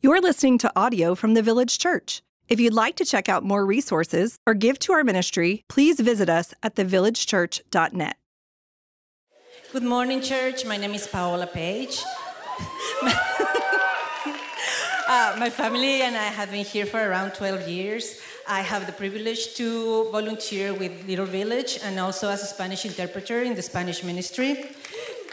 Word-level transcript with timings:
You're 0.00 0.20
listening 0.20 0.58
to 0.58 0.70
audio 0.76 1.16
from 1.16 1.34
the 1.34 1.42
Village 1.42 1.76
Church. 1.76 2.22
If 2.46 2.60
you'd 2.60 2.72
like 2.72 2.94
to 2.96 3.04
check 3.04 3.28
out 3.28 3.42
more 3.42 3.66
resources 3.66 4.38
or 4.46 4.54
give 4.54 4.78
to 4.80 4.92
our 4.92 5.02
ministry, 5.02 5.64
please 5.66 5.98
visit 5.98 6.28
us 6.28 6.54
at 6.62 6.76
thevillagechurch.net. 6.76 8.16
Good 9.72 9.82
morning, 9.82 10.20
church. 10.22 10.64
My 10.64 10.76
name 10.76 10.94
is 10.94 11.08
Paola 11.08 11.48
Page. 11.48 12.00
uh, 15.08 15.34
my 15.36 15.50
family 15.50 16.02
and 16.02 16.16
I 16.16 16.26
have 16.26 16.52
been 16.52 16.64
here 16.64 16.86
for 16.86 17.00
around 17.00 17.32
12 17.32 17.66
years. 17.66 18.20
I 18.46 18.60
have 18.60 18.86
the 18.86 18.92
privilege 18.92 19.56
to 19.56 20.12
volunteer 20.12 20.72
with 20.74 21.08
Little 21.08 21.26
Village 21.26 21.80
and 21.82 21.98
also 21.98 22.28
as 22.28 22.44
a 22.44 22.46
Spanish 22.46 22.84
interpreter 22.86 23.42
in 23.42 23.56
the 23.56 23.62
Spanish 23.62 24.04
ministry. 24.04 24.64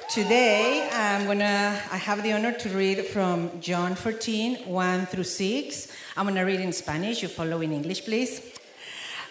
Today, 0.10 0.88
I'm 0.94 1.26
gonna, 1.26 1.82
I 1.92 1.98
have 1.98 2.22
the 2.22 2.32
honor 2.34 2.52
to 2.52 2.70
read 2.70 3.05
from 3.08 3.50
John 3.60 3.96
14, 3.96 4.58
1 4.68 5.05
through 5.08 5.24
6. 5.24 5.88
I'm 6.16 6.28
gonna 6.28 6.46
read 6.46 6.62
in 6.62 6.72
Spanish. 6.73 7.23
You 7.23 7.28
follow 7.28 7.59
in 7.62 7.73
English, 7.73 8.05
please. 8.05 8.40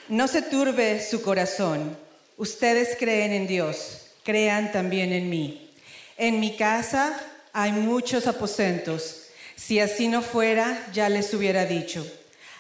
No 0.08 0.26
se 0.26 0.42
turbe 0.42 1.00
su 1.00 1.22
corazón. 1.22 1.96
Ustedes 2.36 2.96
creen 2.98 3.30
en 3.30 3.46
Dios, 3.46 4.10
crean 4.24 4.72
también 4.72 5.12
en 5.12 5.30
mí. 5.30 5.70
En 6.18 6.40
mi 6.40 6.56
casa 6.56 7.18
hay 7.52 7.70
muchos 7.70 8.26
aposentos. 8.26 9.28
Si 9.54 9.78
así 9.78 10.08
no 10.08 10.22
fuera, 10.22 10.88
ya 10.92 11.08
les 11.08 11.32
hubiera 11.32 11.66
dicho. 11.66 12.04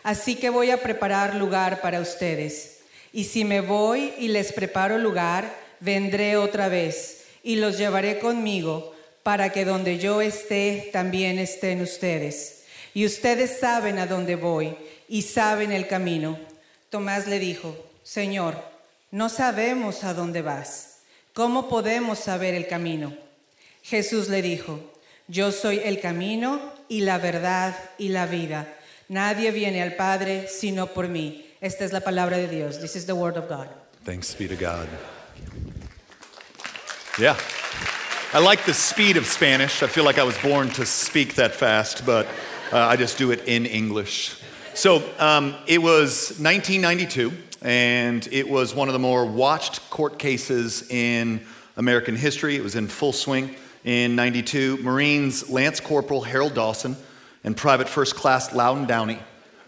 Así 0.04 0.36
que 0.36 0.50
voy 0.50 0.70
a 0.70 0.80
preparar 0.80 1.34
lugar 1.34 1.80
para 1.80 2.00
ustedes. 2.00 2.78
Y 3.12 3.24
si 3.24 3.44
me 3.44 3.60
voy 3.60 4.14
y 4.18 4.28
les 4.28 4.52
preparo 4.52 4.98
lugar, 4.98 5.52
vendré 5.80 6.36
otra 6.36 6.68
vez 6.68 7.23
y 7.44 7.56
los 7.56 7.78
llevaré 7.78 8.18
conmigo 8.18 8.92
para 9.22 9.52
que 9.52 9.64
donde 9.64 9.98
yo 9.98 10.20
esté, 10.20 10.90
también 10.92 11.38
estén 11.38 11.80
ustedes. 11.80 12.64
Y 12.94 13.06
ustedes 13.06 13.58
saben 13.60 13.98
a 13.98 14.06
dónde 14.06 14.34
voy 14.34 14.76
y 15.08 15.22
saben 15.22 15.70
el 15.70 15.86
camino. 15.86 16.38
Tomás 16.90 17.26
le 17.26 17.38
dijo, 17.38 17.76
Señor, 18.02 18.56
no 19.10 19.28
sabemos 19.28 20.04
a 20.04 20.14
dónde 20.14 20.42
vas. 20.42 20.98
¿Cómo 21.32 21.68
podemos 21.68 22.18
saber 22.18 22.54
el 22.54 22.66
camino? 22.66 23.16
Jesús 23.82 24.28
le 24.28 24.40
dijo, 24.42 24.80
yo 25.26 25.52
soy 25.52 25.80
el 25.84 26.00
camino 26.00 26.72
y 26.88 27.00
la 27.00 27.18
verdad 27.18 27.76
y 27.98 28.08
la 28.08 28.26
vida. 28.26 28.72
Nadie 29.08 29.50
viene 29.50 29.82
al 29.82 29.96
Padre 29.96 30.48
sino 30.48 30.88
por 30.88 31.08
mí. 31.08 31.46
Esta 31.60 31.84
es 31.84 31.92
la 31.92 32.00
palabra 32.00 32.36
de 32.36 32.48
Dios. 32.48 32.80
This 32.80 32.96
is 32.96 33.06
the 33.06 33.12
word 33.12 33.36
of 33.36 33.48
God. 33.48 33.68
Thanks 34.04 34.36
be 34.36 34.46
to 34.48 34.56
God. 34.56 34.88
Yeah. 37.16 37.38
I 38.32 38.40
like 38.40 38.64
the 38.64 38.74
speed 38.74 39.16
of 39.16 39.24
Spanish. 39.24 39.84
I 39.84 39.86
feel 39.86 40.02
like 40.02 40.18
I 40.18 40.24
was 40.24 40.36
born 40.38 40.68
to 40.70 40.84
speak 40.84 41.36
that 41.36 41.54
fast, 41.54 42.04
but 42.04 42.26
uh, 42.72 42.78
I 42.78 42.96
just 42.96 43.18
do 43.18 43.30
it 43.30 43.44
in 43.46 43.66
English. 43.66 44.36
So 44.74 44.96
um, 45.20 45.54
it 45.68 45.80
was 45.80 46.40
1992, 46.40 47.32
and 47.62 48.26
it 48.32 48.48
was 48.48 48.74
one 48.74 48.88
of 48.88 48.94
the 48.94 48.98
more 48.98 49.24
watched 49.24 49.88
court 49.90 50.18
cases 50.18 50.90
in 50.90 51.46
American 51.76 52.16
history. 52.16 52.56
It 52.56 52.64
was 52.64 52.74
in 52.74 52.88
full 52.88 53.12
swing 53.12 53.54
in 53.84 54.16
92. 54.16 54.78
Marines 54.78 55.48
Lance 55.48 55.78
Corporal 55.78 56.22
Harold 56.22 56.54
Dawson 56.54 56.96
and 57.44 57.56
Private 57.56 57.88
First 57.88 58.16
Class 58.16 58.52
Louden 58.52 58.86
Downey 58.88 59.20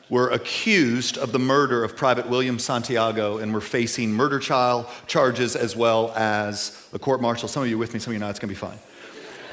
were 0.08 0.30
accused 0.30 1.18
of 1.18 1.32
the 1.32 1.38
murder 1.38 1.82
of 1.82 1.96
Private 1.96 2.28
William 2.28 2.58
Santiago 2.58 3.38
and 3.38 3.52
were 3.52 3.60
facing 3.60 4.12
murder 4.12 4.38
trial 4.38 4.88
charges 5.06 5.56
as 5.56 5.74
well 5.74 6.12
as 6.14 6.86
a 6.92 6.98
court 6.98 7.20
martial. 7.20 7.48
Some 7.48 7.62
of 7.64 7.68
you 7.68 7.76
with 7.78 7.92
me, 7.92 7.98
some 7.98 8.12
of 8.12 8.14
you 8.14 8.20
not. 8.20 8.30
It's 8.30 8.38
to 8.38 8.46
be 8.46 8.54
fine. 8.54 8.78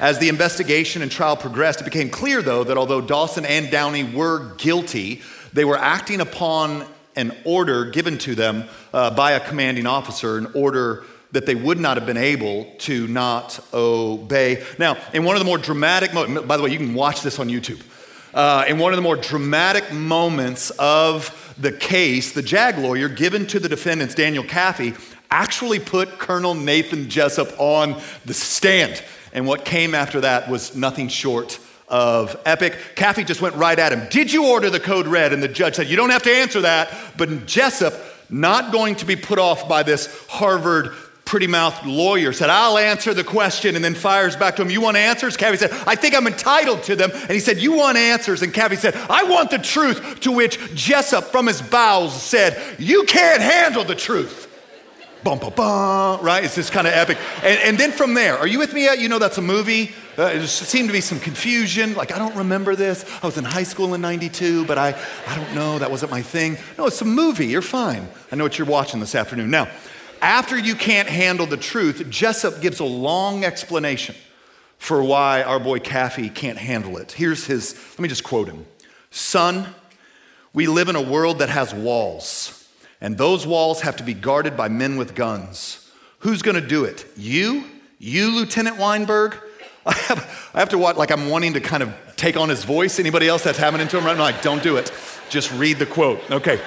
As 0.00 0.18
the 0.18 0.28
investigation 0.28 1.02
and 1.02 1.10
trial 1.10 1.36
progressed, 1.36 1.80
it 1.80 1.84
became 1.84 2.10
clear, 2.10 2.42
though, 2.42 2.64
that 2.64 2.76
although 2.76 3.00
Dawson 3.00 3.44
and 3.44 3.70
Downey 3.70 4.04
were 4.04 4.54
guilty, 4.56 5.22
they 5.52 5.64
were 5.64 5.78
acting 5.78 6.20
upon 6.20 6.84
an 7.16 7.36
order 7.44 7.86
given 7.86 8.18
to 8.18 8.34
them 8.34 8.64
uh, 8.92 9.10
by 9.10 9.32
a 9.32 9.40
commanding 9.40 9.86
officer, 9.86 10.36
an 10.36 10.48
order 10.54 11.04
that 11.30 11.46
they 11.46 11.54
would 11.54 11.80
not 11.80 11.96
have 11.96 12.06
been 12.06 12.16
able 12.16 12.64
to 12.78 13.06
not 13.08 13.58
obey. 13.72 14.64
Now, 14.78 14.96
in 15.12 15.24
one 15.24 15.36
of 15.36 15.40
the 15.40 15.46
more 15.46 15.58
dramatic 15.58 16.14
moments, 16.14 16.46
by 16.46 16.56
the 16.56 16.62
way, 16.62 16.70
you 16.70 16.78
can 16.78 16.94
watch 16.94 17.22
this 17.22 17.38
on 17.38 17.48
YouTube. 17.48 17.80
Uh, 18.34 18.64
in 18.66 18.78
one 18.78 18.92
of 18.92 18.96
the 18.96 19.02
more 19.02 19.14
dramatic 19.14 19.92
moments 19.92 20.70
of 20.70 21.54
the 21.56 21.70
case, 21.70 22.32
the 22.32 22.42
JAG 22.42 22.78
lawyer 22.78 23.08
given 23.08 23.46
to 23.46 23.60
the 23.60 23.68
defendants, 23.68 24.12
Daniel 24.12 24.42
Kaffee, 24.42 24.96
actually 25.30 25.78
put 25.78 26.18
Colonel 26.18 26.52
Nathan 26.54 27.08
Jessup 27.08 27.48
on 27.60 28.00
the 28.24 28.34
stand. 28.34 29.02
And 29.32 29.46
what 29.46 29.64
came 29.64 29.94
after 29.94 30.20
that 30.22 30.48
was 30.50 30.74
nothing 30.74 31.06
short 31.06 31.60
of 31.86 32.36
epic. 32.44 32.76
Kaffee 32.96 33.24
just 33.24 33.40
went 33.40 33.54
right 33.54 33.78
at 33.78 33.92
him. 33.92 34.08
Did 34.10 34.32
you 34.32 34.48
order 34.48 34.68
the 34.68 34.80
code 34.80 35.06
red? 35.06 35.32
And 35.32 35.40
the 35.40 35.48
judge 35.48 35.76
said, 35.76 35.86
You 35.86 35.96
don't 35.96 36.10
have 36.10 36.24
to 36.24 36.32
answer 36.32 36.62
that. 36.62 36.92
But 37.16 37.46
Jessup, 37.46 37.94
not 38.30 38.72
going 38.72 38.96
to 38.96 39.04
be 39.04 39.14
put 39.14 39.38
off 39.38 39.68
by 39.68 39.84
this 39.84 40.26
Harvard 40.28 40.92
pretty 41.34 41.48
mouthed 41.48 41.84
lawyer 41.84 42.32
said, 42.32 42.48
I'll 42.48 42.78
answer 42.78 43.12
the 43.12 43.24
question, 43.24 43.74
and 43.74 43.84
then 43.84 43.96
fires 43.96 44.36
back 44.36 44.54
to 44.54 44.62
him, 44.62 44.70
You 44.70 44.80
want 44.80 44.96
answers? 44.96 45.36
Kaffee 45.36 45.56
said, 45.56 45.72
I 45.84 45.96
think 45.96 46.14
I'm 46.14 46.28
entitled 46.28 46.84
to 46.84 46.94
them. 46.94 47.10
And 47.10 47.32
he 47.32 47.40
said, 47.40 47.58
You 47.58 47.72
want 47.72 47.98
answers? 47.98 48.42
And 48.42 48.54
Kaffee 48.54 48.76
said, 48.76 48.94
I 48.94 49.24
want 49.24 49.50
the 49.50 49.58
truth. 49.58 50.20
To 50.20 50.30
which 50.30 50.60
Jessup 50.76 51.24
from 51.24 51.48
his 51.48 51.60
bowels 51.60 52.22
said, 52.22 52.56
You 52.78 53.02
can't 53.02 53.42
handle 53.42 53.82
the 53.82 53.96
truth. 53.96 54.48
Bum, 55.24 55.40
bum, 55.40 55.54
bum, 55.56 56.24
right? 56.24 56.44
It's 56.44 56.54
this 56.54 56.70
kind 56.70 56.86
of 56.86 56.92
epic. 56.92 57.18
And, 57.42 57.58
and, 57.62 57.78
then 57.78 57.90
from 57.90 58.14
there, 58.14 58.38
are 58.38 58.46
you 58.46 58.60
with 58.60 58.72
me 58.72 58.84
yet? 58.84 59.00
You 59.00 59.08
know 59.08 59.18
that's 59.18 59.38
a 59.38 59.42
movie. 59.42 59.92
Uh, 60.16 60.26
there 60.26 60.46
seemed 60.46 60.88
to 60.88 60.92
be 60.92 61.00
some 61.00 61.18
confusion. 61.18 61.94
Like, 61.94 62.12
I 62.12 62.18
don't 62.18 62.36
remember 62.36 62.76
this. 62.76 63.04
I 63.24 63.26
was 63.26 63.38
in 63.38 63.44
high 63.44 63.64
school 63.64 63.94
in 63.94 64.00
92, 64.02 64.66
but 64.66 64.78
I, 64.78 64.96
I 65.26 65.34
don't 65.34 65.52
know. 65.52 65.80
That 65.80 65.90
wasn't 65.90 66.12
my 66.12 66.22
thing. 66.22 66.58
No, 66.78 66.86
it's 66.86 67.02
a 67.02 67.04
movie. 67.04 67.48
You're 67.48 67.60
fine. 67.60 68.06
I 68.30 68.36
know 68.36 68.44
what 68.44 68.56
you're 68.56 68.68
watching 68.68 69.00
this 69.00 69.16
afternoon. 69.16 69.50
Now, 69.50 69.68
after 70.24 70.58
you 70.58 70.74
can't 70.74 71.06
handle 71.06 71.44
the 71.44 71.58
truth, 71.58 72.08
Jessup 72.08 72.62
gives 72.62 72.80
a 72.80 72.84
long 72.84 73.44
explanation 73.44 74.14
for 74.78 75.04
why 75.04 75.42
our 75.42 75.60
boy 75.60 75.78
Kaffee 75.80 76.34
can't 76.34 76.56
handle 76.56 76.96
it. 76.96 77.12
Here's 77.12 77.44
his, 77.44 77.74
let 77.90 78.00
me 78.00 78.08
just 78.08 78.24
quote 78.24 78.48
him 78.48 78.64
Son, 79.10 79.66
we 80.54 80.66
live 80.66 80.88
in 80.88 80.96
a 80.96 81.02
world 81.02 81.40
that 81.40 81.50
has 81.50 81.74
walls, 81.74 82.66
and 83.02 83.18
those 83.18 83.46
walls 83.46 83.82
have 83.82 83.96
to 83.96 84.02
be 84.02 84.14
guarded 84.14 84.56
by 84.56 84.68
men 84.68 84.96
with 84.96 85.14
guns. 85.14 85.90
Who's 86.20 86.40
gonna 86.40 86.66
do 86.66 86.84
it? 86.84 87.04
You? 87.18 87.64
You, 87.98 88.30
Lieutenant 88.34 88.78
Weinberg? 88.78 89.36
I 89.86 89.92
have, 89.92 90.50
I 90.54 90.58
have 90.60 90.70
to 90.70 90.78
watch, 90.78 90.96
like 90.96 91.10
I'm 91.10 91.28
wanting 91.28 91.52
to 91.52 91.60
kind 91.60 91.82
of 91.82 91.94
take 92.16 92.38
on 92.38 92.48
his 92.48 92.64
voice. 92.64 92.98
Anybody 92.98 93.28
else 93.28 93.44
that's 93.44 93.58
happening 93.58 93.88
to 93.88 93.98
him 93.98 94.06
right 94.06 94.16
now? 94.16 94.22
Like, 94.22 94.40
don't 94.40 94.62
do 94.62 94.78
it. 94.78 94.90
Just 95.28 95.52
read 95.52 95.78
the 95.78 95.84
quote. 95.84 96.18
Okay. 96.30 96.58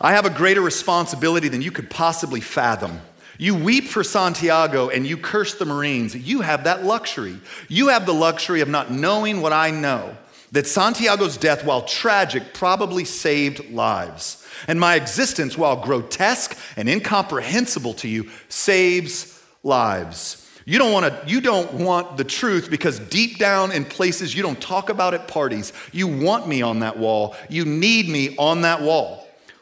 I 0.00 0.12
have 0.12 0.24
a 0.24 0.30
greater 0.30 0.60
responsibility 0.62 1.48
than 1.48 1.62
you 1.62 1.70
could 1.70 1.90
possibly 1.90 2.40
fathom. 2.40 3.00
You 3.38 3.54
weep 3.54 3.84
for 3.84 4.04
Santiago 4.04 4.88
and 4.88 5.06
you 5.06 5.16
curse 5.16 5.54
the 5.54 5.64
Marines. 5.64 6.14
You 6.14 6.40
have 6.42 6.64
that 6.64 6.84
luxury. 6.84 7.38
You 7.68 7.88
have 7.88 8.06
the 8.06 8.14
luxury 8.14 8.60
of 8.60 8.68
not 8.68 8.90
knowing 8.90 9.40
what 9.40 9.52
I 9.52 9.70
know 9.70 10.16
that 10.52 10.66
Santiago's 10.66 11.36
death, 11.36 11.64
while 11.64 11.82
tragic, 11.82 12.54
probably 12.54 13.04
saved 13.04 13.70
lives. 13.70 14.44
And 14.66 14.80
my 14.80 14.96
existence, 14.96 15.56
while 15.56 15.76
grotesque 15.76 16.58
and 16.76 16.88
incomprehensible 16.88 17.94
to 17.94 18.08
you, 18.08 18.30
saves 18.48 19.40
lives. 19.62 20.36
You 20.64 20.78
don't, 20.78 20.92
want 20.92 21.06
to, 21.06 21.28
you 21.28 21.40
don't 21.40 21.72
want 21.74 22.16
the 22.16 22.24
truth 22.24 22.70
because 22.70 22.98
deep 22.98 23.38
down 23.38 23.72
in 23.72 23.84
places 23.84 24.34
you 24.34 24.42
don't 24.42 24.60
talk 24.60 24.88
about 24.88 25.14
at 25.14 25.26
parties, 25.26 25.72
you 25.92 26.06
want 26.06 26.46
me 26.46 26.62
on 26.62 26.80
that 26.80 26.98
wall. 26.98 27.34
You 27.48 27.64
need 27.64 28.08
me 28.08 28.36
on 28.36 28.62
that 28.62 28.82
wall. 28.82 29.19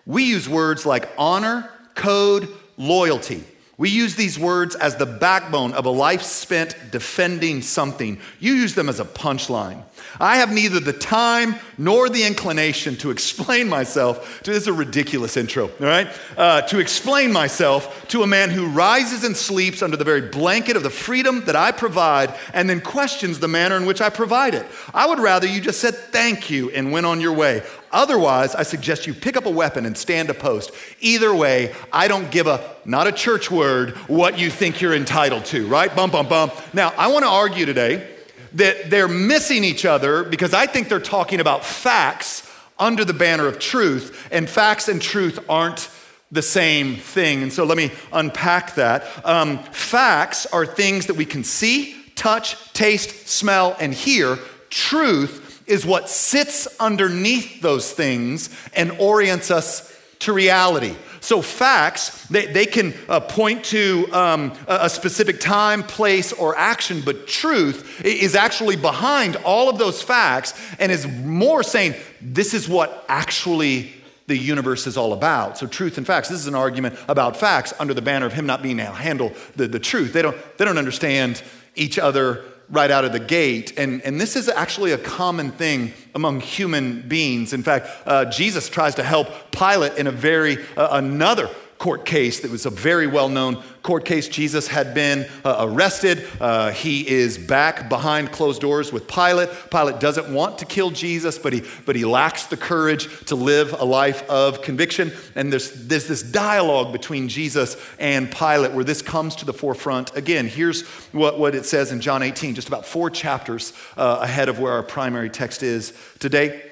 We 0.09 0.25
use 0.25 0.49
words 0.49 0.87
like 0.87 1.09
honor, 1.19 1.71
code, 1.95 2.49
loyalty. 2.79 3.45
We 3.77 3.91
use 3.91 4.17
these 4.17 4.37
words 4.37 4.75
as 4.75 4.97
the 4.97 5.07
backbone 5.07 5.73
of 5.73 5.87
a 5.87 5.91
life 5.91 6.23
spent 6.23 6.75
defending 6.91 7.63
something. 7.63 8.19
You 8.41 8.55
use 8.55 8.75
them 8.75 8.89
as 8.89 8.99
a 8.99 9.05
punchline. 9.05 9.85
I 10.19 10.39
have 10.39 10.51
neither 10.51 10.81
the 10.81 10.93
time 10.93 11.55
nor 11.77 12.09
the 12.09 12.25
inclination 12.25 12.97
to 12.97 13.13
explain 13.13 13.69
myself 13.69 14.43
to 14.43 14.51
this 14.51 14.63
is 14.63 14.67
a 14.67 14.73
ridiculous 14.73 15.37
intro, 15.37 15.67
all 15.67 15.87
right? 15.87 16.09
Uh, 16.37 16.63
to 16.63 16.81
explain 16.81 17.31
myself 17.31 18.09
to 18.09 18.25
a 18.25 18.27
man 18.27 18.51
who 18.51 18.67
rises 18.67 19.23
and 19.23 19.37
sleeps 19.37 19.81
under 19.81 19.97
the 19.97 20.05
very 20.05 20.23
blanket 20.23 20.77
of 20.77 20.83
the 20.83 20.91
freedom 20.91 21.45
that 21.45 21.55
I 21.55 21.71
provide 21.71 22.35
and 22.53 22.69
then 22.69 22.81
questions 22.81 23.39
the 23.39 23.47
manner 23.47 23.77
in 23.77 23.87
which 23.87 24.01
I 24.01 24.11
provide 24.11 24.55
it. 24.55 24.67
I 24.93 25.07
would 25.07 25.21
rather 25.21 25.47
you 25.47 25.61
just 25.61 25.81
said 25.81 25.95
thank 25.95 26.51
you 26.51 26.71
and 26.71 26.91
went 26.91 27.07
on 27.07 27.21
your 27.21 27.33
way. 27.33 27.63
Otherwise, 27.93 28.55
I 28.55 28.63
suggest 28.63 29.07
you 29.07 29.15
pick 29.15 29.37
up 29.37 29.47
a 29.47 29.51
weapon 29.51 29.87
and 29.87 29.97
stand 29.97 30.31
a 30.31 30.35
post. 30.35 30.71
Either 31.01 31.35
way, 31.35 31.75
I 31.93 32.09
don't 32.09 32.31
give 32.31 32.47
a, 32.47 32.77
not 32.85 33.07
a 33.07 33.13
church 33.13 33.51
word, 33.51 33.97
what 34.09 34.39
you 34.39 34.51
think 34.51 34.81
you're 34.81 34.95
entitled 34.95 35.45
to, 35.47 35.67
right? 35.67 35.95
Bum, 35.95 36.11
bum, 36.11 36.29
bum. 36.29 36.51
Now, 36.73 36.93
I 36.97 37.09
want 37.09 37.25
to 37.25 37.31
argue 37.31 37.67
today 37.67 38.09
that 38.55 38.91
they're 38.91 39.09
missing 39.09 39.65
each 39.65 39.85
other 39.85 40.25
because 40.25 40.55
I 40.55 40.67
think 40.67 40.89
they're 40.89 41.01
talking 41.01 41.41
about 41.41 41.65
facts 41.65 42.51
under 42.79 43.05
the 43.05 43.15
banner 43.15 43.47
of 43.47 43.59
truth, 43.59 44.29
and 44.31 44.49
facts 44.49 44.89
and 44.89 45.03
truth 45.03 45.39
aren't 45.49 45.91
the 46.31 46.43
same 46.43 46.97
thing. 46.97 47.43
And 47.43 47.53
so 47.53 47.65
let 47.65 47.77
me 47.77 47.91
unpack 48.13 48.75
that. 48.77 49.05
Um, 49.25 49.59
facts 49.65 50.47
are 50.47 50.65
things 50.67 51.07
that 51.07 51.15
we 51.15 51.25
can 51.25 51.43
see, 51.43 51.97
touch, 52.15 52.73
taste, 52.75 53.29
smell, 53.29 53.77
and 53.81 53.93
hear. 53.93 54.39
Truth 54.71 55.48
is 55.69 55.87
what 55.87 56.09
sits 56.09 56.67
underneath 56.81 57.61
those 57.61 57.93
things 57.93 58.51
and 58.75 58.93
orients 58.93 59.51
us 59.51 59.95
to 60.21 60.33
reality. 60.33 60.97
So, 61.21 61.43
facts, 61.43 62.27
they, 62.29 62.47
they 62.47 62.67
can 62.67 62.95
uh, 63.09 63.21
point 63.21 63.65
to 63.67 64.09
um, 64.13 64.53
a, 64.67 64.89
specific 64.89 65.41
time, 65.41 65.83
place, 65.83 66.33
or 66.33 66.57
action, 66.57 67.03
but 67.05 67.27
truth 67.27 68.05
is 68.05 68.35
actually 68.35 68.77
behind 68.77 69.37
all 69.37 69.69
of 69.69 69.79
those 69.79 70.01
facts 70.01 70.55
and 70.79 70.93
is 70.93 71.07
more 71.07 71.63
saying, 71.63 71.95
this 72.21 72.55
is 72.55 72.69
what 72.69 73.05
actually 73.09 73.93
the 74.27 74.37
universe 74.37 74.87
is 74.87 74.97
all 74.97 75.13
about. 75.13 75.59
So, 75.59 75.67
truth 75.67 75.99
and 75.99 76.07
facts. 76.07 76.29
This 76.29 76.41
is 76.41 76.47
an 76.47 76.55
argument 76.55 76.99
about 77.09 77.37
facts 77.37 77.75
under 77.81 77.95
the 77.95 78.03
banner 78.03 78.27
of 78.27 78.33
him 78.33 78.47
not 78.47 78.63
being 78.63 78.79
able 78.79 78.93
to 78.93 78.99
handle 78.99 79.33
the, 79.57 79.67
the 79.67 79.81
truth. 79.81 80.13
They 80.13 80.23
don't, 80.23 80.37
they 80.57 80.65
don't 80.65 80.79
understand 80.79 81.43
each 81.75 81.99
other 81.99 82.45
right 82.71 82.91
out 82.91 83.05
of 83.05 83.13
the 83.13 83.21
gate. 83.21 83.79
And, 83.79 84.03
and 84.03 84.21
this 84.21 84.37
is 84.37 84.49
actually 84.49 84.93
a 84.93 84.99
common 84.99 85.53
thing 85.53 85.93
among 86.15 86.41
human 86.41 87.09
beings. 87.09 87.53
In 87.53 87.63
fact, 87.63 87.89
uh, 88.07 88.27
Jesus 88.27 88.69
tries 88.69 88.95
to 88.97 89.03
help 89.03 89.29
Pilate 89.51 89.97
in 89.97 90.07
a 90.07 90.13
very, 90.13 90.59
uh, 90.77 90.89
another 90.93 91.49
court 91.79 92.05
case 92.05 92.41
that 92.41 92.51
was 92.51 92.67
a 92.67 92.71
very 92.71 93.07
well 93.07 93.29
known 93.29 93.63
court 93.83 94.05
case. 94.05 94.29
Jesus 94.29 94.67
had 94.67 94.95
been 94.95 95.27
uh, 95.45 95.57
arrested. 95.61 96.27
Uh, 96.41 96.73
he 96.73 97.09
is 97.09 97.39
back 97.39 97.89
behind 97.89 98.33
closed 98.33 98.61
doors 98.61 98.93
with 98.93 99.07
Pilate. 99.07 99.49
Pilate 99.71 100.01
doesn't 100.01 100.33
want 100.33 100.59
to 100.59 100.67
kill 100.67 100.91
Jesus, 100.91 101.39
but 101.39 101.53
he, 101.53 101.63
but 101.87 101.95
he 101.97 102.05
lacks 102.05 102.47
the 102.47 102.57
courage 102.57 103.25
to 103.27 103.37
live 103.37 103.73
a 103.81 103.85
life 103.85 104.29
of 104.29 104.61
conviction. 104.61 105.13
And 105.37 105.53
there's, 105.53 105.71
there's 105.87 106.09
this 106.09 106.23
dialogue 106.23 106.93
between 106.93 107.29
Jesus 107.29 107.77
and 107.99 108.31
Pilate 108.31 108.73
where 108.73 108.85
this 108.85 109.01
comes 109.01 109.37
to 109.37 109.45
the 109.45 109.55
forefront. 109.55 110.15
Again, 110.17 110.49
here's 110.49 110.83
what, 111.13 111.39
what 111.39 111.55
it 111.55 111.65
says 111.65 111.93
in 111.93 112.01
John 112.01 112.23
18, 112.23 112.57
just 112.57 112.69
about 112.69 112.85
four 112.85 113.09
chapters 113.09 113.73
uh, 113.97 114.19
ahead 114.21 114.49
of 114.49 114.59
where 114.59 114.73
our 114.73 114.83
primary 114.83 115.31
text 115.31 115.63
is 115.63 115.93
today. 116.19 116.63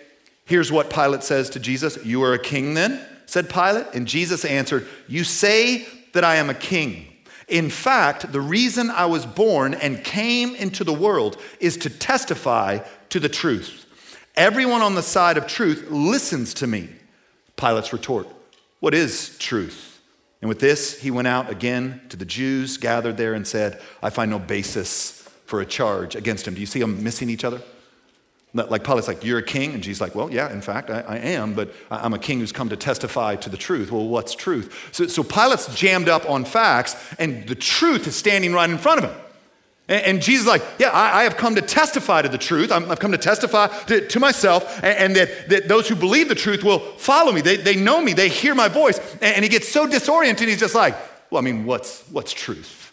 Here's 0.44 0.70
what 0.70 0.90
Pilate 0.90 1.22
says 1.22 1.50
to 1.50 1.60
Jesus 1.60 2.04
You 2.04 2.24
are 2.24 2.34
a 2.34 2.38
king 2.38 2.74
then? 2.74 3.15
Said 3.26 3.50
Pilate. 3.50 3.86
And 3.94 4.06
Jesus 4.06 4.44
answered, 4.44 4.86
You 5.06 5.24
say 5.24 5.86
that 6.12 6.24
I 6.24 6.36
am 6.36 6.48
a 6.48 6.54
king. 6.54 7.06
In 7.48 7.70
fact, 7.70 8.32
the 8.32 8.40
reason 8.40 8.90
I 8.90 9.06
was 9.06 9.24
born 9.24 9.74
and 9.74 10.02
came 10.02 10.54
into 10.56 10.82
the 10.82 10.92
world 10.92 11.36
is 11.60 11.76
to 11.78 11.90
testify 11.90 12.80
to 13.10 13.20
the 13.20 13.28
truth. 13.28 13.86
Everyone 14.34 14.82
on 14.82 14.94
the 14.94 15.02
side 15.02 15.36
of 15.36 15.46
truth 15.46 15.86
listens 15.90 16.54
to 16.54 16.66
me. 16.66 16.88
Pilate's 17.56 17.92
retort, 17.92 18.28
What 18.80 18.94
is 18.94 19.36
truth? 19.38 20.00
And 20.42 20.48
with 20.48 20.60
this, 20.60 21.00
he 21.00 21.10
went 21.10 21.28
out 21.28 21.50
again 21.50 22.02
to 22.10 22.16
the 22.16 22.24
Jews 22.24 22.76
gathered 22.76 23.16
there 23.16 23.34
and 23.34 23.46
said, 23.46 23.80
I 24.02 24.10
find 24.10 24.30
no 24.30 24.38
basis 24.38 25.28
for 25.46 25.60
a 25.60 25.66
charge 25.66 26.14
against 26.14 26.46
him. 26.46 26.54
Do 26.54 26.60
you 26.60 26.66
see 26.66 26.80
them 26.80 27.02
missing 27.02 27.30
each 27.30 27.44
other? 27.44 27.62
Like 28.56 28.84
Pilate's 28.84 29.08
like, 29.08 29.24
You're 29.24 29.38
a 29.38 29.42
king? 29.42 29.74
And 29.74 29.82
Jesus 29.82 30.00
like, 30.00 30.14
Well, 30.14 30.30
yeah, 30.30 30.52
in 30.52 30.60
fact, 30.60 30.90
I, 30.90 31.00
I, 31.00 31.16
am, 31.18 31.54
but 31.54 31.72
I'm 31.90 32.14
a 32.14 32.18
king 32.18 32.40
who's 32.40 32.52
come 32.52 32.68
to 32.70 32.76
testify 32.76 33.36
to 33.36 33.50
the 33.50 33.56
truth. 33.56 33.92
Well, 33.92 34.06
what's 34.08 34.34
truth? 34.34 34.90
So, 34.92 35.06
so 35.06 35.22
Pilate's 35.22 35.74
jammed 35.74 36.08
up 36.08 36.28
on 36.28 36.44
facts, 36.44 36.96
and 37.18 37.46
the 37.46 37.54
truth 37.54 38.06
is 38.06 38.16
standing 38.16 38.52
right 38.52 38.68
in 38.68 38.78
front 38.78 39.04
of 39.04 39.10
him. 39.10 39.20
And, 39.88 40.04
and 40.04 40.22
Jesus 40.22 40.42
is 40.42 40.48
like, 40.48 40.62
Yeah, 40.78 40.90
I, 40.90 41.20
I, 41.20 41.22
have 41.24 41.36
come 41.36 41.54
to 41.56 41.62
testify 41.62 42.22
to 42.22 42.28
the 42.28 42.38
truth. 42.38 42.72
i 42.72 42.80
have 42.80 42.98
come 42.98 43.12
to 43.12 43.18
testify 43.18 43.66
to, 43.84 44.06
to 44.06 44.20
myself, 44.20 44.82
and, 44.82 44.98
and, 44.98 45.16
that, 45.16 45.48
that 45.48 45.68
those 45.68 45.88
who 45.88 45.94
believe 45.94 46.28
the 46.28 46.34
truth 46.34 46.64
will 46.64 46.80
follow 46.96 47.32
me. 47.32 47.40
They, 47.40 47.56
they 47.56 47.76
know 47.76 48.00
me, 48.00 48.12
they 48.12 48.28
hear 48.28 48.54
my 48.54 48.68
voice. 48.68 48.98
And, 49.14 49.36
and 49.36 49.44
he 49.44 49.48
gets 49.48 49.68
so 49.68 49.86
disoriented, 49.86 50.48
he's 50.48 50.60
just 50.60 50.74
like, 50.74 50.96
Well, 51.30 51.40
I 51.40 51.44
mean, 51.44 51.64
what's, 51.64 52.02
what's 52.10 52.32
truth? 52.32 52.92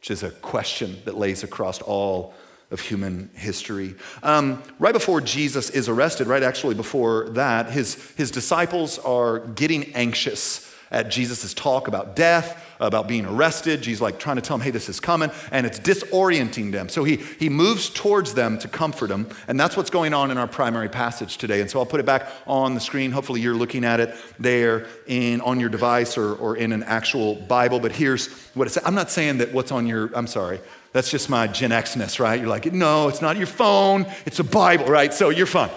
Which 0.00 0.10
is 0.10 0.22
a 0.22 0.30
question 0.30 0.98
that 1.04 1.16
lays 1.16 1.42
across 1.42 1.80
all 1.82 2.34
of 2.70 2.80
human 2.80 3.30
history. 3.34 3.94
Um, 4.22 4.62
right 4.78 4.92
before 4.92 5.20
Jesus 5.20 5.70
is 5.70 5.88
arrested, 5.88 6.26
right 6.26 6.42
actually 6.42 6.74
before 6.74 7.30
that, 7.30 7.70
his, 7.70 7.94
his 8.16 8.30
disciples 8.30 8.98
are 8.98 9.40
getting 9.40 9.94
anxious 9.94 10.64
at 10.90 11.10
Jesus' 11.10 11.52
talk 11.52 11.86
about 11.86 12.16
death, 12.16 12.64
about 12.80 13.08
being 13.08 13.26
arrested. 13.26 13.82
Jesus 13.82 14.00
like 14.00 14.18
trying 14.18 14.36
to 14.36 14.42
tell 14.42 14.56
them, 14.56 14.64
hey, 14.64 14.70
this 14.70 14.88
is 14.88 15.00
coming, 15.00 15.30
and 15.50 15.66
it's 15.66 15.78
disorienting 15.78 16.72
them. 16.72 16.88
So 16.88 17.04
he, 17.04 17.16
he 17.16 17.48
moves 17.48 17.90
towards 17.90 18.34
them 18.34 18.58
to 18.60 18.68
comfort 18.68 19.08
them, 19.08 19.28
and 19.48 19.58
that's 19.58 19.76
what's 19.76 19.90
going 19.90 20.14
on 20.14 20.30
in 20.30 20.38
our 20.38 20.46
primary 20.46 20.88
passage 20.88 21.36
today. 21.36 21.60
And 21.60 21.70
so 21.70 21.78
I'll 21.78 21.86
put 21.86 22.00
it 22.00 22.06
back 22.06 22.28
on 22.46 22.74
the 22.74 22.80
screen. 22.80 23.10
Hopefully 23.10 23.40
you're 23.40 23.54
looking 23.54 23.84
at 23.84 24.00
it 24.00 24.14
there 24.38 24.86
in, 25.06 25.40
on 25.42 25.60
your 25.60 25.68
device 25.68 26.16
or, 26.16 26.34
or 26.36 26.56
in 26.56 26.72
an 26.72 26.82
actual 26.84 27.34
Bible. 27.34 27.80
But 27.80 27.92
here's 27.92 28.28
what 28.54 28.66
it 28.66 28.70
says. 28.70 28.84
I'm 28.86 28.94
not 28.94 29.10
saying 29.10 29.38
that 29.38 29.52
what's 29.52 29.72
on 29.72 29.86
your, 29.86 30.10
I'm 30.14 30.26
sorry, 30.26 30.60
that's 30.92 31.10
just 31.10 31.28
my 31.28 31.46
Gen 31.46 31.70
Xness, 31.70 32.18
right? 32.18 32.40
You're 32.40 32.48
like, 32.48 32.72
no, 32.72 33.08
it's 33.08 33.22
not 33.22 33.36
your 33.36 33.46
phone, 33.46 34.06
it's 34.26 34.38
a 34.38 34.44
Bible, 34.44 34.86
right? 34.86 35.12
So 35.12 35.30
you're 35.30 35.46
fine. 35.46 35.70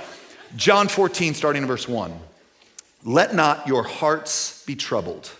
John 0.55 0.87
14, 0.87 1.33
starting 1.33 1.61
in 1.63 1.67
verse 1.67 1.87
1. 1.87 2.13
Let 3.03 3.33
not 3.33 3.67
your 3.67 3.83
hearts 3.83 4.63
be 4.65 4.75
troubled. 4.75 5.31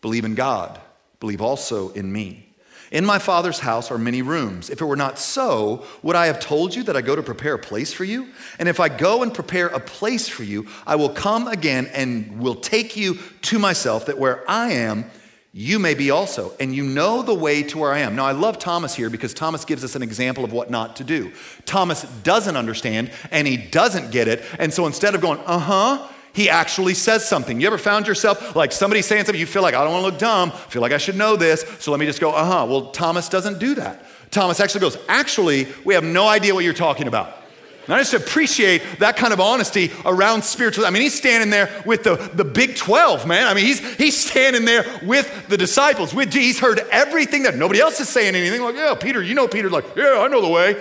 Believe 0.00 0.24
in 0.24 0.34
God, 0.34 0.80
believe 1.20 1.40
also 1.40 1.90
in 1.90 2.12
me. 2.12 2.48
In 2.90 3.06
my 3.06 3.18
Father's 3.18 3.60
house 3.60 3.90
are 3.90 3.96
many 3.96 4.20
rooms. 4.20 4.68
If 4.68 4.82
it 4.82 4.84
were 4.84 4.96
not 4.96 5.18
so, 5.18 5.86
would 6.02 6.14
I 6.14 6.26
have 6.26 6.40
told 6.40 6.74
you 6.74 6.82
that 6.82 6.96
I 6.96 7.00
go 7.00 7.16
to 7.16 7.22
prepare 7.22 7.54
a 7.54 7.58
place 7.58 7.90
for 7.90 8.04
you? 8.04 8.28
And 8.58 8.68
if 8.68 8.80
I 8.80 8.90
go 8.90 9.22
and 9.22 9.32
prepare 9.32 9.68
a 9.68 9.80
place 9.80 10.28
for 10.28 10.44
you, 10.44 10.66
I 10.86 10.96
will 10.96 11.08
come 11.08 11.48
again 11.48 11.90
and 11.94 12.38
will 12.38 12.54
take 12.54 12.94
you 12.94 13.18
to 13.42 13.58
myself, 13.58 14.06
that 14.06 14.18
where 14.18 14.48
I 14.48 14.72
am, 14.72 15.06
you 15.54 15.78
may 15.78 15.92
be 15.92 16.10
also, 16.10 16.54
and 16.58 16.74
you 16.74 16.82
know 16.82 17.20
the 17.22 17.34
way 17.34 17.62
to 17.64 17.76
where 17.76 17.92
I 17.92 17.98
am. 17.98 18.16
Now, 18.16 18.24
I 18.24 18.32
love 18.32 18.58
Thomas 18.58 18.94
here 18.94 19.10
because 19.10 19.34
Thomas 19.34 19.66
gives 19.66 19.84
us 19.84 19.94
an 19.94 20.02
example 20.02 20.44
of 20.44 20.52
what 20.52 20.70
not 20.70 20.96
to 20.96 21.04
do. 21.04 21.30
Thomas 21.66 22.04
doesn't 22.22 22.56
understand 22.56 23.10
and 23.30 23.46
he 23.46 23.58
doesn't 23.58 24.10
get 24.10 24.28
it. 24.28 24.42
And 24.58 24.72
so 24.72 24.86
instead 24.86 25.14
of 25.14 25.20
going, 25.20 25.38
uh 25.40 25.58
huh, 25.58 26.08
he 26.32 26.48
actually 26.48 26.94
says 26.94 27.28
something. 27.28 27.60
You 27.60 27.66
ever 27.66 27.76
found 27.76 28.06
yourself 28.06 28.56
like 28.56 28.72
somebody 28.72 29.02
saying 29.02 29.26
something, 29.26 29.38
you 29.38 29.44
feel 29.44 29.60
like, 29.60 29.74
I 29.74 29.84
don't 29.84 29.92
want 29.92 30.04
to 30.06 30.10
look 30.10 30.18
dumb, 30.18 30.52
feel 30.70 30.80
like 30.80 30.92
I 30.92 30.96
should 30.98 31.16
know 31.16 31.36
this, 31.36 31.66
so 31.80 31.90
let 31.90 32.00
me 32.00 32.06
just 32.06 32.20
go, 32.20 32.32
uh 32.32 32.44
huh. 32.44 32.66
Well, 32.66 32.90
Thomas 32.90 33.28
doesn't 33.28 33.58
do 33.58 33.74
that. 33.74 34.06
Thomas 34.30 34.58
actually 34.58 34.80
goes, 34.80 34.96
Actually, 35.06 35.68
we 35.84 35.92
have 35.92 36.04
no 36.04 36.26
idea 36.26 36.54
what 36.54 36.64
you're 36.64 36.72
talking 36.72 37.08
about. 37.08 37.41
And 37.84 37.94
I 37.94 37.98
just 37.98 38.14
appreciate 38.14 38.82
that 39.00 39.16
kind 39.16 39.32
of 39.32 39.40
honesty 39.40 39.90
around 40.04 40.42
spiritual. 40.44 40.86
I 40.86 40.90
mean, 40.90 41.02
he's 41.02 41.16
standing 41.16 41.50
there 41.50 41.82
with 41.84 42.04
the, 42.04 42.14
the 42.14 42.44
big 42.44 42.76
12, 42.76 43.26
man. 43.26 43.48
I 43.48 43.54
mean, 43.54 43.64
he's, 43.64 43.80
he's 43.96 44.16
standing 44.16 44.64
there 44.64 44.84
with 45.02 45.48
the 45.48 45.56
disciples. 45.56 46.14
With, 46.14 46.32
he's 46.32 46.60
heard 46.60 46.78
everything 46.90 47.42
that 47.42 47.56
nobody 47.56 47.80
else 47.80 47.98
is 47.98 48.08
saying 48.08 48.36
anything. 48.36 48.62
Like, 48.62 48.76
yeah, 48.76 48.94
Peter, 48.94 49.20
you 49.20 49.34
know 49.34 49.48
Peter. 49.48 49.68
Like, 49.68 49.84
yeah, 49.96 50.20
I 50.20 50.28
know 50.28 50.40
the 50.40 50.48
way. 50.48 50.80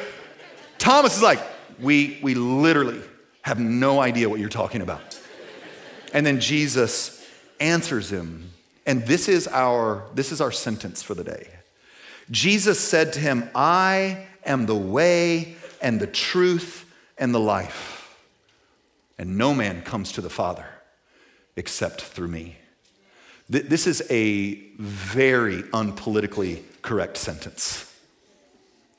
Thomas 0.78 1.18
is 1.18 1.24
like, 1.24 1.40
we, 1.80 2.20
we 2.22 2.36
literally 2.36 3.02
have 3.42 3.60
no 3.60 4.00
idea 4.00 4.30
what 4.30 4.40
you're 4.40 4.50
talking 4.50 4.82
about. 4.82 5.20
And 6.14 6.24
then 6.24 6.40
Jesus 6.40 7.28
answers 7.60 8.12
him. 8.12 8.52
And 8.86 9.08
this 9.08 9.28
is 9.28 9.48
our, 9.48 10.04
this 10.14 10.32
is 10.32 10.40
our 10.40 10.52
sentence 10.52 11.02
for 11.02 11.16
the 11.16 11.24
day. 11.24 11.48
Jesus 12.30 12.80
said 12.80 13.14
to 13.14 13.20
him, 13.20 13.50
I 13.56 14.28
am 14.46 14.68
the 14.68 14.76
way 14.76 15.56
and 15.82 16.00
the 16.00 16.08
truth 16.08 16.86
and 17.22 17.34
the 17.34 17.40
life. 17.40 18.18
And 19.18 19.38
no 19.38 19.54
man 19.54 19.84
comes 19.84 20.12
to 20.14 20.22
the 20.22 20.30
Father 20.30 20.66
except 21.56 22.02
through 22.02 22.28
me. 22.28 22.58
This 23.50 23.86
is 23.86 24.02
a 24.10 24.56
very 24.78 25.62
unpolitically 25.64 26.64
correct 26.82 27.18
sentence. 27.18 27.88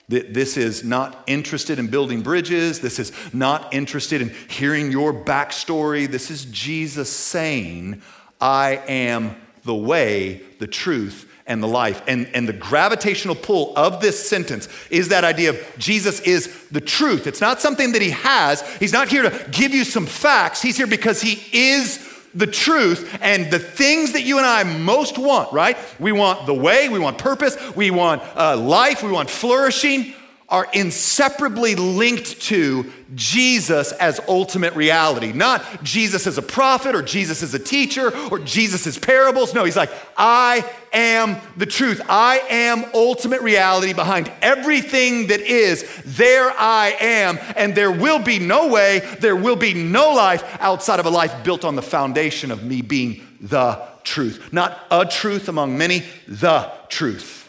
This 0.08 0.58
is 0.58 0.84
not 0.84 1.24
interested 1.26 1.78
in 1.78 1.86
building 1.86 2.20
bridges. 2.20 2.80
This 2.80 2.98
is 2.98 3.12
not 3.32 3.72
interested 3.72 4.20
in 4.20 4.28
hearing 4.48 4.92
your 4.92 5.12
backstory. 5.12 6.06
This 6.06 6.30
is 6.30 6.44
Jesus 6.46 7.10
saying, 7.10 8.02
I 8.38 8.82
am 8.88 9.36
the 9.64 9.74
way, 9.74 10.42
the 10.58 10.66
truth, 10.66 11.31
and 11.46 11.62
the 11.62 11.68
life. 11.68 12.02
And, 12.06 12.28
and 12.34 12.48
the 12.48 12.52
gravitational 12.52 13.34
pull 13.34 13.72
of 13.76 14.00
this 14.00 14.28
sentence 14.28 14.68
is 14.90 15.08
that 15.08 15.24
idea 15.24 15.50
of 15.50 15.60
Jesus 15.78 16.20
is 16.20 16.68
the 16.70 16.80
truth. 16.80 17.26
It's 17.26 17.40
not 17.40 17.60
something 17.60 17.92
that 17.92 18.02
he 18.02 18.10
has. 18.10 18.62
He's 18.78 18.92
not 18.92 19.08
here 19.08 19.28
to 19.28 19.50
give 19.50 19.72
you 19.72 19.84
some 19.84 20.06
facts. 20.06 20.62
He's 20.62 20.76
here 20.76 20.86
because 20.86 21.20
he 21.20 21.42
is 21.52 22.08
the 22.34 22.46
truth 22.46 23.18
and 23.20 23.50
the 23.50 23.58
things 23.58 24.12
that 24.12 24.22
you 24.22 24.38
and 24.38 24.46
I 24.46 24.64
most 24.64 25.18
want, 25.18 25.52
right? 25.52 25.76
We 25.98 26.12
want 26.12 26.46
the 26.46 26.54
way, 26.54 26.88
we 26.88 26.98
want 26.98 27.18
purpose, 27.18 27.56
we 27.76 27.90
want 27.90 28.22
uh, 28.34 28.56
life, 28.56 29.02
we 29.02 29.12
want 29.12 29.28
flourishing 29.28 30.14
are 30.52 30.68
inseparably 30.74 31.74
linked 31.74 32.38
to 32.42 32.92
Jesus 33.14 33.90
as 33.92 34.20
ultimate 34.28 34.76
reality. 34.76 35.32
Not 35.32 35.82
Jesus 35.82 36.26
as 36.26 36.36
a 36.36 36.42
prophet 36.42 36.94
or 36.94 37.00
Jesus 37.00 37.42
as 37.42 37.54
a 37.54 37.58
teacher 37.58 38.14
or 38.28 38.38
Jesus 38.38 38.86
as 38.86 38.98
parables. 38.98 39.54
No, 39.54 39.64
he's 39.64 39.78
like, 39.78 39.90
I 40.14 40.62
am 40.92 41.38
the 41.56 41.64
truth. 41.64 42.02
I 42.06 42.38
am 42.50 42.84
ultimate 42.92 43.40
reality 43.40 43.94
behind 43.94 44.30
everything 44.42 45.28
that 45.28 45.40
is. 45.40 45.84
There 46.04 46.50
I 46.50 46.96
am. 47.00 47.38
And 47.56 47.74
there 47.74 47.90
will 47.90 48.18
be 48.18 48.38
no 48.38 48.68
way, 48.68 48.98
there 49.20 49.36
will 49.36 49.56
be 49.56 49.72
no 49.72 50.12
life 50.12 50.44
outside 50.60 51.00
of 51.00 51.06
a 51.06 51.10
life 51.10 51.44
built 51.44 51.64
on 51.64 51.76
the 51.76 51.82
foundation 51.82 52.50
of 52.50 52.62
me 52.62 52.82
being 52.82 53.26
the 53.40 53.82
truth. 54.04 54.52
Not 54.52 54.78
a 54.90 55.06
truth 55.06 55.48
among 55.48 55.78
many, 55.78 56.04
the 56.28 56.70
truth. 56.90 57.41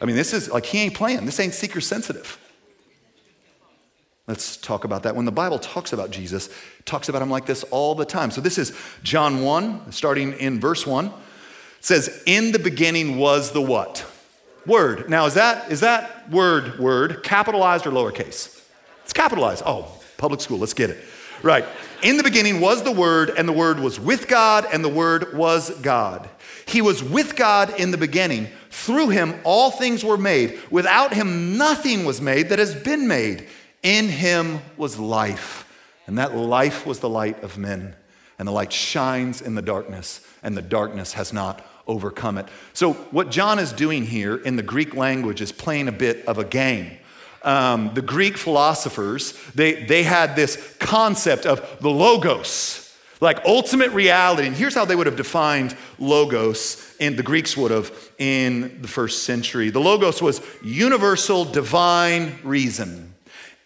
I 0.00 0.06
mean, 0.06 0.16
this 0.16 0.32
is 0.32 0.50
like 0.50 0.66
he 0.66 0.78
ain't 0.78 0.94
playing. 0.94 1.26
This 1.26 1.38
ain't 1.40 1.54
seeker 1.54 1.80
sensitive. 1.80 2.38
Let's 4.26 4.56
talk 4.56 4.84
about 4.84 5.02
that. 5.02 5.16
When 5.16 5.24
the 5.24 5.32
Bible 5.32 5.58
talks 5.58 5.92
about 5.92 6.10
Jesus, 6.10 6.50
talks 6.84 7.08
about 7.08 7.20
him 7.20 7.30
like 7.30 7.46
this 7.46 7.64
all 7.64 7.94
the 7.94 8.04
time. 8.04 8.30
So 8.30 8.40
this 8.40 8.58
is 8.58 8.72
John 9.02 9.42
1, 9.42 9.90
starting 9.90 10.34
in 10.34 10.60
verse 10.60 10.86
1. 10.86 11.06
It 11.06 11.12
says, 11.80 12.22
In 12.26 12.52
the 12.52 12.60
beginning 12.60 13.18
was 13.18 13.50
the 13.50 13.60
what? 13.60 14.06
Word. 14.66 15.10
Now, 15.10 15.26
is 15.26 15.34
that, 15.34 15.72
is 15.72 15.80
that 15.80 16.30
word, 16.30 16.78
word, 16.78 17.24
capitalized 17.24 17.86
or 17.86 17.90
lowercase? 17.90 18.62
It's 19.02 19.12
capitalized. 19.12 19.64
Oh, 19.66 20.00
public 20.16 20.40
school, 20.40 20.58
let's 20.58 20.74
get 20.74 20.90
it. 20.90 21.04
Right. 21.42 21.64
In 22.02 22.16
the 22.16 22.22
beginning 22.22 22.60
was 22.60 22.82
the 22.82 22.92
Word, 22.92 23.30
and 23.30 23.48
the 23.48 23.52
Word 23.52 23.80
was 23.80 23.98
with 23.98 24.28
God, 24.28 24.66
and 24.72 24.84
the 24.84 24.90
Word 24.90 25.34
was 25.34 25.70
God. 25.80 26.28
He 26.66 26.82
was 26.82 27.02
with 27.02 27.34
God 27.34 27.80
in 27.80 27.90
the 27.90 27.98
beginning. 27.98 28.48
Through 28.70 29.08
him, 29.10 29.34
all 29.44 29.70
things 29.70 30.04
were 30.04 30.16
made. 30.16 30.58
Without 30.70 31.12
him, 31.12 31.58
nothing 31.58 32.04
was 32.04 32.20
made 32.20 32.48
that 32.48 32.58
has 32.58 32.74
been 32.74 33.08
made. 33.08 33.48
In 33.82 34.08
him 34.08 34.60
was 34.76 34.98
life, 34.98 35.66
and 36.06 36.18
that 36.18 36.36
life 36.36 36.86
was 36.86 37.00
the 37.00 37.08
light 37.08 37.42
of 37.42 37.58
men. 37.58 37.96
And 38.38 38.46
the 38.46 38.52
light 38.52 38.72
shines 38.72 39.42
in 39.42 39.54
the 39.54 39.62
darkness, 39.62 40.26
and 40.42 40.56
the 40.56 40.62
darkness 40.62 41.14
has 41.14 41.32
not 41.32 41.66
overcome 41.86 42.38
it. 42.38 42.46
So, 42.72 42.92
what 42.92 43.30
John 43.30 43.58
is 43.58 43.72
doing 43.72 44.06
here 44.06 44.36
in 44.36 44.56
the 44.56 44.62
Greek 44.62 44.94
language 44.94 45.40
is 45.40 45.50
playing 45.50 45.88
a 45.88 45.92
bit 45.92 46.24
of 46.26 46.38
a 46.38 46.44
game. 46.44 46.92
Um, 47.42 47.90
the 47.94 48.02
Greek 48.02 48.36
philosophers, 48.36 49.32
they, 49.54 49.84
they 49.84 50.02
had 50.02 50.36
this 50.36 50.76
concept 50.78 51.46
of 51.46 51.78
the 51.80 51.90
logos, 51.90 52.89
like 53.20 53.44
ultimate 53.44 53.90
reality. 53.92 54.46
And 54.46 54.56
here's 54.56 54.74
how 54.74 54.84
they 54.84 54.96
would 54.96 55.06
have 55.06 55.16
defined 55.16 55.76
logos, 55.98 56.94
and 57.00 57.16
the 57.16 57.22
Greeks 57.22 57.56
would 57.56 57.70
have 57.70 57.92
in 58.18 58.80
the 58.82 58.88
first 58.88 59.24
century. 59.24 59.70
The 59.70 59.80
logos 59.80 60.22
was 60.22 60.40
universal 60.62 61.44
divine 61.44 62.38
reason 62.42 63.10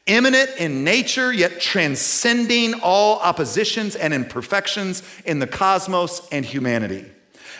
immanent 0.06 0.50
in 0.58 0.84
nature, 0.84 1.32
yet 1.32 1.60
transcending 1.60 2.74
all 2.82 3.18
oppositions 3.20 3.96
and 3.96 4.12
imperfections 4.12 5.02
in 5.24 5.38
the 5.38 5.46
cosmos 5.46 6.26
and 6.30 6.44
humanity. 6.44 7.06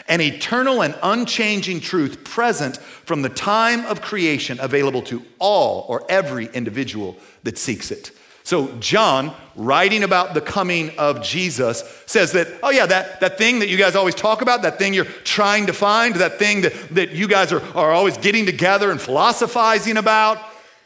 An 0.09 0.21
eternal 0.21 0.83
and 0.83 0.95
unchanging 1.03 1.81
truth 1.81 2.25
present 2.25 2.77
from 2.77 3.23
the 3.23 3.31
time 3.31 3.87
of 3.87 4.03
creation, 4.03 4.59
available 4.61 5.01
to 5.03 5.25
all 5.39 5.87
or 5.89 6.05
every 6.11 6.47
individual 6.53 7.17
that 7.45 7.57
seeks 7.57 7.91
it. 7.91 8.11
So, 8.45 8.69
John, 8.77 9.35
writing 9.57 10.03
about 10.03 10.35
the 10.35 10.41
coming 10.43 10.91
of 10.99 11.23
Jesus, 11.23 11.83
says 12.05 12.33
that, 12.33 12.47
oh, 12.63 12.69
yeah, 12.69 12.85
that, 12.85 13.21
that 13.21 13.39
thing 13.39 13.61
that 13.61 13.71
you 13.71 13.79
guys 13.79 13.97
always 13.97 14.15
talk 14.15 14.43
about, 14.43 14.61
that 14.63 14.79
thing 14.79 14.93
you're 14.93 15.07
trying 15.07 15.67
to 15.67 15.73
find, 15.73 16.15
that 16.17 16.39
thing 16.39 16.61
that, 16.61 16.73
that 16.91 17.13
you 17.13 17.27
guys 17.27 17.53
are, 17.53 17.63
are 17.75 17.93
always 17.93 18.19
getting 18.19 18.45
together 18.45 18.91
and 18.91 19.01
philosophizing 19.01 19.97
about, 19.97 20.39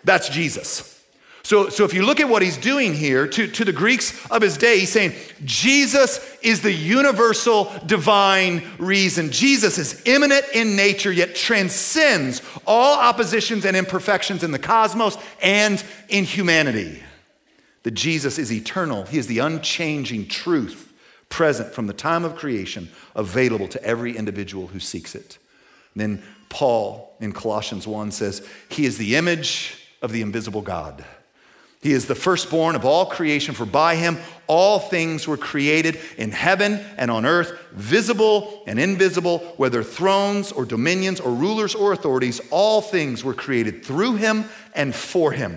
that's 0.04 0.28
Jesus. 0.28 0.94
So, 1.42 1.68
so 1.68 1.84
if 1.84 1.94
you 1.94 2.04
look 2.04 2.20
at 2.20 2.28
what 2.28 2.42
he's 2.42 2.58
doing 2.58 2.94
here 2.94 3.26
to, 3.26 3.48
to 3.48 3.64
the 3.64 3.72
Greeks 3.72 4.24
of 4.30 4.40
his 4.40 4.56
day, 4.56 4.78
he's 4.78 4.92
saying 4.92 5.14
Jesus 5.44 6.38
is 6.42 6.62
the 6.62 6.72
universal 6.72 7.72
divine 7.86 8.62
reason. 8.78 9.32
Jesus 9.32 9.78
is 9.78 10.00
immanent 10.04 10.44
in 10.54 10.76
nature, 10.76 11.10
yet 11.10 11.34
transcends 11.34 12.40
all 12.68 13.00
oppositions 13.00 13.64
and 13.64 13.76
imperfections 13.76 14.44
in 14.44 14.52
the 14.52 14.58
cosmos 14.60 15.18
and 15.42 15.82
in 16.08 16.22
humanity. 16.22 17.02
That 17.82 17.92
Jesus 17.92 18.38
is 18.38 18.52
eternal, 18.52 19.04
he 19.04 19.18
is 19.18 19.26
the 19.26 19.38
unchanging 19.38 20.28
truth 20.28 20.92
present 21.28 21.72
from 21.74 21.86
the 21.86 21.92
time 21.92 22.24
of 22.24 22.36
creation, 22.36 22.88
available 23.14 23.68
to 23.68 23.82
every 23.84 24.16
individual 24.16 24.68
who 24.68 24.80
seeks 24.80 25.14
it. 25.14 25.38
And 25.94 26.00
then 26.00 26.22
Paul 26.48 27.16
in 27.20 27.32
Colossians 27.32 27.86
1 27.86 28.12
says, 28.12 28.46
He 28.68 28.86
is 28.86 28.98
the 28.98 29.16
image 29.16 29.84
of 30.00 30.12
the 30.12 30.22
invisible 30.22 30.62
God 30.62 31.04
he 31.80 31.92
is 31.92 32.06
the 32.06 32.14
firstborn 32.16 32.74
of 32.74 32.84
all 32.84 33.06
creation, 33.06 33.54
for 33.54 33.64
by 33.64 33.94
him 33.94 34.18
all 34.48 34.80
things 34.80 35.28
were 35.28 35.36
created 35.36 36.00
in 36.16 36.32
heaven 36.32 36.84
and 36.96 37.08
on 37.08 37.24
earth, 37.24 37.56
visible 37.72 38.64
and 38.66 38.80
invisible, 38.80 39.38
whether 39.58 39.84
thrones 39.84 40.50
or 40.50 40.64
dominions 40.64 41.20
or 41.20 41.30
rulers 41.30 41.76
or 41.76 41.92
authorities, 41.92 42.40
all 42.50 42.80
things 42.80 43.22
were 43.22 43.34
created 43.34 43.84
through 43.84 44.16
him 44.16 44.46
and 44.74 44.92
for 44.92 45.30
him. 45.30 45.56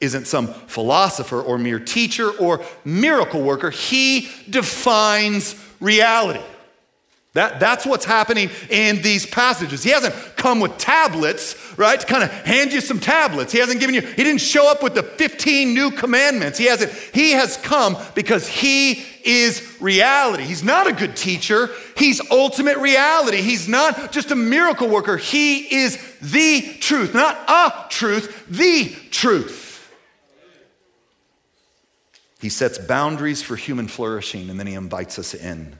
isn't 0.00 0.26
some 0.26 0.48
philosopher 0.48 1.40
or 1.40 1.58
mere 1.58 1.78
teacher 1.78 2.30
or 2.30 2.64
miracle 2.84 3.42
worker, 3.42 3.70
he 3.70 4.30
defines 4.48 5.54
reality. 5.80 6.40
That, 7.34 7.60
that's 7.60 7.86
what's 7.86 8.04
happening 8.04 8.50
in 8.70 9.02
these 9.02 9.24
passages. 9.24 9.84
He 9.84 9.90
hasn't 9.90 10.14
come 10.36 10.58
with 10.58 10.78
tablets, 10.78 11.54
right, 11.78 12.00
to 12.00 12.04
kind 12.04 12.24
of 12.24 12.30
hand 12.30 12.72
you 12.72 12.80
some 12.80 12.98
tablets. 12.98 13.52
He 13.52 13.60
hasn't 13.60 13.78
given 13.78 13.94
you, 13.94 14.00
he 14.00 14.24
didn't 14.24 14.40
show 14.40 14.68
up 14.68 14.82
with 14.82 14.94
the 14.94 15.04
15 15.04 15.72
new 15.72 15.92
commandments. 15.92 16.58
He 16.58 16.64
hasn't, 16.64 16.90
he 17.14 17.30
has 17.32 17.56
come 17.58 17.96
because 18.16 18.48
he 18.48 19.04
is 19.22 19.76
reality. 19.80 20.42
He's 20.42 20.64
not 20.64 20.88
a 20.88 20.92
good 20.92 21.14
teacher, 21.14 21.70
he's 21.96 22.20
ultimate 22.32 22.78
reality. 22.78 23.42
He's 23.42 23.68
not 23.68 24.10
just 24.10 24.32
a 24.32 24.36
miracle 24.36 24.88
worker, 24.88 25.16
he 25.16 25.72
is 25.72 25.98
the 26.20 26.62
truth, 26.80 27.14
not 27.14 27.36
a 27.48 27.88
truth, 27.90 28.44
the 28.48 28.88
truth. 29.12 29.69
He 32.40 32.48
sets 32.48 32.78
boundaries 32.78 33.42
for 33.42 33.56
human 33.56 33.88
flourishing 33.88 34.48
and 34.50 34.58
then 34.58 34.66
he 34.66 34.74
invites 34.74 35.18
us 35.18 35.34
in. 35.34 35.76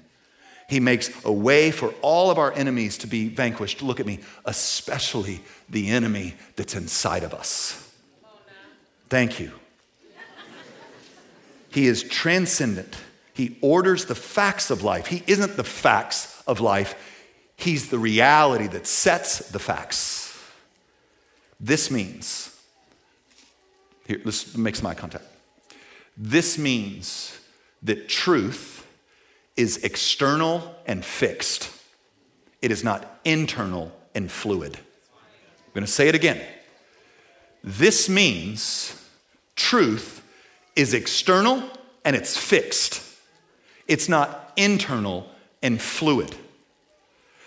He 0.68 0.78
makes 0.78 1.10
a 1.24 1.32
way 1.32 1.70
for 1.70 1.92
all 2.00 2.30
of 2.30 2.38
our 2.38 2.52
enemies 2.52 2.98
to 2.98 3.06
be 3.06 3.28
vanquished. 3.28 3.82
Look 3.82 3.98
at 3.98 4.06
me, 4.06 4.20
especially 4.44 5.40
the 5.68 5.88
enemy 5.88 6.34
that's 6.56 6.74
inside 6.74 7.24
of 7.24 7.34
us. 7.34 7.92
Thank 9.08 9.40
you. 9.40 9.52
He 11.70 11.86
is 11.86 12.02
transcendent. 12.02 12.96
He 13.32 13.58
orders 13.60 14.04
the 14.04 14.14
facts 14.14 14.70
of 14.70 14.82
life. 14.82 15.06
He 15.06 15.24
isn't 15.26 15.56
the 15.56 15.64
facts 15.64 16.42
of 16.46 16.60
life, 16.60 16.94
He's 17.60 17.90
the 17.90 17.98
reality 17.98 18.68
that 18.68 18.86
sets 18.86 19.50
the 19.50 19.58
facts. 19.58 20.34
This 21.60 21.90
means, 21.90 22.58
here, 24.06 24.18
let's 24.24 24.56
make 24.56 24.76
some 24.76 24.86
eye 24.86 24.94
contact. 24.94 25.24
This 26.22 26.58
means 26.58 27.40
that 27.82 28.06
truth 28.06 28.86
is 29.56 29.78
external 29.78 30.76
and 30.84 31.02
fixed, 31.02 31.70
it 32.60 32.70
is 32.70 32.84
not 32.84 33.20
internal 33.24 33.90
and 34.14 34.30
fluid. 34.30 34.76
I'm 34.76 35.72
going 35.72 35.86
to 35.86 35.90
say 35.90 36.08
it 36.08 36.14
again. 36.14 36.38
This 37.64 38.10
means 38.10 39.02
truth 39.56 40.22
is 40.76 40.92
external 40.92 41.62
and 42.04 42.14
it's 42.14 42.36
fixed, 42.36 43.02
it's 43.88 44.06
not 44.06 44.52
internal 44.58 45.26
and 45.62 45.80
fluid. 45.80 46.36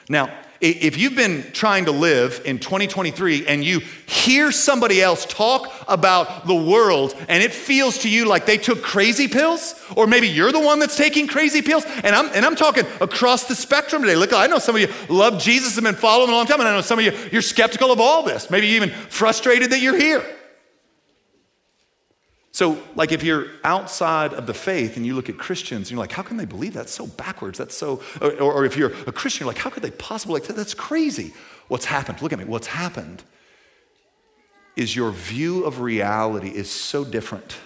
Now, 0.09 0.35
if 0.61 0.97
you've 0.97 1.15
been 1.15 1.45
trying 1.53 1.85
to 1.85 1.91
live 1.91 2.41
in 2.43 2.57
2023 2.57 3.45
and 3.45 3.63
you 3.63 3.81
hear 4.07 4.51
somebody 4.51 4.99
else 4.99 5.27
talk 5.27 5.71
about 5.87 6.47
the 6.47 6.55
world 6.55 7.15
and 7.27 7.43
it 7.43 7.53
feels 7.53 7.99
to 7.99 8.09
you 8.09 8.25
like 8.25 8.45
they 8.45 8.57
took 8.57 8.81
crazy 8.81 9.27
pills, 9.27 9.79
or 9.95 10.07
maybe 10.07 10.27
you're 10.27 10.51
the 10.51 10.59
one 10.59 10.79
that's 10.79 10.97
taking 10.97 11.27
crazy 11.27 11.61
pills, 11.61 11.85
and 12.03 12.15
I'm, 12.15 12.29
and 12.33 12.45
I'm 12.45 12.55
talking 12.55 12.85
across 13.01 13.45
the 13.45 13.55
spectrum 13.55 14.01
today. 14.01 14.15
Look, 14.15 14.33
I 14.33 14.47
know 14.47 14.59
some 14.59 14.75
of 14.75 14.81
you 14.81 14.87
love 15.09 15.41
Jesus 15.41 15.77
and 15.77 15.85
been 15.85 15.95
following 15.95 16.29
a 16.29 16.33
long 16.33 16.45
time, 16.45 16.59
and 16.59 16.67
I 16.67 16.73
know 16.73 16.81
some 16.81 16.99
of 16.99 17.05
you, 17.05 17.11
you're 17.31 17.41
skeptical 17.41 17.91
of 17.91 17.99
all 17.99 18.23
this. 18.23 18.49
Maybe 18.49 18.67
even 18.67 18.89
frustrated 18.89 19.71
that 19.71 19.81
you're 19.81 19.97
here. 19.97 20.23
So, 22.51 22.77
like, 22.93 23.11
if 23.11 23.23
you're 23.23 23.47
outside 23.63 24.33
of 24.33 24.45
the 24.45 24.53
faith 24.53 24.95
and 24.95 25.07
you 25.07 25.15
look 25.15 25.27
at 25.27 25.39
Christians, 25.39 25.87
and 25.87 25.91
you're 25.91 25.99
like, 25.99 26.11
how 26.11 26.21
can 26.21 26.37
they 26.37 26.45
believe 26.45 26.73
that's 26.73 26.93
so 26.93 27.07
backwards? 27.07 27.57
That's 27.57 27.75
so, 27.75 28.01
or, 28.21 28.31
or 28.39 28.65
if 28.65 28.77
you're 28.77 28.93
a 29.07 29.11
Christian, 29.11 29.45
you're 29.45 29.53
like, 29.53 29.61
how 29.61 29.71
could 29.71 29.81
they 29.81 29.89
possibly, 29.89 30.39
like, 30.39 30.47
that's 30.47 30.75
crazy. 30.75 31.33
What's 31.67 31.85
happened? 31.85 32.21
Look 32.21 32.31
at 32.31 32.37
me. 32.37 32.45
What's 32.45 32.67
happened 32.67 33.23
is 34.75 34.95
your 34.95 35.11
view 35.11 35.65
of 35.65 35.79
reality 35.79 36.49
is 36.49 36.69
so 36.69 37.03
different 37.03 37.57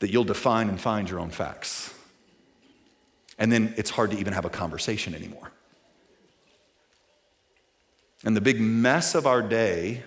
that 0.00 0.10
you'll 0.10 0.24
define 0.24 0.68
and 0.68 0.80
find 0.80 1.08
your 1.08 1.20
own 1.20 1.30
facts. 1.30 1.94
And 3.38 3.50
then 3.50 3.74
it's 3.76 3.90
hard 3.90 4.10
to 4.10 4.18
even 4.18 4.32
have 4.32 4.44
a 4.44 4.50
conversation 4.50 5.14
anymore. 5.14 5.50
And 8.24 8.36
the 8.36 8.40
big 8.40 8.60
mess 8.60 9.14
of 9.14 9.26
our 9.26 9.40
day 9.40 10.02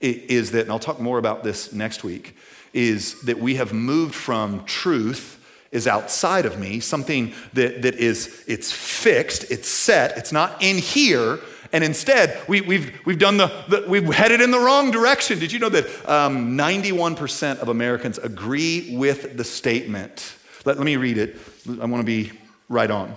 is 0.00 0.52
that, 0.52 0.62
and 0.62 0.70
I'll 0.70 0.78
talk 0.78 1.00
more 1.00 1.18
about 1.18 1.42
this 1.42 1.72
next 1.72 2.04
week 2.04 2.36
is 2.72 3.22
that 3.22 3.38
we 3.38 3.56
have 3.56 3.72
moved 3.72 4.14
from 4.14 4.64
truth 4.64 5.42
is 5.72 5.86
outside 5.86 6.46
of 6.46 6.58
me, 6.58 6.80
something 6.80 7.32
that, 7.52 7.82
that 7.82 7.94
is, 7.96 8.44
it's 8.46 8.70
fixed, 8.72 9.50
it's 9.50 9.68
set, 9.68 10.16
it's 10.16 10.32
not 10.32 10.62
in 10.62 10.78
here, 10.78 11.38
and 11.76 11.84
instead, 11.84 12.40
we, 12.48 12.56
have 12.56 12.66
we've, 12.66 13.00
we've 13.04 13.18
done 13.18 13.36
the, 13.36 13.48
the, 13.68 13.84
we've 13.86 14.06
headed 14.06 14.40
in 14.40 14.50
the 14.50 14.58
wrong 14.58 14.90
direction. 14.90 15.38
Did 15.38 15.52
you 15.52 15.58
know 15.58 15.68
that 15.68 15.84
um, 16.08 16.56
91% 16.56 17.58
of 17.58 17.68
Americans 17.68 18.16
agree 18.16 18.96
with 18.96 19.36
the 19.36 19.44
statement? 19.44 20.36
Let, 20.64 20.78
let 20.78 20.86
me 20.86 20.96
read 20.96 21.18
it. 21.18 21.36
I 21.68 21.84
want 21.84 22.00
to 22.00 22.06
be 22.06 22.32
right 22.70 22.90
on. 22.90 23.14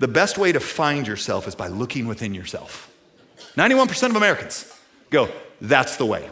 The 0.00 0.08
best 0.08 0.36
way 0.36 0.50
to 0.50 0.58
find 0.58 1.06
yourself 1.06 1.46
is 1.46 1.54
by 1.54 1.68
looking 1.68 2.08
within 2.08 2.34
yourself. 2.34 2.92
91% 3.56 4.10
of 4.10 4.16
Americans 4.16 4.76
go, 5.10 5.30
that's 5.60 5.96
the 5.96 6.04
way. 6.04 6.28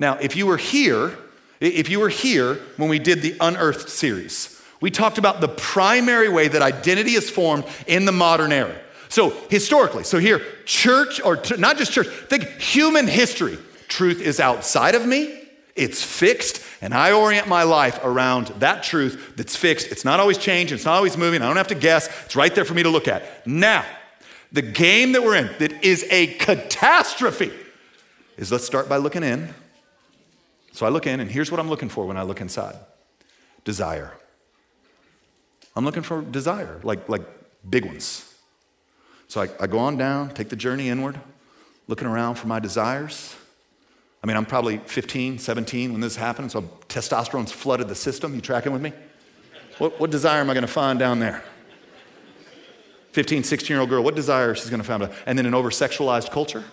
Now, 0.00 0.14
if 0.14 0.34
you 0.34 0.44
were 0.44 0.56
here, 0.56 1.16
if 1.60 1.88
you 1.88 2.00
were 2.00 2.08
here 2.08 2.54
when 2.78 2.88
we 2.88 2.98
did 2.98 3.22
the 3.22 3.36
Unearthed 3.40 3.90
series, 3.90 4.60
we 4.80 4.90
talked 4.90 5.18
about 5.18 5.40
the 5.40 5.46
primary 5.46 6.28
way 6.28 6.48
that 6.48 6.62
identity 6.62 7.12
is 7.12 7.30
formed 7.30 7.64
in 7.86 8.06
the 8.06 8.12
modern 8.12 8.50
era. 8.50 8.76
So, 9.08 9.30
historically, 9.50 10.04
so 10.04 10.18
here, 10.18 10.42
church, 10.64 11.20
or 11.20 11.36
t- 11.36 11.56
not 11.56 11.78
just 11.78 11.92
church, 11.92 12.08
think 12.08 12.44
human 12.60 13.06
history. 13.06 13.58
Truth 13.88 14.20
is 14.20 14.38
outside 14.38 14.94
of 14.94 15.06
me, 15.06 15.42
it's 15.74 16.02
fixed, 16.02 16.62
and 16.82 16.92
I 16.92 17.12
orient 17.12 17.48
my 17.48 17.62
life 17.62 18.00
around 18.02 18.48
that 18.58 18.82
truth 18.82 19.32
that's 19.36 19.56
fixed. 19.56 19.86
It's 19.90 20.04
not 20.04 20.20
always 20.20 20.36
changing, 20.36 20.76
it's 20.76 20.84
not 20.84 20.96
always 20.96 21.16
moving. 21.16 21.40
I 21.40 21.46
don't 21.46 21.56
have 21.56 21.68
to 21.68 21.74
guess, 21.74 22.08
it's 22.26 22.36
right 22.36 22.54
there 22.54 22.64
for 22.64 22.74
me 22.74 22.82
to 22.82 22.90
look 22.90 23.08
at. 23.08 23.46
Now, 23.46 23.84
the 24.52 24.62
game 24.62 25.12
that 25.12 25.22
we're 25.22 25.36
in 25.36 25.50
that 25.58 25.84
is 25.84 26.06
a 26.10 26.26
catastrophe 26.34 27.52
is 28.36 28.52
let's 28.52 28.66
start 28.66 28.88
by 28.88 28.96
looking 28.96 29.22
in. 29.22 29.54
So 30.72 30.84
I 30.86 30.90
look 30.90 31.06
in, 31.06 31.20
and 31.20 31.30
here's 31.30 31.50
what 31.50 31.58
I'm 31.60 31.68
looking 31.68 31.88
for 31.88 32.06
when 32.06 32.16
I 32.16 32.22
look 32.22 32.40
inside 32.40 32.76
desire. 33.64 34.12
I'm 35.74 35.84
looking 35.84 36.02
for 36.02 36.22
desire, 36.22 36.80
like, 36.82 37.08
like 37.08 37.22
big 37.68 37.84
ones. 37.84 38.27
So 39.28 39.42
I, 39.42 39.48
I 39.60 39.66
go 39.66 39.78
on 39.78 39.96
down, 39.96 40.30
take 40.30 40.48
the 40.48 40.56
journey 40.56 40.88
inward, 40.88 41.20
looking 41.86 42.08
around 42.08 42.36
for 42.36 42.46
my 42.46 42.58
desires. 42.58 43.36
I 44.22 44.26
mean, 44.26 44.36
I'm 44.36 44.46
probably 44.46 44.78
15, 44.78 45.38
17 45.38 45.92
when 45.92 46.00
this 46.00 46.16
happened, 46.16 46.50
so 46.50 46.62
testosterone's 46.88 47.52
flooded 47.52 47.88
the 47.88 47.94
system. 47.94 48.34
You 48.34 48.40
tracking 48.40 48.72
with 48.72 48.82
me? 48.82 48.92
What, 49.76 50.00
what 50.00 50.10
desire 50.10 50.40
am 50.40 50.50
I 50.50 50.54
going 50.54 50.66
to 50.66 50.72
find 50.72 50.98
down 50.98 51.20
there? 51.20 51.44
15, 53.12 53.44
16 53.44 53.72
year 53.72 53.80
old 53.80 53.90
girl, 53.90 54.02
what 54.02 54.16
desire 54.16 54.54
she's 54.54 54.70
going 54.70 54.82
to 54.82 54.86
find? 54.86 55.08
And 55.26 55.38
then 55.38 55.46
an 55.46 55.54
over 55.54 55.70
sexualized 55.70 56.30
culture? 56.30 56.64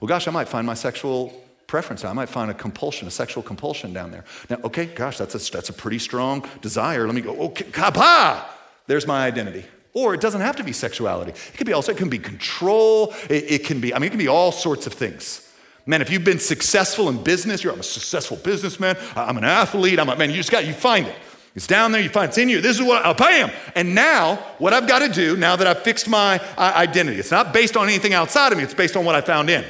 Well, 0.00 0.08
gosh, 0.08 0.28
I 0.28 0.30
might 0.30 0.48
find 0.48 0.66
my 0.66 0.74
sexual 0.74 1.44
preference. 1.66 2.04
I 2.04 2.12
might 2.12 2.28
find 2.28 2.50
a 2.50 2.54
compulsion, 2.54 3.06
a 3.06 3.10
sexual 3.10 3.42
compulsion 3.42 3.92
down 3.92 4.10
there. 4.10 4.24
Now, 4.50 4.58
okay, 4.64 4.86
gosh, 4.86 5.18
that's 5.18 5.34
a, 5.34 5.52
that's 5.52 5.68
a 5.68 5.72
pretty 5.72 5.98
strong 5.98 6.46
desire. 6.60 7.06
Let 7.06 7.14
me 7.14 7.20
go, 7.20 7.36
okay, 7.36 7.64
kapa! 7.64 8.46
There's 8.86 9.06
my 9.06 9.26
identity. 9.26 9.64
Or 9.94 10.14
it 10.14 10.20
doesn't 10.20 10.40
have 10.40 10.56
to 10.56 10.64
be 10.64 10.72
sexuality. 10.72 11.30
It 11.30 11.56
could 11.56 11.66
be 11.66 11.72
also, 11.72 11.92
it 11.92 11.98
can 11.98 12.08
be 12.08 12.18
control. 12.18 13.14
It, 13.30 13.50
it, 13.50 13.64
can 13.64 13.80
be, 13.80 13.94
I 13.94 13.98
mean, 13.98 14.08
it 14.08 14.10
can 14.10 14.18
be 14.18 14.28
all 14.28 14.52
sorts 14.52 14.86
of 14.86 14.92
things. 14.92 15.44
Man, 15.86 16.02
if 16.02 16.10
you've 16.10 16.24
been 16.24 16.38
successful 16.38 17.08
in 17.08 17.22
business, 17.22 17.64
you're 17.64 17.72
I'm 17.72 17.80
a 17.80 17.82
successful 17.82 18.36
businessman, 18.36 18.98
I'm 19.16 19.38
an 19.38 19.44
athlete, 19.44 19.98
I'm 19.98 20.10
a 20.10 20.16
man, 20.16 20.28
you 20.28 20.36
just 20.36 20.50
got, 20.50 20.66
you 20.66 20.74
find 20.74 21.06
it. 21.06 21.14
It's 21.54 21.66
down 21.66 21.92
there, 21.92 22.02
you 22.02 22.10
find 22.10 22.28
it's 22.28 22.36
in 22.36 22.50
you. 22.50 22.60
This 22.60 22.78
is 22.78 22.82
what, 22.82 23.06
I'll 23.06 23.14
pay 23.14 23.40
him. 23.40 23.50
And 23.74 23.94
now, 23.94 24.36
what 24.58 24.74
I've 24.74 24.86
got 24.86 24.98
to 24.98 25.08
do, 25.08 25.36
now 25.36 25.56
that 25.56 25.66
I've 25.66 25.82
fixed 25.82 26.06
my 26.06 26.38
uh, 26.58 26.72
identity, 26.76 27.18
it's 27.18 27.30
not 27.30 27.54
based 27.54 27.74
on 27.74 27.88
anything 27.88 28.12
outside 28.12 28.52
of 28.52 28.58
me, 28.58 28.64
it's 28.64 28.74
based 28.74 28.98
on 28.98 29.06
what 29.06 29.14
I 29.14 29.22
found 29.22 29.48
in, 29.48 29.64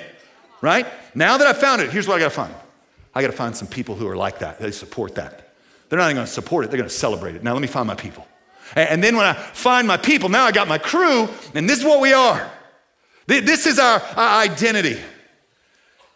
right? 0.60 0.86
Now 1.14 1.38
that 1.38 1.46
I've 1.46 1.58
found 1.58 1.82
it, 1.82 1.90
here's 1.90 2.08
what 2.08 2.16
I 2.16 2.18
got 2.18 2.24
to 2.24 2.30
find. 2.30 2.54
I 3.14 3.22
got 3.22 3.28
to 3.28 3.36
find 3.36 3.56
some 3.56 3.68
people 3.68 3.94
who 3.94 4.08
are 4.08 4.16
like 4.16 4.40
that, 4.40 4.58
they 4.58 4.72
support 4.72 5.14
that. 5.14 5.52
They're 5.88 6.00
not 6.00 6.06
even 6.06 6.16
going 6.16 6.26
to 6.26 6.32
support 6.32 6.64
it, 6.64 6.72
they're 6.72 6.78
going 6.78 6.90
to 6.90 6.94
celebrate 6.94 7.36
it. 7.36 7.44
Now, 7.44 7.52
let 7.52 7.62
me 7.62 7.68
find 7.68 7.86
my 7.86 7.94
people. 7.94 8.26
And 8.74 9.02
then 9.02 9.16
when 9.16 9.26
I 9.26 9.32
find 9.32 9.86
my 9.88 9.96
people, 9.96 10.28
now 10.28 10.44
I 10.44 10.52
got 10.52 10.68
my 10.68 10.78
crew, 10.78 11.28
and 11.54 11.68
this 11.68 11.78
is 11.78 11.84
what 11.84 12.00
we 12.00 12.12
are. 12.12 12.50
This 13.26 13.66
is 13.66 13.78
our, 13.78 14.02
identity. 14.16 14.98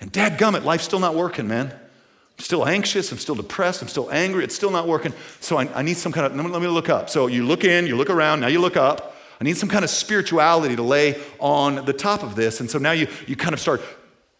And 0.01 0.13
dadgummit, 0.13 0.65
life's 0.65 0.85
still 0.85 0.99
not 0.99 1.15
working, 1.15 1.47
man. 1.47 1.69
I'm 1.71 2.45
still 2.45 2.67
anxious, 2.67 3.13
I'm 3.13 3.19
still 3.19 3.35
depressed, 3.35 3.83
I'm 3.83 3.89
still 3.89 4.11
angry, 4.11 4.43
it's 4.43 4.55
still 4.55 4.71
not 4.71 4.89
working. 4.89 5.13
So 5.41 5.59
I, 5.59 5.69
I 5.75 5.83
need 5.83 5.97
some 5.97 6.11
kind 6.11 6.27
of, 6.27 6.35
let 6.35 6.45
me, 6.45 6.51
let 6.51 6.63
me 6.63 6.69
look 6.69 6.89
up. 6.89 7.11
So 7.11 7.27
you 7.27 7.45
look 7.47 7.65
in, 7.65 7.87
you 7.87 7.97
look 7.97 8.11
around, 8.11 8.41
now 8.41 8.47
you 8.47 8.61
look 8.61 8.77
up. 8.77 9.15
I 9.41 9.45
need 9.45 9.57
some 9.57 9.69
kind 9.69 9.85
of 9.85 9.91
spirituality 9.91 10.77
to 10.77 10.83
lay 10.83 11.21
on 11.39 11.85
the 11.85 11.93
top 11.93 12.23
of 12.23 12.35
this. 12.35 12.61
And 12.61 12.71
so 12.71 12.79
now 12.79 12.93
you, 12.93 13.09
you 13.27 13.37
kind 13.37 13.53
of 13.55 13.61
start 13.61 13.83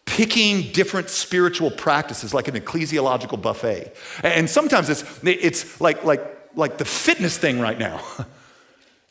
picking 0.05 0.71
different 0.71 1.09
spiritual 1.09 1.71
practices 1.71 2.33
like 2.33 2.47
an 2.47 2.55
ecclesiological 2.55 3.41
buffet. 3.41 3.95
And 4.23 4.49
sometimes 4.49 4.89
it's, 4.89 5.03
it's 5.23 5.79
like, 5.79 6.03
like 6.03 6.32
like 6.55 6.77
the 6.77 6.85
fitness 6.85 7.37
thing 7.37 7.59
right 7.59 7.77
now. 7.77 8.01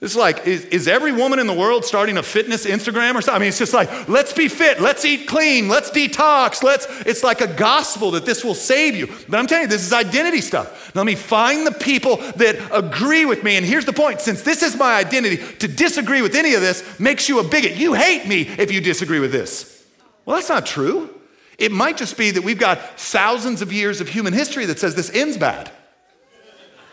It's 0.02 0.16
like, 0.16 0.48
is, 0.48 0.64
is, 0.64 0.88
every 0.88 1.12
woman 1.12 1.38
in 1.38 1.46
the 1.46 1.52
world 1.52 1.85
starting 1.85 2.16
a 2.16 2.24
fitness 2.24 2.66
Instagram 2.66 3.14
or 3.14 3.22
something? 3.22 3.37
I 3.37 3.38
mean, 3.38 3.48
it's 3.50 3.59
just 3.59 3.72
like, 3.72 4.09
let's 4.09 4.33
be 4.33 4.48
fit, 4.48 4.81
let's 4.81 5.05
eat 5.05 5.28
clean, 5.28 5.68
let's 5.68 5.90
detox, 5.90 6.64
let's, 6.64 6.88
it's 7.07 7.22
like 7.22 7.40
a 7.40 7.46
gospel 7.46 8.11
that 8.11 8.26
this 8.26 8.44
will 8.44 8.57
save 8.57 8.96
you. 8.96 9.07
But 9.28 9.38
I'm 9.38 9.46
telling 9.46 9.62
you, 9.62 9.68
this 9.68 9.87
is 9.87 9.92
identity 9.92 10.40
stuff. 10.40 10.92
Let 10.96 11.07
me 11.07 11.14
find 11.14 11.64
the 11.64 11.70
people 11.70 12.16
that 12.16 12.57
agree 12.72 13.24
with 13.26 13.44
me. 13.44 13.57
And 13.57 13.64
here's 13.64 13.85
the 13.85 13.92
point 13.92 14.20
since 14.20 14.42
this 14.42 14.64
is 14.64 14.76
my 14.76 14.96
identity, 14.96 15.37
to 15.59 15.68
disagree 15.68 16.20
with 16.20 16.35
any 16.35 16.55
of 16.55 16.62
this 16.62 16.98
makes 16.98 17.28
you 17.28 17.38
a 17.38 17.44
bigot. 17.44 17.76
You 17.76 17.94
hate 17.94 18.26
me 18.26 18.40
if 18.40 18.72
you 18.72 18.81
disagree 18.81 19.20
with 19.20 19.31
this. 19.31 19.87
Well, 20.24 20.35
that's 20.35 20.48
not 20.48 20.66
true. 20.66 21.14
It 21.59 21.70
might 21.70 21.96
just 21.96 22.18
be 22.18 22.33
that 22.33 22.42
we've 22.42 22.59
got 22.59 22.98
thousands 22.98 23.62
of 23.62 23.72
years 23.72 24.00
of 24.00 24.09
human 24.09 24.33
history 24.33 24.66
that 24.66 24.81
says 24.81 24.96
this 24.96 25.14
ends 25.14 25.37
bad. 25.37 25.70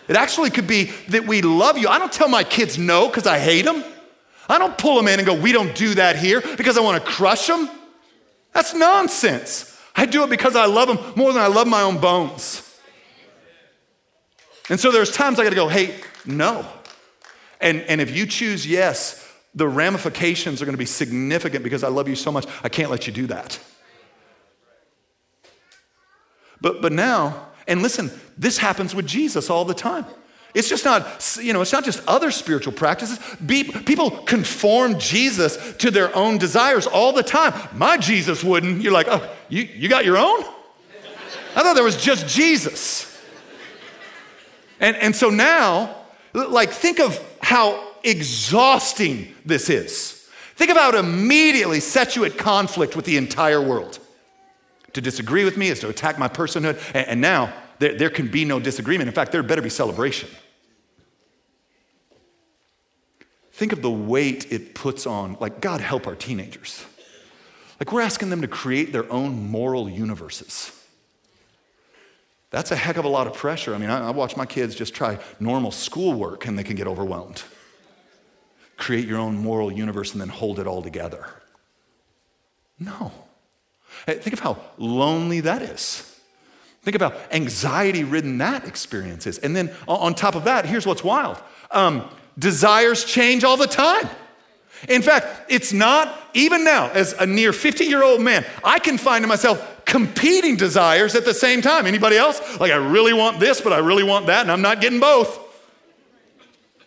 It 0.09 0.15
actually 0.15 0.49
could 0.49 0.65
be 0.65 0.85
that 1.09 1.27
we 1.27 1.43
love 1.43 1.77
you. 1.77 1.87
I 1.87 1.99
don't 1.99 2.11
tell 2.11 2.27
my 2.27 2.43
kids 2.43 2.79
no 2.79 3.07
because 3.07 3.27
I 3.27 3.37
hate 3.37 3.63
them. 3.63 3.83
I 4.49 4.57
don't 4.57 4.75
pull 4.75 4.95
them 4.95 5.07
in 5.07 5.19
and 5.19 5.25
go, 5.25 5.35
we 5.35 5.51
don't 5.51 5.75
do 5.75 5.93
that 5.93 6.15
here 6.15 6.41
because 6.57 6.79
I 6.79 6.81
want 6.81 7.01
to 7.01 7.09
crush 7.09 7.45
them. 7.45 7.69
That's 8.51 8.73
nonsense. 8.73 9.79
I 9.95 10.07
do 10.07 10.23
it 10.23 10.31
because 10.31 10.55
I 10.55 10.65
love 10.65 10.87
them 10.87 10.97
more 11.15 11.31
than 11.31 11.41
I 11.43 11.47
love 11.47 11.67
my 11.67 11.83
own 11.83 11.99
bones. 11.99 12.65
And 14.67 14.79
so 14.79 14.91
there's 14.91 15.11
times 15.11 15.39
I 15.39 15.43
got 15.43 15.51
to 15.51 15.55
go, 15.55 15.67
hey, 15.67 15.93
no. 16.25 16.65
And, 17.61 17.81
and 17.81 18.01
if 18.01 18.15
you 18.15 18.25
choose 18.25 18.65
yes, 18.65 19.31
the 19.53 19.67
ramifications 19.67 20.59
are 20.59 20.65
going 20.65 20.73
to 20.73 20.79
be 20.79 20.85
significant 20.85 21.63
because 21.63 21.83
I 21.83 21.89
love 21.89 22.07
you 22.07 22.15
so 22.15 22.31
much. 22.31 22.47
I 22.63 22.69
can't 22.69 22.89
let 22.89 23.05
you 23.05 23.13
do 23.13 23.27
that. 23.27 23.59
But, 26.61 26.81
but 26.81 26.91
now, 26.91 27.48
and 27.69 27.81
listen, 27.81 28.11
this 28.37 28.57
happens 28.57 28.93
with 28.93 29.07
Jesus 29.07 29.49
all 29.49 29.63
the 29.63 29.73
time. 29.73 30.05
It's 30.55 30.67
just 30.67 30.83
not, 30.83 31.37
you 31.39 31.53
know, 31.53 31.61
it's 31.61 31.71
not 31.71 31.85
just 31.85 32.01
other 32.07 32.31
spiritual 32.31 32.73
practices. 32.73 33.19
Be, 33.45 33.63
people 33.63 34.09
conform 34.09 34.97
Jesus 34.97 35.75
to 35.77 35.91
their 35.91 36.13
own 36.15 36.39
desires 36.39 36.87
all 36.87 37.13
the 37.13 37.21
time. 37.21 37.53
My 37.71 37.97
Jesus 37.97 38.43
wouldn't. 38.43 38.81
You're 38.81 38.91
like, 38.91 39.07
oh, 39.07 39.29
you, 39.47 39.61
you 39.61 39.87
got 39.87 40.05
your 40.05 40.17
own? 40.17 40.43
I 41.55 41.61
thought 41.61 41.75
there 41.75 41.83
was 41.83 41.97
just 41.97 42.27
Jesus. 42.27 43.05
And, 44.79 44.95
and 44.97 45.15
so 45.15 45.29
now, 45.29 45.95
like, 46.33 46.71
think 46.71 46.99
of 46.99 47.23
how 47.41 47.93
exhausting 48.03 49.35
this 49.45 49.69
is. 49.69 50.27
Think 50.55 50.71
of 50.71 50.77
how 50.77 50.89
it 50.89 50.95
immediately 50.95 51.79
sets 51.79 52.15
you 52.15 52.25
at 52.25 52.37
conflict 52.37 52.95
with 52.95 53.05
the 53.05 53.17
entire 53.17 53.61
world. 53.61 53.99
To 54.99 55.01
disagree 55.01 55.45
with 55.45 55.55
me 55.55 55.69
is 55.69 55.79
to 55.79 55.87
attack 55.87 56.19
my 56.19 56.27
personhood. 56.27 56.77
And, 56.93 57.07
and 57.07 57.21
now 57.21 57.53
there, 57.79 57.97
there 57.97 58.09
can 58.09 58.27
be 58.27 58.43
no 58.43 58.59
disagreement. 58.59 59.07
In 59.07 59.13
fact, 59.13 59.31
there 59.31 59.41
better 59.41 59.61
be 59.61 59.69
celebration. 59.69 60.27
Think 63.53 63.71
of 63.71 63.81
the 63.81 63.89
weight 63.89 64.51
it 64.51 64.75
puts 64.75 65.07
on, 65.07 65.37
like, 65.39 65.61
God 65.61 65.79
help 65.79 66.05
our 66.05 66.15
teenagers. 66.15 66.85
Like, 67.79 67.93
we're 67.93 68.01
asking 68.01 68.29
them 68.29 68.41
to 68.41 68.47
create 68.49 68.91
their 68.91 69.09
own 69.09 69.49
moral 69.49 69.89
universes. 69.89 70.77
That's 72.49 72.71
a 72.71 72.75
heck 72.75 72.97
of 72.97 73.05
a 73.05 73.09
lot 73.09 73.25
of 73.25 73.33
pressure. 73.33 73.73
I 73.73 73.77
mean, 73.77 73.89
I, 73.89 74.07
I 74.07 74.11
watch 74.11 74.35
my 74.35 74.45
kids 74.45 74.75
just 74.75 74.93
try 74.93 75.17
normal 75.39 75.71
schoolwork 75.71 76.45
and 76.45 76.59
they 76.59 76.63
can 76.65 76.75
get 76.75 76.87
overwhelmed. 76.87 77.41
Create 78.75 79.07
your 79.07 79.19
own 79.19 79.37
moral 79.37 79.71
universe 79.71 80.11
and 80.11 80.19
then 80.19 80.27
hold 80.27 80.59
it 80.59 80.67
all 80.67 80.81
together. 80.81 81.25
No. 82.77 83.13
Think 84.05 84.33
of 84.33 84.39
how 84.39 84.57
lonely 84.77 85.41
that 85.41 85.61
is. 85.61 86.05
Think 86.81 86.95
about 86.95 87.15
anxiety 87.31 88.03
ridden 88.03 88.37
that 88.37 88.65
experience 88.65 89.27
is. 89.27 89.37
And 89.39 89.55
then 89.55 89.75
on 89.87 90.15
top 90.15 90.35
of 90.35 90.45
that, 90.45 90.65
here's 90.65 90.85
what's 90.85 91.03
wild 91.03 91.37
um, 91.71 92.09
desires 92.37 93.03
change 93.03 93.43
all 93.43 93.57
the 93.57 93.67
time. 93.67 94.09
In 94.87 95.01
fact, 95.01 95.51
it's 95.51 95.73
not, 95.73 96.17
even 96.33 96.63
now, 96.63 96.89
as 96.91 97.13
a 97.13 97.25
near 97.25 97.51
50 97.51 97.83
year 97.83 98.01
old 98.01 98.21
man, 98.21 98.45
I 98.63 98.79
can 98.79 98.97
find 98.97 99.23
in 99.23 99.27
myself 99.27 99.83
competing 99.83 100.55
desires 100.55 101.15
at 101.15 101.25
the 101.25 101.33
same 101.33 101.61
time. 101.61 101.85
Anybody 101.85 102.15
else? 102.15 102.39
Like, 102.59 102.71
I 102.71 102.75
really 102.75 103.11
want 103.11 103.39
this, 103.39 103.59
but 103.59 103.73
I 103.73 103.79
really 103.79 104.03
want 104.03 104.27
that, 104.27 104.41
and 104.41 104.51
I'm 104.51 104.61
not 104.61 104.79
getting 104.79 104.99
both. 104.99 105.48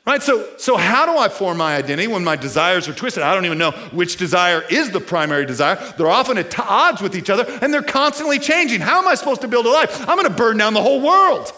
Right? 0.05 0.23
So, 0.23 0.49
so 0.59 0.77
how 0.77 1.07
do 1.07 1.17
I 1.17 1.29
form 1.29 1.59
my 1.59 1.77
identity 1.77 2.09
when 2.09 2.25
my 2.25 2.35
desires 2.35 2.89
are 2.89 2.93
twisted? 2.93 3.23
I 3.23 3.35
don't 3.35 3.45
even 3.47 3.59
know 3.59 3.71
which 3.93 4.17
desire 4.17 4.65
is 4.69 4.91
the 4.91 4.99
primary 4.99 5.47
desire. 5.47 5.77
They're 5.97 6.09
often 6.09 6.39
at 6.39 6.59
odds 6.59 7.01
with 7.01 7.15
each 7.15 7.31
other 7.31 7.47
and 7.63 7.73
they're 7.73 7.83
constantly 7.83 8.41
changing. 8.41 8.81
How 8.81 8.99
am 8.99 9.07
I 9.07 9.15
supposed 9.15 9.43
to 9.43 9.49
build 9.49 9.67
a 9.67 9.71
life? 9.71 10.01
I'm 10.09 10.17
going 10.17 10.29
to 10.29 10.35
burn 10.35 10.59
down 10.59 10.75
the 10.75 10.83
whole 10.83 11.01
world. 11.01 11.53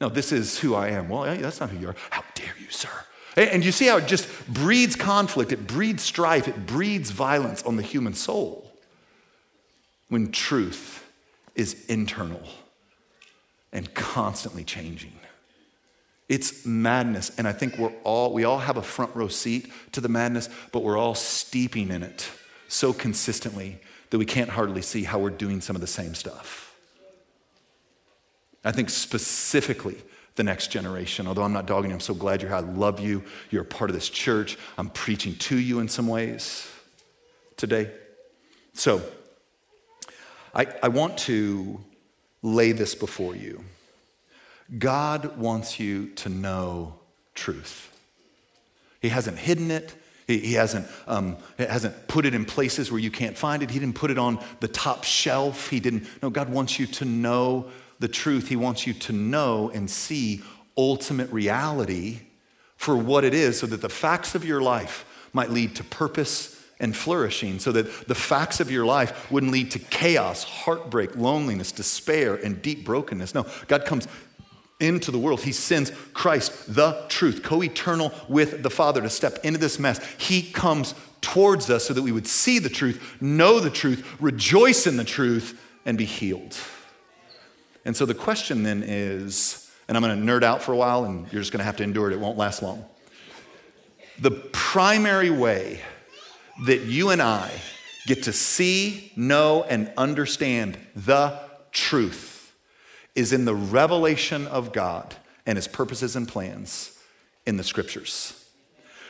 No, 0.00 0.08
this 0.08 0.32
is 0.32 0.58
who 0.58 0.74
I 0.74 0.88
am. 0.88 1.10
Well, 1.10 1.24
that's 1.36 1.60
not 1.60 1.68
who 1.68 1.78
you 1.78 1.88
are. 1.88 1.96
How 2.08 2.24
dare 2.34 2.54
you, 2.58 2.70
sir? 2.70 2.88
And 3.36 3.62
you 3.64 3.70
see 3.70 3.86
how 3.86 3.98
it 3.98 4.06
just 4.06 4.28
breeds 4.48 4.96
conflict, 4.96 5.52
it 5.52 5.66
breeds 5.66 6.02
strife, 6.02 6.48
it 6.48 6.66
breeds 6.66 7.10
violence 7.10 7.62
on 7.62 7.76
the 7.76 7.82
human 7.82 8.14
soul 8.14 8.72
when 10.08 10.32
truth 10.32 11.06
is 11.54 11.84
internal 11.86 12.42
and 13.72 13.92
constantly 13.94 14.64
changing. 14.64 15.12
It's 16.30 16.64
madness. 16.64 17.32
And 17.36 17.48
I 17.48 17.52
think 17.52 17.76
we're 17.76 17.92
all, 18.04 18.32
we 18.32 18.44
all 18.44 18.60
have 18.60 18.76
a 18.76 18.82
front 18.82 19.14
row 19.16 19.26
seat 19.26 19.70
to 19.92 20.00
the 20.00 20.08
madness, 20.08 20.48
but 20.70 20.84
we're 20.84 20.96
all 20.96 21.16
steeping 21.16 21.90
in 21.90 22.04
it 22.04 22.30
so 22.68 22.92
consistently 22.92 23.80
that 24.10 24.18
we 24.18 24.24
can't 24.24 24.48
hardly 24.48 24.80
see 24.80 25.02
how 25.02 25.18
we're 25.18 25.30
doing 25.30 25.60
some 25.60 25.74
of 25.74 25.80
the 25.80 25.88
same 25.88 26.14
stuff. 26.14 26.72
I 28.64 28.70
think 28.70 28.90
specifically 28.90 29.96
the 30.36 30.44
next 30.44 30.68
generation, 30.68 31.26
although 31.26 31.42
I'm 31.42 31.52
not 31.52 31.66
dogging 31.66 31.90
you, 31.90 31.96
I'm 31.96 32.00
so 32.00 32.14
glad 32.14 32.42
you're 32.42 32.50
here. 32.50 32.58
I 32.58 32.60
love 32.60 33.00
you. 33.00 33.24
You're 33.50 33.62
a 33.62 33.66
part 33.66 33.90
of 33.90 33.94
this 33.94 34.08
church. 34.08 34.56
I'm 34.78 34.88
preaching 34.88 35.34
to 35.34 35.58
you 35.58 35.80
in 35.80 35.88
some 35.88 36.06
ways 36.06 36.70
today. 37.56 37.90
So, 38.72 39.02
I, 40.54 40.66
I 40.80 40.88
want 40.88 41.18
to 41.18 41.80
lay 42.42 42.70
this 42.70 42.94
before 42.94 43.34
you. 43.34 43.64
God 44.78 45.36
wants 45.36 45.80
you 45.80 46.08
to 46.16 46.28
know 46.28 46.94
truth. 47.34 47.96
He 49.00 49.08
hasn't 49.08 49.38
hidden 49.38 49.70
it. 49.70 49.94
He, 50.26 50.52
hasn't, 50.52 50.86
um, 51.08 51.38
hasn't 51.58 52.06
put 52.06 52.24
it 52.24 52.34
in 52.34 52.44
places 52.44 52.92
where 52.92 53.00
you 53.00 53.10
can't 53.10 53.36
find 53.36 53.64
it. 53.64 53.70
He 53.70 53.80
didn't 53.80 53.96
put 53.96 54.12
it 54.12 54.18
on 54.18 54.38
the 54.60 54.68
top 54.68 55.02
shelf. 55.02 55.70
He 55.70 55.80
didn't. 55.80 56.06
No, 56.22 56.30
God 56.30 56.50
wants 56.50 56.78
you 56.78 56.86
to 56.86 57.04
know 57.04 57.68
the 57.98 58.06
truth. 58.06 58.46
He 58.46 58.54
wants 58.54 58.86
you 58.86 58.92
to 58.94 59.12
know 59.12 59.70
and 59.74 59.90
see 59.90 60.42
ultimate 60.76 61.30
reality 61.32 62.20
for 62.76 62.96
what 62.96 63.24
it 63.24 63.34
is 63.34 63.58
so 63.58 63.66
that 63.66 63.82
the 63.82 63.88
facts 63.88 64.34
of 64.36 64.44
your 64.44 64.62
life 64.62 65.04
might 65.32 65.50
lead 65.50 65.74
to 65.76 65.84
purpose 65.84 66.56
and 66.78 66.96
flourishing, 66.96 67.58
so 67.58 67.70
that 67.72 68.08
the 68.08 68.14
facts 68.14 68.58
of 68.58 68.70
your 68.70 68.86
life 68.86 69.30
wouldn't 69.30 69.52
lead 69.52 69.70
to 69.70 69.78
chaos, 69.78 70.44
heartbreak, 70.44 71.14
loneliness, 71.14 71.72
despair, 71.72 72.36
and 72.36 72.62
deep 72.62 72.86
brokenness. 72.86 73.34
No, 73.34 73.44
God 73.68 73.84
comes 73.84 74.08
into 74.80 75.10
the 75.10 75.18
world. 75.18 75.42
He 75.42 75.52
sends 75.52 75.92
Christ, 76.12 76.74
the 76.74 77.04
truth, 77.08 77.42
co 77.42 77.62
eternal 77.62 78.12
with 78.28 78.62
the 78.62 78.70
Father, 78.70 79.00
to 79.02 79.10
step 79.10 79.38
into 79.44 79.58
this 79.58 79.78
mess. 79.78 80.04
He 80.18 80.42
comes 80.42 80.94
towards 81.20 81.68
us 81.70 81.84
so 81.84 81.94
that 81.94 82.02
we 82.02 82.12
would 82.12 82.26
see 82.26 82.58
the 82.58 82.68
truth, 82.68 83.16
know 83.20 83.60
the 83.60 83.70
truth, 83.70 84.16
rejoice 84.20 84.86
in 84.86 84.96
the 84.96 85.04
truth, 85.04 85.60
and 85.84 85.96
be 85.96 86.04
healed. 86.04 86.56
And 87.84 87.96
so 87.96 88.06
the 88.06 88.14
question 88.14 88.62
then 88.62 88.82
is, 88.84 89.70
and 89.88 89.96
I'm 89.96 90.02
going 90.02 90.18
to 90.18 90.32
nerd 90.32 90.42
out 90.42 90.62
for 90.62 90.72
a 90.72 90.76
while, 90.76 91.04
and 91.04 91.30
you're 91.32 91.42
just 91.42 91.52
going 91.52 91.60
to 91.60 91.64
have 91.64 91.76
to 91.76 91.82
endure 91.82 92.10
it, 92.10 92.14
it 92.14 92.20
won't 92.20 92.38
last 92.38 92.62
long. 92.62 92.84
The 94.18 94.30
primary 94.30 95.30
way 95.30 95.80
that 96.66 96.82
you 96.82 97.10
and 97.10 97.22
I 97.22 97.50
get 98.06 98.24
to 98.24 98.32
see, 98.32 99.12
know, 99.16 99.62
and 99.62 99.92
understand 99.96 100.78
the 100.94 101.38
truth 101.72 102.39
is 103.20 103.32
in 103.32 103.44
the 103.44 103.54
revelation 103.54 104.46
of 104.48 104.72
God 104.72 105.14
and 105.46 105.56
his 105.56 105.68
purposes 105.68 106.16
and 106.16 106.26
plans 106.26 106.98
in 107.46 107.56
the 107.56 107.64
scriptures. 107.64 108.36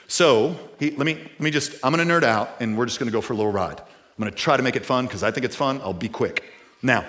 So, 0.06 0.58
he, 0.78 0.90
let, 0.90 1.06
me, 1.06 1.14
let 1.14 1.40
me 1.40 1.50
just, 1.50 1.72
I'm 1.84 1.92
gonna 1.92 2.04
nerd 2.04 2.24
out 2.24 2.50
and 2.60 2.76
we're 2.76 2.86
just 2.86 2.98
gonna 2.98 3.10
go 3.10 3.20
for 3.20 3.32
a 3.32 3.36
little 3.36 3.52
ride. 3.52 3.80
I'm 3.80 4.18
gonna 4.18 4.32
try 4.32 4.56
to 4.56 4.62
make 4.62 4.76
it 4.76 4.84
fun 4.84 5.06
because 5.06 5.22
I 5.22 5.30
think 5.30 5.44
it's 5.46 5.56
fun. 5.56 5.80
I'll 5.82 5.92
be 5.92 6.08
quick. 6.08 6.44
Now, 6.82 7.06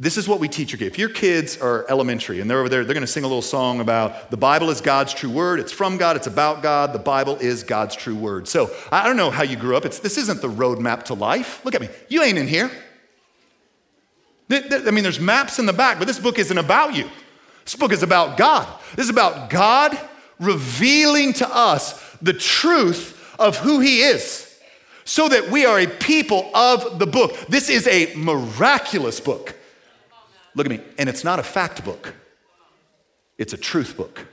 this 0.00 0.16
is 0.16 0.26
what 0.26 0.40
we 0.40 0.48
teach 0.48 0.72
your 0.72 0.78
kids. 0.78 0.92
If 0.92 0.98
your 0.98 1.08
kids 1.08 1.56
are 1.58 1.86
elementary 1.88 2.40
and 2.40 2.50
they're 2.50 2.58
over 2.58 2.68
there, 2.68 2.84
they're 2.84 2.94
going 2.94 3.06
to 3.06 3.12
sing 3.12 3.22
a 3.22 3.28
little 3.28 3.42
song 3.42 3.80
about 3.80 4.28
the 4.30 4.36
Bible 4.36 4.70
is 4.70 4.80
God's 4.80 5.14
true 5.14 5.30
word. 5.30 5.60
It's 5.60 5.70
from 5.70 5.98
God. 5.98 6.16
It's 6.16 6.26
about 6.26 6.62
God. 6.62 6.92
The 6.92 6.98
Bible 6.98 7.36
is 7.36 7.62
God's 7.62 7.94
true 7.94 8.16
word. 8.16 8.48
So 8.48 8.74
I 8.90 9.06
don't 9.06 9.16
know 9.16 9.30
how 9.30 9.44
you 9.44 9.56
grew 9.56 9.76
up. 9.76 9.84
It's, 9.84 10.00
this 10.00 10.18
isn't 10.18 10.40
the 10.40 10.48
roadmap 10.48 11.04
to 11.04 11.14
life. 11.14 11.64
Look 11.64 11.76
at 11.76 11.80
me. 11.80 11.88
You 12.08 12.22
ain't 12.22 12.38
in 12.38 12.48
here. 12.48 12.72
I 14.50 14.90
mean, 14.90 15.02
there's 15.02 15.20
maps 15.20 15.58
in 15.58 15.66
the 15.66 15.72
back, 15.72 15.98
but 15.98 16.06
this 16.06 16.18
book 16.18 16.38
isn't 16.38 16.58
about 16.58 16.94
you. 16.94 17.08
This 17.64 17.76
book 17.76 17.92
is 17.92 18.02
about 18.02 18.36
God. 18.36 18.68
This 18.94 19.04
is 19.04 19.10
about 19.10 19.48
God 19.48 19.98
revealing 20.38 21.32
to 21.34 21.48
us 21.48 21.98
the 22.20 22.34
truth 22.34 23.34
of 23.38 23.56
who 23.58 23.80
He 23.80 24.00
is 24.00 24.58
so 25.04 25.28
that 25.28 25.50
we 25.50 25.64
are 25.64 25.78
a 25.78 25.86
people 25.86 26.50
of 26.54 26.98
the 26.98 27.06
book. 27.06 27.36
This 27.48 27.68
is 27.68 27.86
a 27.86 28.14
miraculous 28.14 29.20
book. 29.20 29.54
Look 30.54 30.66
at 30.66 30.70
me. 30.70 30.80
And 30.98 31.08
it's 31.08 31.24
not 31.24 31.38
a 31.38 31.42
fact 31.42 31.84
book, 31.84 32.14
it's 33.38 33.52
a 33.52 33.58
truth 33.58 33.96
book. 33.96 34.26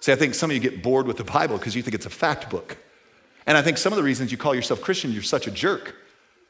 See, 0.00 0.12
I 0.12 0.16
think 0.16 0.34
some 0.34 0.50
of 0.50 0.54
you 0.54 0.60
get 0.60 0.82
bored 0.82 1.06
with 1.06 1.16
the 1.16 1.24
Bible 1.24 1.58
because 1.58 1.74
you 1.74 1.82
think 1.82 1.94
it's 1.94 2.06
a 2.06 2.10
fact 2.10 2.50
book. 2.50 2.76
And 3.46 3.56
I 3.56 3.62
think 3.62 3.78
some 3.78 3.92
of 3.92 3.96
the 3.96 4.02
reasons 4.02 4.30
you 4.30 4.38
call 4.38 4.54
yourself 4.54 4.80
Christian, 4.80 5.12
you're 5.12 5.22
such 5.22 5.46
a 5.46 5.50
jerk, 5.50 5.96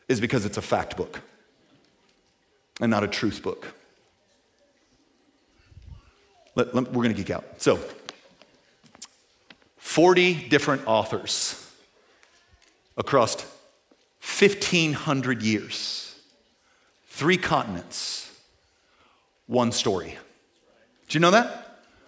is 0.09 0.21
because 0.21 0.45
it's 0.45 0.57
a 0.57 0.63
fact 0.63 0.97
book 0.97 1.21
and 2.81 2.91
not 2.91 3.05
a 3.05 3.09
truth 3.09 3.43
book. 3.43 3.67
Let, 6.55 6.75
let, 6.75 6.85
we're 6.87 7.03
going 7.03 7.15
to 7.15 7.23
geek 7.23 7.31
out. 7.31 7.45
So, 7.61 7.79
40 9.77 10.49
different 10.49 10.83
authors 10.87 11.63
across 12.97 13.41
1,500 14.39 15.43
years, 15.43 16.15
three 17.09 17.37
continents, 17.37 18.31
one 19.47 19.71
story. 19.73 20.19
Do 21.09 21.17
you 21.17 21.21
know 21.21 21.31
that? 21.31 21.66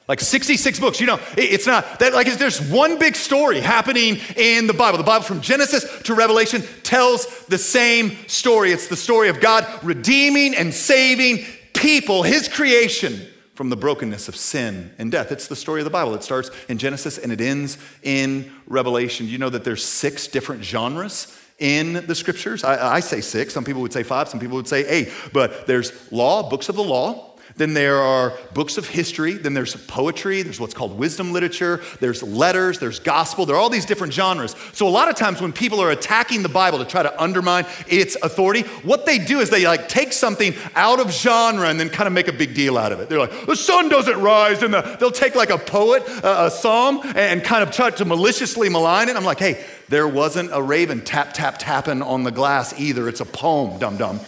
Like 0.09 0.21
66 0.21 0.81
books, 0.81 1.01
you 1.01 1.07
know, 1.07 1.21
it's 1.37 1.67
not 1.67 1.99
that 1.99 2.15
like 2.15 2.33
there's 2.39 2.63
one 2.63 2.99
big 2.99 3.15
story 3.15 3.61
happening 3.61 4.19
in 4.37 4.67
the 4.67 4.73
Bible. 4.73 4.97
The 4.97 5.05
Bible 5.05 5.25
from 5.25 5.43
Genesis 5.43 5.85
to 6.05 6.15
Revelation 6.15 6.63
tells 6.83 7.27
the 7.47 7.59
same 7.59 8.17
story. 8.27 8.73
It's 8.73 8.89
the 8.89 8.97
story 8.97 9.29
of 9.29 9.39
God 9.39 9.67
redeeming 9.83 10.55
and 10.55 10.73
saving 10.73 11.45
people, 11.75 12.23
his 12.23 12.49
creation, 12.49 13.21
from 13.55 13.69
the 13.69 13.77
brokenness 13.77 14.29
of 14.29 14.37
sin 14.37 14.91
and 14.99 15.13
death. 15.13 15.31
It's 15.31 15.49
the 15.49 15.57
story 15.57 15.81
of 15.81 15.85
the 15.85 15.91
Bible. 15.91 16.15
It 16.15 16.23
starts 16.23 16.51
in 16.69 16.79
Genesis 16.79 17.19
and 17.19 17.31
it 17.31 17.41
ends 17.43 17.77
in 18.03 18.51
Revelation. 18.67 19.27
You 19.27 19.37
know 19.37 19.51
that 19.51 19.65
there's 19.65 19.85
six 19.85 20.27
different 20.27 20.65
genres 20.65 21.37
in 21.59 22.07
the 22.07 22.15
scriptures? 22.15 22.65
I, 22.65 22.95
I 22.95 23.01
say 23.01 23.21
six. 23.21 23.53
Some 23.53 23.65
people 23.65 23.83
would 23.83 23.93
say 23.93 24.05
five. 24.05 24.29
Some 24.29 24.41
people 24.41 24.57
would 24.57 24.69
say 24.69 24.87
eight. 24.87 25.13
But 25.33 25.67
there's 25.67 26.11
law, 26.13 26.49
books 26.49 26.69
of 26.69 26.77
the 26.77 26.85
law. 26.85 27.28
Then 27.59 27.75
there 27.75 27.97
are 27.97 28.33
books 28.55 28.79
of 28.79 28.89
history. 28.89 29.35
Then 29.35 29.53
there's 29.53 29.75
poetry. 29.87 30.43
There's 30.43 30.61
what's 30.61 30.75
called 30.75 30.97
wisdom 30.97 31.33
literature. 31.33 31.83
There's 32.01 32.23
letters. 32.23 32.79
There's 32.79 33.01
gospel. 33.01 33.47
There 33.47 33.57
are 33.57 33.59
all 33.59 33.69
these 33.69 33.85
different 33.85 34.13
genres. 34.13 34.55
So 34.73 34.87
a 34.87 34.91
lot 34.91 35.09
of 35.09 35.17
times 35.17 35.41
when 35.41 35.53
people 35.53 35.81
are 35.81 35.91
attacking 35.91 36.43
the 36.43 36.49
Bible 36.49 36.79
to 36.79 36.85
try 36.85 37.03
to 37.03 37.21
undermine 37.21 37.67
its 37.89 38.17
authority, 38.23 38.63
what 38.83 39.07
they 39.07 39.19
do 39.19 39.41
is 39.41 39.51
they 39.51 39.67
like 39.67 39.89
take 39.89 40.13
something 40.13 40.55
out 40.77 41.01
of 41.01 41.13
genre 41.13 41.69
and 41.69 41.79
then 41.81 41.91
kind 41.91 42.07
of 42.07 42.13
make 42.13 42.29
a 42.29 42.33
big 42.33 42.55
deal 42.55 42.79
out 42.79 42.93
of 42.93 43.01
it. 43.01 43.09
They're 43.09 43.19
like, 43.19 43.47
the 43.47 43.57
sun 43.57 43.89
doesn't 43.89 44.21
rise. 44.21 44.63
And 44.63 44.73
the, 44.73 44.97
they'll 45.01 45.11
take 45.11 45.35
like 45.35 45.51
a 45.51 45.59
poet, 45.59 46.05
a 46.23 46.51
psalm, 46.51 47.01
and 47.17 47.43
kind 47.43 47.63
of 47.63 47.73
try 47.73 47.91
to 47.91 48.05
maliciously 48.05 48.69
malign 48.69 49.09
it. 49.09 49.17
I'm 49.17 49.25
like, 49.25 49.41
hey, 49.41 49.65
there 49.89 50.07
wasn't 50.07 50.51
a 50.53 50.63
raven 50.63 51.01
tap, 51.01 51.33
tap, 51.33 51.57
tapping 51.59 52.03
on 52.03 52.23
the 52.23 52.31
glass 52.31 52.79
either. 52.79 53.09
It's 53.09 53.21
a 53.21 53.25
poem, 53.27 53.79
dum 53.79 53.97
dum. 53.97 54.21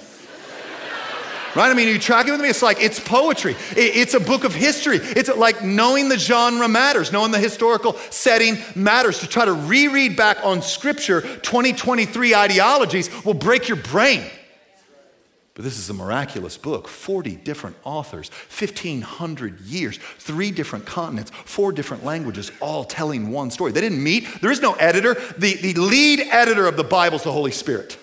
Right? 1.56 1.70
I 1.70 1.74
mean, 1.74 1.88
are 1.88 1.92
you 1.92 1.98
tracking 1.98 2.32
with 2.32 2.40
me? 2.40 2.48
It's 2.48 2.62
like, 2.62 2.80
it's 2.80 3.00
poetry. 3.00 3.56
It's 3.76 4.14
a 4.14 4.20
book 4.20 4.44
of 4.44 4.54
history. 4.54 4.98
It's 4.98 5.28
like 5.34 5.64
knowing 5.64 6.08
the 6.08 6.18
genre 6.18 6.68
matters, 6.68 7.10
knowing 7.10 7.32
the 7.32 7.40
historical 7.40 7.94
setting 8.10 8.56
matters. 8.76 9.18
To 9.20 9.26
try 9.26 9.44
to 9.44 9.52
reread 9.52 10.16
back 10.16 10.38
on 10.44 10.62
scripture 10.62 11.20
2023 11.20 12.34
ideologies 12.34 13.10
will 13.24 13.34
break 13.34 13.66
your 13.66 13.78
brain. 13.78 14.22
But 15.54 15.64
this 15.64 15.76
is 15.76 15.90
a 15.90 15.94
miraculous 15.94 16.56
book 16.56 16.86
40 16.86 17.34
different 17.36 17.76
authors, 17.84 18.30
1,500 18.56 19.60
years, 19.62 19.98
three 20.18 20.52
different 20.52 20.86
continents, 20.86 21.32
four 21.44 21.72
different 21.72 22.04
languages, 22.04 22.52
all 22.60 22.84
telling 22.84 23.30
one 23.30 23.50
story. 23.50 23.72
They 23.72 23.80
didn't 23.80 24.02
meet, 24.02 24.40
there 24.40 24.52
is 24.52 24.62
no 24.62 24.74
editor. 24.74 25.14
The, 25.36 25.54
the 25.56 25.74
lead 25.74 26.20
editor 26.30 26.66
of 26.66 26.76
the 26.76 26.84
Bible 26.84 27.16
is 27.16 27.24
the 27.24 27.32
Holy 27.32 27.50
Spirit. 27.50 27.98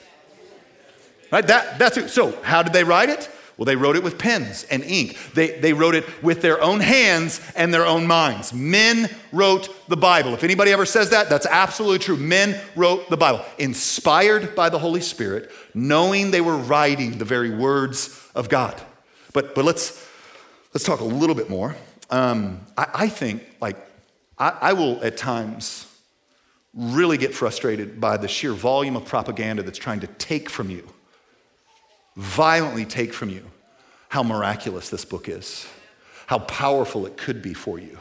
Right? 1.31 1.47
That, 1.47 1.79
that's 1.79 1.97
it. 1.97 2.09
So, 2.09 2.39
how 2.43 2.61
did 2.61 2.73
they 2.73 2.83
write 2.83 3.09
it? 3.09 3.29
Well, 3.57 3.65
they 3.65 3.75
wrote 3.75 3.95
it 3.95 4.03
with 4.03 4.19
pens 4.19 4.65
and 4.69 4.83
ink. 4.83 5.17
They, 5.33 5.59
they 5.59 5.73
wrote 5.73 5.95
it 5.95 6.05
with 6.23 6.41
their 6.41 6.61
own 6.61 6.79
hands 6.79 7.41
and 7.55 7.73
their 7.73 7.85
own 7.85 8.05
minds. 8.05 8.53
Men 8.53 9.09
wrote 9.31 9.73
the 9.89 9.97
Bible. 9.97 10.33
If 10.35 10.43
anybody 10.43 10.71
ever 10.71 10.85
says 10.85 11.09
that, 11.09 11.27
that's 11.27 11.47
absolutely 11.47 11.99
true. 11.99 12.17
Men 12.17 12.59
wrote 12.75 13.09
the 13.09 13.17
Bible, 13.17 13.43
inspired 13.57 14.53
by 14.55 14.69
the 14.69 14.77
Holy 14.77 15.01
Spirit, 15.01 15.51
knowing 15.73 16.29
they 16.29 16.41
were 16.41 16.57
writing 16.57 17.17
the 17.17 17.25
very 17.25 17.49
words 17.49 18.29
of 18.35 18.47
God. 18.47 18.79
But, 19.33 19.55
but 19.55 19.65
let's, 19.65 20.07
let's 20.73 20.83
talk 20.83 20.99
a 20.99 21.05
little 21.05 21.35
bit 21.35 21.49
more 21.49 21.75
um, 22.09 22.65
I, 22.77 22.87
I, 22.93 23.09
think, 23.09 23.43
like, 23.59 23.77
I, 24.37 24.57
I 24.61 24.73
will 24.73 25.03
at 25.03 25.17
times 25.17 25.85
really 26.73 27.17
get 27.17 27.33
frustrated 27.33 27.99
by 27.99 28.17
the 28.17 28.27
sheer 28.27 28.53
volume 28.53 28.95
of 28.95 29.05
propaganda 29.05 29.63
that's 29.63 29.79
trying 29.79 29.99
to 30.01 30.07
take 30.07 30.49
from 30.49 30.69
you, 30.69 30.87
violently 32.17 32.83
take 32.83 33.13
from 33.13 33.29
you, 33.29 33.45
how 34.09 34.23
miraculous 34.23 34.89
this 34.89 35.05
book 35.05 35.29
is, 35.29 35.67
how 36.25 36.39
powerful 36.39 37.05
it 37.05 37.15
could 37.15 37.41
be 37.41 37.53
for 37.53 37.79
you. 37.79 37.97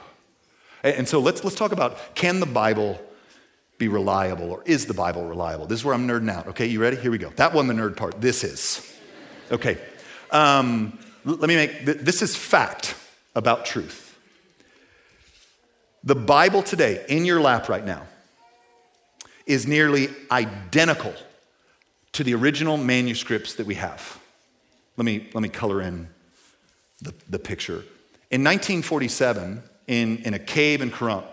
And 0.83 1.07
so 1.07 1.21
let's, 1.21 1.45
let's 1.45 1.57
talk 1.57 1.73
about 1.73 2.15
can 2.15 2.41
the 2.41 2.47
Bible 2.47 3.01
be 3.79 3.89
reliable 3.89 4.51
or 4.51 4.63
is 4.65 4.87
the 4.87 4.95
Bible 4.95 5.27
reliable? 5.27 5.67
This 5.67 5.81
is 5.81 5.85
where 5.85 5.95
I'm 5.95 6.09
nerding 6.09 6.31
out. 6.31 6.49
Okay, 6.49 6.67
you 6.67 6.81
ready? 6.81 6.97
Here 6.97 7.11
we 7.11 7.19
go. 7.19 7.31
That 7.37 7.53
one, 7.53 7.67
the 7.67 7.75
nerd 7.75 7.97
part. 7.97 8.21
This 8.21 8.43
is. 8.43 8.95
Okay. 9.53 9.79
Um, 10.31 10.99
let 11.25 11.49
me 11.49 11.57
make 11.57 11.85
this 11.85 12.23
is 12.23 12.35
fact 12.35 12.95
about 13.35 13.67
truth. 13.67 14.19
The 16.05 16.15
Bible 16.15 16.63
today 16.63 17.05
in 17.09 17.25
your 17.25 17.41
lap 17.41 17.69
right 17.69 17.85
now 17.85 18.03
is 19.45 19.67
nearly 19.67 20.09
identical 20.31 21.15
to 22.17 22.25
the 22.25 22.35
original 22.35 22.79
manuscripts 22.79 23.55
that 23.57 23.67
we 23.67 23.75
have. 23.75 24.19
Let 24.97 25.05
me, 25.05 25.29
let 25.35 25.43
me 25.43 25.51
color 25.51 25.83
in 25.83 26.09
the, 27.03 27.13
the 27.29 27.39
picture. 27.39 27.85
In 28.31 28.43
1947, 28.43 29.63
in, 29.87 30.19
in 30.19 30.33
a 30.33 30.39
cave 30.39 30.81
in 30.81 30.91
Qumran, 30.91 31.25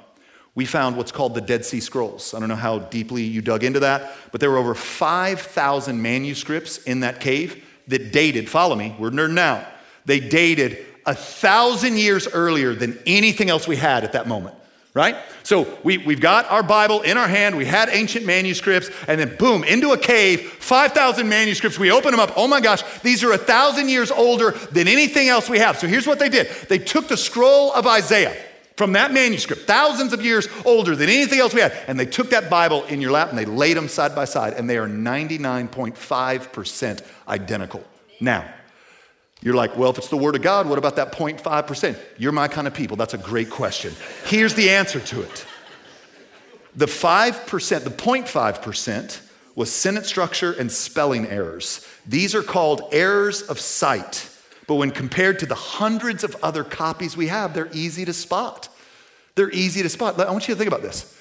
we 0.56 0.66
found 0.66 0.98
what's 0.98 1.14
called 1.14 1.36
the 1.36 1.42
Dead 1.42 1.64
Sea 1.64 1.80
Scrolls. 1.80 2.34
I 2.34 2.40
don't 2.42 2.50
know 2.50 2.56
how 2.56 2.80
deeply 2.80 3.24
you 3.24 3.42
dug 3.42 3.64
into 3.64 3.80
that, 3.80 4.12
but 4.34 4.42
there 4.42 4.52
were 4.52 4.58
over 4.58 4.76
5,000 4.76 6.02
manuscripts 6.02 6.80
in 6.80 7.00
that 7.00 7.22
cave 7.22 7.64
that 7.88 8.12
dated, 8.12 8.50
follow 8.50 8.76
me, 8.76 8.94
we're 9.00 9.10
nerding 9.10 9.40
out. 9.40 9.66
They 10.04 10.20
dated 10.20 10.86
a 11.06 11.16
thousand 11.16 11.98
years 11.98 12.28
earlier 12.28 12.76
than 12.76 13.00
anything 13.06 13.50
else 13.50 13.70
we 13.70 13.78
had 13.78 14.04
at 14.04 14.12
that 14.12 14.28
moment 14.28 14.56
right? 14.94 15.16
So 15.42 15.80
we, 15.84 15.98
we've 15.98 16.22
got 16.22 16.50
our 16.52 16.62
Bible 16.62 17.02
in 17.02 17.18
our 17.18 17.28
hand, 17.28 17.58
we 17.58 17.66
had 17.66 17.90
ancient 17.90 18.26
manuscripts, 18.26 18.92
and 19.08 19.20
then 19.20 19.36
boom, 19.38 19.64
into 19.64 19.92
a 19.92 19.98
cave, 19.98 20.42
5,000 20.42 21.28
manuscripts. 21.28 21.80
We 21.80 21.92
open 21.92 22.12
them 22.12 22.20
up. 22.20 22.34
Oh 22.36 22.48
my 22.48 22.62
gosh, 22.62 22.84
these 23.00 23.24
are 23.24 23.32
a 23.32 23.38
thousand 23.38 23.90
years 23.90 24.12
older 24.12 24.52
than 24.72 24.88
anything 24.88 25.30
else 25.30 25.50
we 25.50 25.58
have. 25.60 25.80
So 25.80 25.88
here's 25.88 26.06
what 26.06 26.20
they 26.20 26.30
did 26.30 26.48
they 26.70 26.78
took 26.78 27.08
the 27.08 27.18
scroll 27.18 27.74
of 27.74 27.88
Isaiah 27.88 28.38
from 28.78 28.94
that 28.94 29.12
manuscript, 29.14 29.64
thousands 29.64 30.14
of 30.14 30.24
years 30.24 30.48
older 30.66 30.96
than 30.96 31.10
anything 31.10 31.40
else 31.40 31.54
we 31.54 31.62
had, 31.62 31.74
and 31.88 32.00
they 32.00 32.08
took 32.08 32.32
that 32.32 32.50
Bible 32.50 32.84
in 32.86 33.00
your 33.02 33.12
lap 33.12 33.30
and 33.30 33.38
they 33.38 33.46
laid 33.46 33.78
them 33.78 33.88
side 33.88 34.16
by 34.16 34.26
side, 34.26 34.54
and 34.54 34.68
they 34.70 34.78
are 34.78 34.88
99.5% 34.88 37.06
identical. 37.28 37.84
Now, 38.20 38.52
you're 39.44 39.56
like, 39.56 39.76
well, 39.78 39.90
if 39.90 39.98
it's 39.98 40.08
the 40.08 40.18
Word 40.18 40.36
of 40.36 40.42
God, 40.42 40.68
what 40.70 40.78
about 40.78 40.96
that 40.96 41.12
0.5%? 41.12 42.00
You're 42.18 42.32
my 42.32 42.48
kind 42.48 42.66
of 42.66 42.74
people. 42.74 42.96
That's 42.96 43.14
a 43.14 43.18
great 43.18 43.50
question. 43.50 43.94
Here's 44.26 44.54
the 44.54 44.70
answer 44.70 45.00
to 45.00 45.22
it 45.22 45.46
the 46.76 46.86
5%, 46.86 47.84
the 47.84 47.90
0.5% 47.90 49.22
was 49.56 49.72
sentence 49.72 50.08
structure 50.08 50.54
and 50.54 50.72
spelling 50.72 51.28
errors. 51.28 51.88
These 52.08 52.34
are 52.34 52.42
called 52.42 52.82
errors 52.92 53.44
of 53.44 53.60
sight. 53.60 54.30
But 54.66 54.76
when 54.76 54.92
compared 54.92 55.40
to 55.40 55.46
the 55.46 55.56
hundreds 55.56 56.24
of 56.24 56.36
other 56.42 56.64
copies 56.64 57.18
we 57.18 57.28
have, 57.28 57.54
they're 57.54 57.70
easy 57.74 58.06
to 58.06 58.14
spot. 58.14 58.70
They're 59.36 59.52
easy 59.52 59.84
to 59.84 59.90
spot. 59.90 60.20
I 60.20 60.32
want 60.32 60.48
you 60.48 60.56
to 60.56 60.58
think 60.58 60.70
about 60.70 60.82
this. 60.82 61.20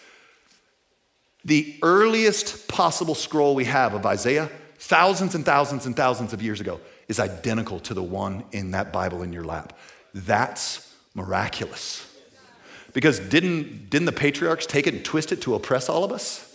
The 1.44 1.76
earliest 1.82 2.68
possible 2.68 3.16
scroll 3.16 3.54
we 3.54 3.64
have 3.64 3.94
of 3.94 4.06
Isaiah, 4.06 4.48
thousands 4.78 5.34
and 5.34 5.44
thousands 5.44 5.86
and 5.86 5.96
thousands 5.96 6.32
of 6.32 6.40
years 6.40 6.60
ago, 6.60 6.80
is 7.12 7.20
identical 7.20 7.78
to 7.78 7.92
the 7.92 8.02
one 8.02 8.42
in 8.52 8.70
that 8.70 8.90
Bible 8.90 9.22
in 9.22 9.34
your 9.34 9.44
lap. 9.44 9.78
That's 10.14 10.90
miraculous. 11.14 12.08
Because 12.94 13.20
didn't, 13.20 13.90
didn't 13.90 14.06
the 14.06 14.12
patriarchs 14.12 14.64
take 14.64 14.86
it 14.86 14.94
and 14.94 15.04
twist 15.04 15.30
it 15.30 15.42
to 15.42 15.54
oppress 15.54 15.90
all 15.90 16.04
of 16.04 16.10
us? 16.10 16.48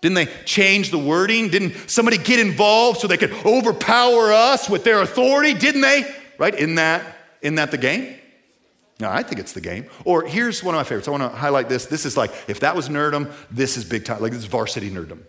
Didn't 0.00 0.14
they 0.14 0.26
change 0.46 0.90
the 0.90 0.98
wording? 0.98 1.50
Didn't 1.50 1.90
somebody 1.90 2.16
get 2.16 2.40
involved 2.40 3.00
so 3.00 3.06
they 3.06 3.18
could 3.18 3.34
overpower 3.44 4.32
us 4.32 4.70
with 4.70 4.84
their 4.84 5.02
authority? 5.02 5.52
Didn't 5.52 5.82
they? 5.82 6.04
Right? 6.38 6.54
In 6.54 6.76
that, 6.76 7.04
in 7.42 7.56
that 7.56 7.70
the 7.70 7.78
game? 7.78 8.16
No, 9.00 9.10
I 9.10 9.22
think 9.22 9.38
it's 9.40 9.52
the 9.52 9.60
game. 9.60 9.84
Or 10.06 10.24
here's 10.26 10.64
one 10.64 10.74
of 10.74 10.78
my 10.78 10.84
favorites. 10.84 11.08
I 11.08 11.10
want 11.10 11.22
to 11.22 11.28
highlight 11.28 11.68
this. 11.68 11.86
This 11.86 12.06
is 12.06 12.16
like, 12.16 12.32
if 12.48 12.60
that 12.60 12.74
was 12.74 12.88
nerdum, 12.88 13.30
this 13.50 13.76
is 13.76 13.84
big 13.84 14.06
time. 14.06 14.20
Like, 14.22 14.32
this 14.32 14.40
is 14.40 14.46
varsity 14.46 14.90
nerdum. 14.90 15.20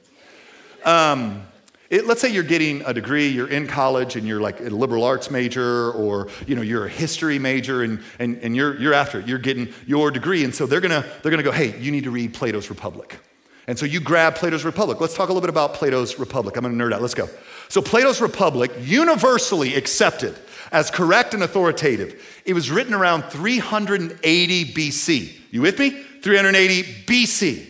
Um, 0.86 1.44
it, 1.92 2.08
let's 2.08 2.22
say 2.22 2.30
you're 2.30 2.44
getting 2.44 2.82
a 2.86 2.94
degree, 2.94 3.28
you're 3.28 3.50
in 3.50 3.68
college 3.68 4.16
and 4.16 4.26
you're 4.26 4.40
like 4.40 4.62
a 4.62 4.70
liberal 4.70 5.04
arts 5.04 5.30
major 5.30 5.92
or 5.92 6.30
you 6.48 6.56
know, 6.56 6.62
you're 6.62 6.86
a 6.86 6.90
history 6.90 7.38
major 7.38 7.84
and, 7.84 8.02
and, 8.18 8.38
and 8.38 8.56
you're, 8.56 8.80
you're 8.80 8.94
after 8.94 9.20
it. 9.20 9.28
You're 9.28 9.40
getting 9.40 9.74
your 9.86 10.10
degree. 10.10 10.46
And 10.46 10.56
so 10.56 10.66
they're 10.66 10.80
gonna, 10.80 11.06
they're 11.22 11.32
gonna 11.32 11.44
go, 11.44 11.52
hey, 11.52 11.78
you 11.80 11.92
need 11.92 12.06
to 12.06 12.12
read 12.12 12.34
Plato's 12.34 12.70
Republic. 12.70 13.20
And 13.68 13.78
so 13.78 13.86
you 13.86 14.00
grab 14.00 14.36
Plato's 14.36 14.64
Republic. 14.64 15.02
Let's 15.02 15.16
talk 15.16 15.28
a 15.28 15.34
little 15.34 15.42
bit 15.42 15.50
about 15.50 15.74
Plato's 15.74 16.18
Republic. 16.18 16.56
I'm 16.56 16.64
gonna 16.64 16.82
nerd 16.82 16.94
out. 16.94 17.02
Let's 17.02 17.14
go. 17.14 17.28
So 17.68 17.82
Plato's 17.82 18.22
Republic, 18.22 18.72
universally 18.80 19.76
accepted 19.76 20.40
as 20.72 20.90
correct 20.90 21.34
and 21.34 21.44
authoritative. 21.44 22.42
It 22.46 22.54
was 22.54 22.72
written 22.72 22.94
around 22.94 23.24
380 23.24 24.66
BC. 24.74 25.40
You 25.52 25.62
with 25.62 25.78
me? 25.78 25.90
380 25.90 26.84
BC. 27.06 27.68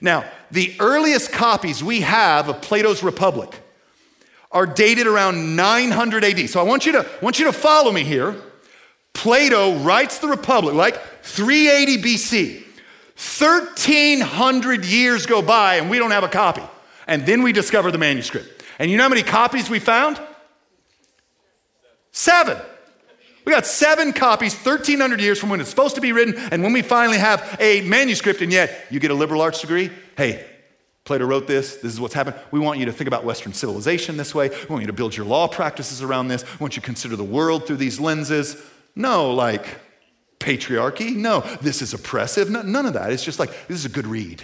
Now, 0.00 0.24
the 0.50 0.74
earliest 0.80 1.32
copies 1.32 1.82
we 1.82 2.00
have 2.00 2.48
of 2.48 2.62
Plato's 2.62 3.02
Republic 3.02 3.60
are 4.50 4.66
dated 4.66 5.06
around 5.06 5.56
900 5.56 6.24
AD. 6.24 6.48
So 6.48 6.60
I 6.60 6.62
want 6.62 6.86
you 6.86 6.92
to, 6.92 7.06
want 7.20 7.38
you 7.38 7.44
to 7.46 7.52
follow 7.52 7.92
me 7.92 8.04
here. 8.04 8.34
Plato 9.12 9.76
writes 9.78 10.18
the 10.18 10.28
Republic 10.28 10.74
like 10.74 11.00
380 11.22 12.02
BC. 12.02 12.62
1,300 13.18 14.84
years 14.84 15.26
go 15.26 15.42
by 15.42 15.76
and 15.76 15.90
we 15.90 15.98
don't 15.98 16.12
have 16.12 16.24
a 16.24 16.28
copy. 16.28 16.62
And 17.06 17.26
then 17.26 17.42
we 17.42 17.52
discover 17.52 17.90
the 17.90 17.98
manuscript. 17.98 18.64
And 18.78 18.90
you 18.90 18.96
know 18.96 19.02
how 19.02 19.08
many 19.08 19.22
copies 19.22 19.68
we 19.68 19.80
found? 19.80 20.20
Seven. 22.12 22.56
We 23.44 23.52
got 23.52 23.66
seven 23.66 24.12
copies, 24.12 24.54
1,300 24.54 25.20
years 25.20 25.38
from 25.38 25.48
when 25.48 25.60
it's 25.60 25.70
supposed 25.70 25.94
to 25.94 26.02
be 26.02 26.12
written, 26.12 26.34
and 26.52 26.62
when 26.62 26.74
we 26.74 26.82
finally 26.82 27.16
have 27.16 27.56
a 27.58 27.80
manuscript, 27.80 28.42
and 28.42 28.52
yet 28.52 28.86
you 28.90 29.00
get 29.00 29.10
a 29.10 29.14
liberal 29.14 29.40
arts 29.40 29.62
degree. 29.62 29.90
Hey, 30.18 30.44
Plato 31.04 31.26
wrote 31.26 31.46
this. 31.46 31.76
This 31.76 31.92
is 31.92 32.00
what's 32.00 32.12
happened. 32.12 32.34
We 32.50 32.58
want 32.58 32.80
you 32.80 32.86
to 32.86 32.92
think 32.92 33.06
about 33.06 33.22
Western 33.22 33.52
civilization 33.52 34.16
this 34.16 34.34
way. 34.34 34.48
We 34.48 34.66
want 34.66 34.80
you 34.80 34.88
to 34.88 34.92
build 34.92 35.16
your 35.16 35.24
law 35.24 35.46
practices 35.46 36.02
around 36.02 36.26
this. 36.26 36.42
We 36.42 36.58
want 36.58 36.74
you 36.74 36.82
to 36.82 36.86
consider 36.86 37.14
the 37.14 37.22
world 37.22 37.68
through 37.68 37.76
these 37.76 38.00
lenses. 38.00 38.60
No, 38.96 39.32
like 39.32 39.78
patriarchy. 40.40 41.14
No, 41.14 41.42
this 41.62 41.82
is 41.82 41.94
oppressive. 41.94 42.50
No, 42.50 42.62
none 42.62 42.84
of 42.84 42.94
that. 42.94 43.12
It's 43.12 43.22
just 43.22 43.38
like, 43.38 43.50
this 43.68 43.76
is 43.76 43.84
a 43.84 43.88
good 43.88 44.08
read. 44.08 44.42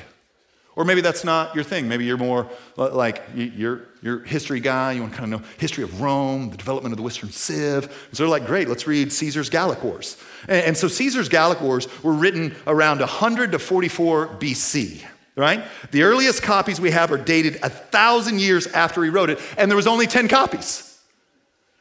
Or 0.77 0.85
maybe 0.85 1.01
that's 1.01 1.25
not 1.25 1.57
your 1.57 1.65
thing. 1.65 1.89
Maybe 1.89 2.05
you're 2.05 2.19
more 2.19 2.49
like 2.77 3.25
you're, 3.35 3.89
you're 4.01 4.21
history 4.21 4.61
guy. 4.61 4.93
You 4.93 5.01
want 5.01 5.15
to 5.15 5.19
kind 5.19 5.35
of 5.35 5.41
know 5.41 5.47
history 5.59 5.83
of 5.83 6.01
Rome, 6.01 6.51
the 6.51 6.57
development 6.57 6.93
of 6.93 6.99
the 6.99 7.03
Western 7.03 7.33
Civ. 7.33 8.09
So 8.13 8.23
they're 8.23 8.31
like, 8.31 8.47
great, 8.47 8.69
let's 8.69 8.87
read 8.87 9.13
Caesar's 9.13 9.51
Gallic 9.51 9.83
Wars. 9.83 10.19
And, 10.47 10.67
and 10.67 10.77
so 10.77 10.87
Caesar's 10.87 11.29
Gallic 11.29 11.61
Wars 11.61 11.89
were 12.05 12.13
written 12.13 12.55
around 12.65 13.01
100 13.01 13.51
to 13.51 13.59
44 13.59 14.29
BC, 14.39 15.05
right? 15.37 15.65
The 15.91 16.03
earliest 16.03 16.43
copies 16.43 16.81
we 16.81 16.91
have 16.91 17.11
are 17.13 17.19
dated 17.19 17.57
a 17.63 17.69
thousand 17.69 18.41
years 18.41 18.67
after 18.69 19.03
he 19.03 19.11
wrote 19.11 19.31
it, 19.31 19.41
and 19.57 19.71
there 19.71 19.77
was 19.77 19.87
only 19.87 20.07
10 20.07 20.29
copies. 20.29 20.91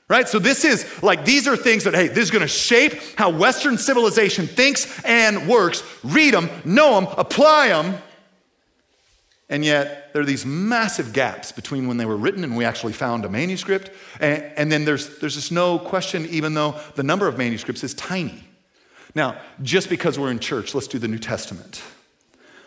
Right? 0.09 0.27
So, 0.27 0.37
this 0.37 0.65
is 0.65 1.01
like, 1.01 1.25
these 1.25 1.47
are 1.47 1.55
things 1.55 1.85
that, 1.85 1.95
hey, 1.95 2.07
this 2.07 2.19
is 2.19 2.31
gonna 2.31 2.47
shape 2.47 2.93
how 3.17 3.29
Western 3.29 3.77
civilization 3.77 4.47
thinks 4.47 5.01
and 5.03 5.47
works. 5.47 5.81
Read 6.03 6.33
them, 6.33 6.49
know 6.65 6.99
them, 6.99 7.13
apply 7.17 7.69
them 7.69 7.95
and 9.53 9.63
yet, 9.63 10.11
there 10.13 10.21
are 10.23 10.25
these 10.25 10.47
massive 10.47 11.13
gaps 11.13 11.51
between 11.51 11.87
when 11.87 11.97
they 11.97 12.07
were 12.07 12.17
written 12.17 12.43
and 12.43 12.57
we 12.57 12.65
actually 12.65 12.93
found 12.93 13.23
a 13.23 13.29
manuscript. 13.29 13.91
And, 14.19 14.43
and, 14.57 14.71
then 14.71 14.83
there's, 14.83 15.19
there's 15.19 15.35
just 15.35 15.51
no 15.51 15.77
question, 15.77 16.25
even 16.31 16.55
though 16.55 16.79
the 16.95 17.03
number 17.03 17.27
of 17.27 17.37
manuscripts 17.37 17.83
is 17.83 17.93
tiny. 17.93 18.45
Now, 19.13 19.37
just 19.61 19.89
because 19.89 20.17
we're 20.17 20.31
in 20.31 20.39
church, 20.39 20.73
let's 20.73 20.87
do 20.87 20.97
the 20.97 21.07
New 21.07 21.19
Testament. 21.19 21.83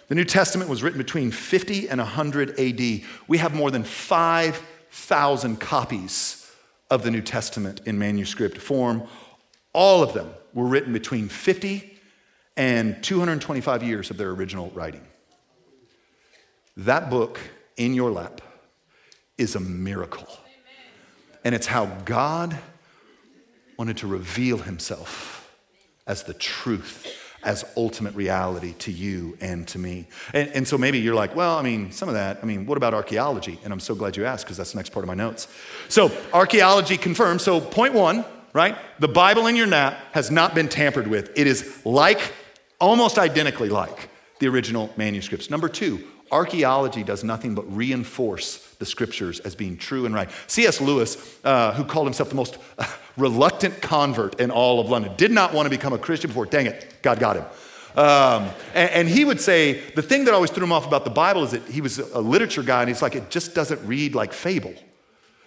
The 0.08 0.14
New 0.14 0.24
Testament 0.24 0.70
was 0.70 0.82
written 0.82 0.98
between 0.98 1.30
50 1.30 1.88
and 1.88 2.00
100 2.00 2.58
AD. 2.60 3.02
We 3.26 3.38
have 3.38 3.54
more 3.54 3.70
than 3.70 3.82
5,000 3.82 5.60
copies 5.60 6.50
of 6.90 7.02
the 7.02 7.10
New 7.10 7.22
Testament 7.22 7.80
in 7.86 7.98
manuscript 7.98 8.58
form. 8.58 9.02
All 9.72 10.02
of 10.02 10.12
them 10.12 10.30
were 10.54 10.66
written 10.66 10.92
between 10.92 11.28
50 11.28 11.98
and 12.56 13.02
225 13.02 13.82
years 13.82 14.10
of 14.10 14.16
their 14.16 14.30
original 14.30 14.70
writing. 14.74 15.04
That 16.76 17.10
book 17.10 17.40
in 17.76 17.94
your 17.94 18.10
lap 18.10 18.40
is 19.36 19.54
a 19.54 19.60
miracle. 19.60 20.28
And 21.44 21.54
it's 21.54 21.66
how 21.66 21.86
God 22.04 22.58
wanted 23.76 23.98
to 23.98 24.06
reveal 24.06 24.58
himself 24.58 25.52
as 26.06 26.22
the 26.22 26.34
truth, 26.34 27.06
as 27.46 27.64
ultimate 27.76 28.14
reality 28.14 28.74
to 28.80 28.92
you 28.92 29.38
and 29.40 29.66
to 29.68 29.78
me. 29.78 30.06
And, 30.34 30.48
and, 30.50 30.68
so 30.68 30.76
maybe 30.76 30.98
you're 30.98 31.14
like, 31.14 31.34
well, 31.36 31.56
I 31.56 31.62
mean, 31.62 31.92
some 31.92 32.08
of 32.08 32.14
that, 32.14 32.40
I 32.42 32.44
mean, 32.44 32.66
what 32.66 32.76
about 32.76 32.92
archaeology? 32.92 33.58
And 33.62 33.72
I'm 33.72 33.80
so 33.80 33.94
glad 33.94 34.16
you 34.16 34.26
asked 34.26 34.44
because 34.44 34.56
that's 34.56 34.72
the 34.72 34.78
next 34.78 34.90
part 34.90 35.04
of 35.04 35.06
my 35.06 35.14
notes. 35.14 35.46
So, 35.88 36.10
archaeology 36.34 36.96
confirms. 36.96 37.42
So, 37.42 37.60
point 37.60 37.94
one, 37.94 38.24
right? 38.52 38.76
The 38.98 39.08
Bible 39.08 39.46
in 39.46 39.54
your 39.54 39.66
nap 39.66 39.96
has 40.12 40.30
not 40.30 40.54
been 40.54 40.68
tampered 40.68 41.06
with. 41.06 41.30
It 41.38 41.46
is 41.46 41.80
like, 41.86 42.20
almost 42.80 43.16
identically 43.16 43.68
like, 43.68 44.10
the 44.40 44.48
original 44.48 44.92
manuscripts. 44.96 45.48
Number 45.48 45.68
two, 45.68 46.04
archaeology 46.32 47.04
does 47.04 47.22
nothing 47.22 47.54
but 47.54 47.62
reinforce 47.74 48.65
the 48.78 48.86
scriptures 48.86 49.40
as 49.40 49.54
being 49.54 49.76
true 49.76 50.06
and 50.06 50.14
right. 50.14 50.28
C.S. 50.46 50.80
Lewis, 50.80 51.38
uh, 51.44 51.72
who 51.72 51.84
called 51.84 52.06
himself 52.06 52.28
the 52.28 52.34
most 52.34 52.58
uh, 52.78 52.86
reluctant 53.16 53.80
convert 53.80 54.40
in 54.40 54.50
all 54.50 54.80
of 54.80 54.88
London, 54.88 55.12
did 55.16 55.30
not 55.30 55.52
want 55.52 55.66
to 55.66 55.70
become 55.70 55.92
a 55.92 55.98
Christian 55.98 56.28
before. 56.28 56.46
Dang 56.46 56.66
it, 56.66 56.94
God 57.02 57.18
got 57.18 57.36
him. 57.36 57.44
Um, 57.96 58.50
and, 58.74 58.90
and, 58.90 59.08
he 59.08 59.24
would 59.24 59.40
say 59.40 59.80
the 59.92 60.02
thing 60.02 60.26
that 60.26 60.34
always 60.34 60.50
threw 60.50 60.64
him 60.64 60.72
off 60.72 60.86
about 60.86 61.04
the 61.04 61.10
Bible 61.10 61.44
is 61.44 61.52
that 61.52 61.62
he 61.62 61.80
was 61.80 61.98
a 61.98 62.20
literature 62.20 62.62
guy, 62.62 62.80
and 62.82 62.90
he's 62.90 63.00
like, 63.00 63.14
it 63.14 63.30
just 63.30 63.54
doesn't 63.54 63.80
read 63.86 64.14
like 64.14 64.34
fable. 64.34 64.74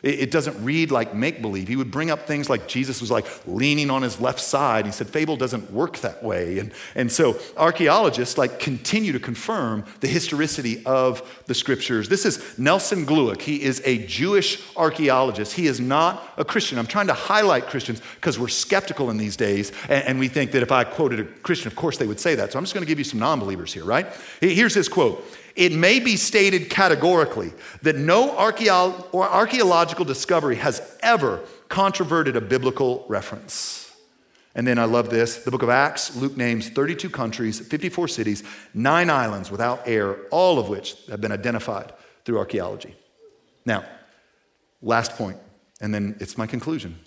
It 0.02 0.32
doesn't 0.32 0.64
read 0.64 0.92
like 0.92 1.14
make 1.14 1.42
believe. 1.42 1.68
He 1.68 1.76
would 1.76 1.92
bring 1.92 2.10
up 2.10 2.26
things 2.26 2.50
like 2.50 2.70
Jesus 2.70 3.02
was 3.02 3.12
like 3.12 3.26
leaning 3.46 3.90
on 3.90 4.02
his 4.02 4.22
left 4.22 4.40
side. 4.40 4.86
He 4.86 4.94
said 4.94 5.10
fable 5.10 5.36
doesn't 5.36 5.72
work 5.74 5.98
that 6.00 6.24
way. 6.24 6.60
And, 6.60 6.72
and 6.96 7.12
so 7.12 7.38
archaeologists 7.58 8.38
like 8.38 8.60
continue 8.60 9.12
to 9.12 9.20
confirm 9.20 9.84
the 10.00 10.08
historicity 10.08 10.86
of 10.86 11.44
the 11.48 11.54
scriptures. 11.54 12.08
This 12.08 12.26
is 12.26 12.58
Nelson 12.58 13.06
Glueck. 13.06 13.42
He 13.42 13.62
is 13.62 13.82
a 13.84 13.98
Jewish 14.06 14.64
archaeologist. 14.78 15.54
He 15.54 15.68
is 15.68 15.82
not 15.82 16.24
a 16.38 16.46
Christian. 16.46 16.80
I'm 16.80 16.88
trying 16.88 17.08
to 17.08 17.14
highlight 17.14 17.68
Christians 17.68 18.02
because 18.16 18.40
we're 18.40 18.48
skeptical 18.48 19.10
in 19.10 19.18
these 19.18 19.36
days. 19.36 19.74
And, 19.90 20.06
and 20.06 20.20
we 20.20 20.30
think 20.30 20.52
that 20.52 20.64
if 20.64 20.72
I 20.72 20.86
quoted 20.86 21.20
a 21.20 21.26
Christian, 21.26 21.68
of 21.68 21.76
course 21.76 21.98
they 21.98 22.08
would 22.08 22.22
say 22.22 22.36
that. 22.36 22.54
So 22.54 22.58
I'm 22.58 22.64
just 22.64 22.74
going 22.74 22.86
to 22.86 22.90
give 22.90 23.00
you 23.00 23.06
some 23.06 23.20
non 23.20 23.40
believers 23.40 23.74
here, 23.74 23.84
right? 23.84 24.08
Here's 24.40 24.74
his 24.74 24.88
quote 24.88 25.26
it 25.60 25.74
may 25.74 26.00
be 26.00 26.16
stated 26.16 26.70
categorically 26.70 27.52
that 27.82 27.98
no 27.98 28.32
archaeological 28.38 30.06
discovery 30.06 30.56
has 30.56 30.98
ever 31.02 31.42
controverted 31.68 32.38
a 32.38 32.42
biblical 32.42 33.06
reference. 33.10 33.94
And 34.56 34.66
then 34.66 34.80
I 34.80 34.86
love 34.86 35.10
this 35.10 35.44
the 35.44 35.52
book 35.52 35.62
of 35.62 35.70
Acts, 35.70 36.16
Luke 36.16 36.38
names 36.38 36.70
32 36.70 37.10
countries, 37.10 37.60
54 37.60 38.08
cities, 38.08 38.42
nine 38.74 39.10
islands 39.10 39.52
without 39.52 39.86
air, 39.86 40.16
all 40.32 40.60
of 40.60 40.70
which 40.70 40.96
have 41.10 41.20
been 41.20 41.34
identified 41.34 41.92
through 42.24 42.38
archaeology. 42.38 42.96
Now, 43.66 43.84
last 44.82 45.12
point, 45.18 45.38
and 45.82 45.94
then 45.94 46.16
it's 46.22 46.38
my 46.38 46.48
conclusion. 46.48 46.98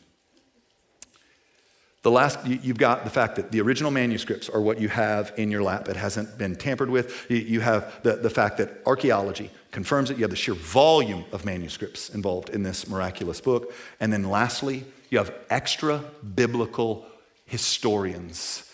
The 2.02 2.10
last, 2.10 2.44
you've 2.44 2.78
got 2.78 3.04
the 3.04 3.10
fact 3.10 3.36
that 3.36 3.52
the 3.52 3.60
original 3.60 3.92
manuscripts 3.92 4.48
are 4.48 4.60
what 4.60 4.80
you 4.80 4.88
have 4.88 5.32
in 5.36 5.52
your 5.52 5.62
lap. 5.62 5.88
It 5.88 5.94
hasn't 5.94 6.36
been 6.36 6.56
tampered 6.56 6.90
with. 6.90 7.30
You 7.30 7.60
have 7.60 8.02
the, 8.02 8.16
the 8.16 8.30
fact 8.30 8.58
that 8.58 8.82
archaeology 8.86 9.52
confirms 9.70 10.10
it. 10.10 10.16
You 10.16 10.24
have 10.24 10.30
the 10.30 10.36
sheer 10.36 10.54
volume 10.54 11.24
of 11.30 11.44
manuscripts 11.44 12.10
involved 12.10 12.50
in 12.50 12.64
this 12.64 12.88
miraculous 12.88 13.40
book. 13.40 13.72
And 14.00 14.12
then 14.12 14.24
lastly, 14.24 14.84
you 15.10 15.18
have 15.18 15.32
extra 15.48 16.02
biblical 16.34 17.06
historians 17.44 18.68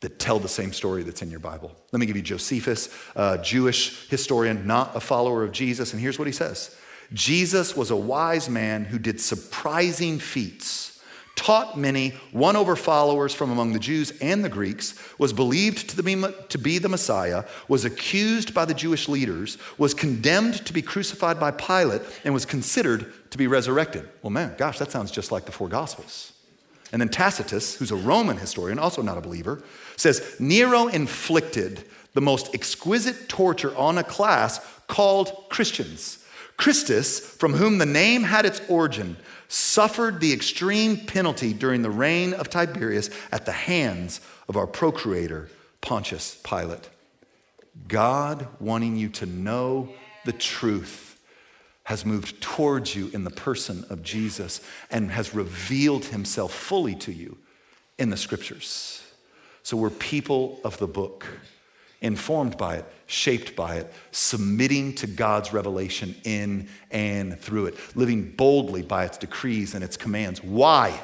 that 0.00 0.18
tell 0.18 0.38
the 0.38 0.48
same 0.48 0.74
story 0.74 1.02
that's 1.02 1.22
in 1.22 1.30
your 1.30 1.40
Bible. 1.40 1.74
Let 1.90 2.00
me 2.00 2.04
give 2.04 2.16
you 2.16 2.22
Josephus, 2.22 2.94
a 3.16 3.38
Jewish 3.38 4.10
historian, 4.10 4.66
not 4.66 4.94
a 4.94 5.00
follower 5.00 5.42
of 5.42 5.52
Jesus. 5.52 5.94
And 5.94 6.02
here's 6.02 6.18
what 6.18 6.26
he 6.26 6.32
says 6.32 6.76
Jesus 7.14 7.74
was 7.74 7.90
a 7.90 7.96
wise 7.96 8.50
man 8.50 8.84
who 8.84 8.98
did 8.98 9.22
surprising 9.22 10.18
feats 10.18 10.93
taught 11.36 11.76
many, 11.76 12.14
won 12.32 12.56
over 12.56 12.76
followers 12.76 13.34
from 13.34 13.50
among 13.50 13.72
the 13.72 13.78
Jews 13.78 14.12
and 14.20 14.44
the 14.44 14.48
Greeks, 14.48 14.94
was 15.18 15.32
believed 15.32 15.90
to 15.90 16.58
be, 16.58 16.78
the 16.78 16.88
Messiah, 16.88 17.44
was 17.68 17.84
accused 17.84 18.54
by 18.54 18.64
the 18.64 18.74
Jewish 18.74 19.08
leaders, 19.08 19.58
was 19.76 19.94
condemned 19.94 20.64
to 20.66 20.72
be 20.72 20.82
crucified 20.82 21.40
by 21.40 21.50
Pilate, 21.50 22.02
and 22.24 22.32
was 22.32 22.46
considered 22.46 23.12
to 23.30 23.38
be 23.38 23.46
resurrected. 23.46 24.08
Well, 24.22 24.30
man, 24.30 24.54
gosh, 24.56 24.78
that 24.78 24.92
sounds 24.92 25.10
just 25.10 25.32
like 25.32 25.44
the 25.44 25.52
four 25.52 25.68
Gospels. 25.68 26.32
And 26.92 27.00
then 27.00 27.08
Tacitus, 27.08 27.76
who's 27.76 27.90
a 27.90 27.96
Roman 27.96 28.36
historian, 28.36 28.78
also 28.78 29.02
not 29.02 29.18
a 29.18 29.20
believer, 29.20 29.64
says 29.96 30.36
Nero 30.38 30.86
inflicted 30.86 31.84
the 32.12 32.20
most 32.20 32.54
exquisite 32.54 33.28
torture 33.28 33.76
on 33.76 33.98
a 33.98 34.04
class 34.04 34.60
called 34.86 35.48
Christians. 35.48 36.24
Christus, 36.56 37.18
from 37.18 37.54
whom 37.54 37.78
the 37.78 37.86
name 37.86 38.22
had 38.22 38.46
its 38.46 38.60
origin, 38.68 39.16
suffered 39.54 40.18
the 40.18 40.32
extreme 40.32 40.96
penalty 40.96 41.52
during 41.52 41.82
the 41.82 41.90
reign 41.90 42.34
of 42.34 42.50
Tiberius 42.50 43.08
at 43.30 43.46
the 43.46 43.52
hands 43.52 44.20
of 44.48 44.56
our 44.56 44.66
procurator, 44.66 45.48
Pontius 45.80 46.34
Pilate. 46.42 46.88
God, 47.86 48.48
wanting 48.58 48.96
you 48.96 49.08
to 49.10 49.26
know 49.26 49.90
the 50.24 50.32
truth, 50.32 51.20
has 51.84 52.04
moved 52.04 52.40
towards 52.40 52.96
you 52.96 53.10
in 53.12 53.22
the 53.22 53.30
person 53.30 53.84
of 53.90 54.02
Jesus 54.02 54.60
and 54.90 55.12
has 55.12 55.34
revealed 55.34 56.06
himself 56.06 56.52
fully 56.52 56.96
to 56.96 57.12
you 57.12 57.38
in 57.96 58.10
the 58.10 58.16
scriptures. 58.16 59.02
So 59.62 59.76
we're 59.76 59.90
people 59.90 60.60
of 60.64 60.78
the 60.78 60.88
book 60.88 61.26
informed 62.04 62.58
by 62.58 62.76
it, 62.76 62.84
shaped 63.06 63.56
by 63.56 63.76
it, 63.76 63.92
submitting 64.10 64.94
to 64.94 65.06
God's 65.06 65.54
revelation 65.54 66.14
in 66.24 66.68
and 66.90 67.40
through 67.40 67.66
it, 67.66 67.96
living 67.96 68.30
boldly 68.30 68.82
by 68.82 69.06
its 69.06 69.16
decrees 69.16 69.74
and 69.74 69.82
its 69.82 69.96
commands. 69.96 70.42
Why? 70.42 71.00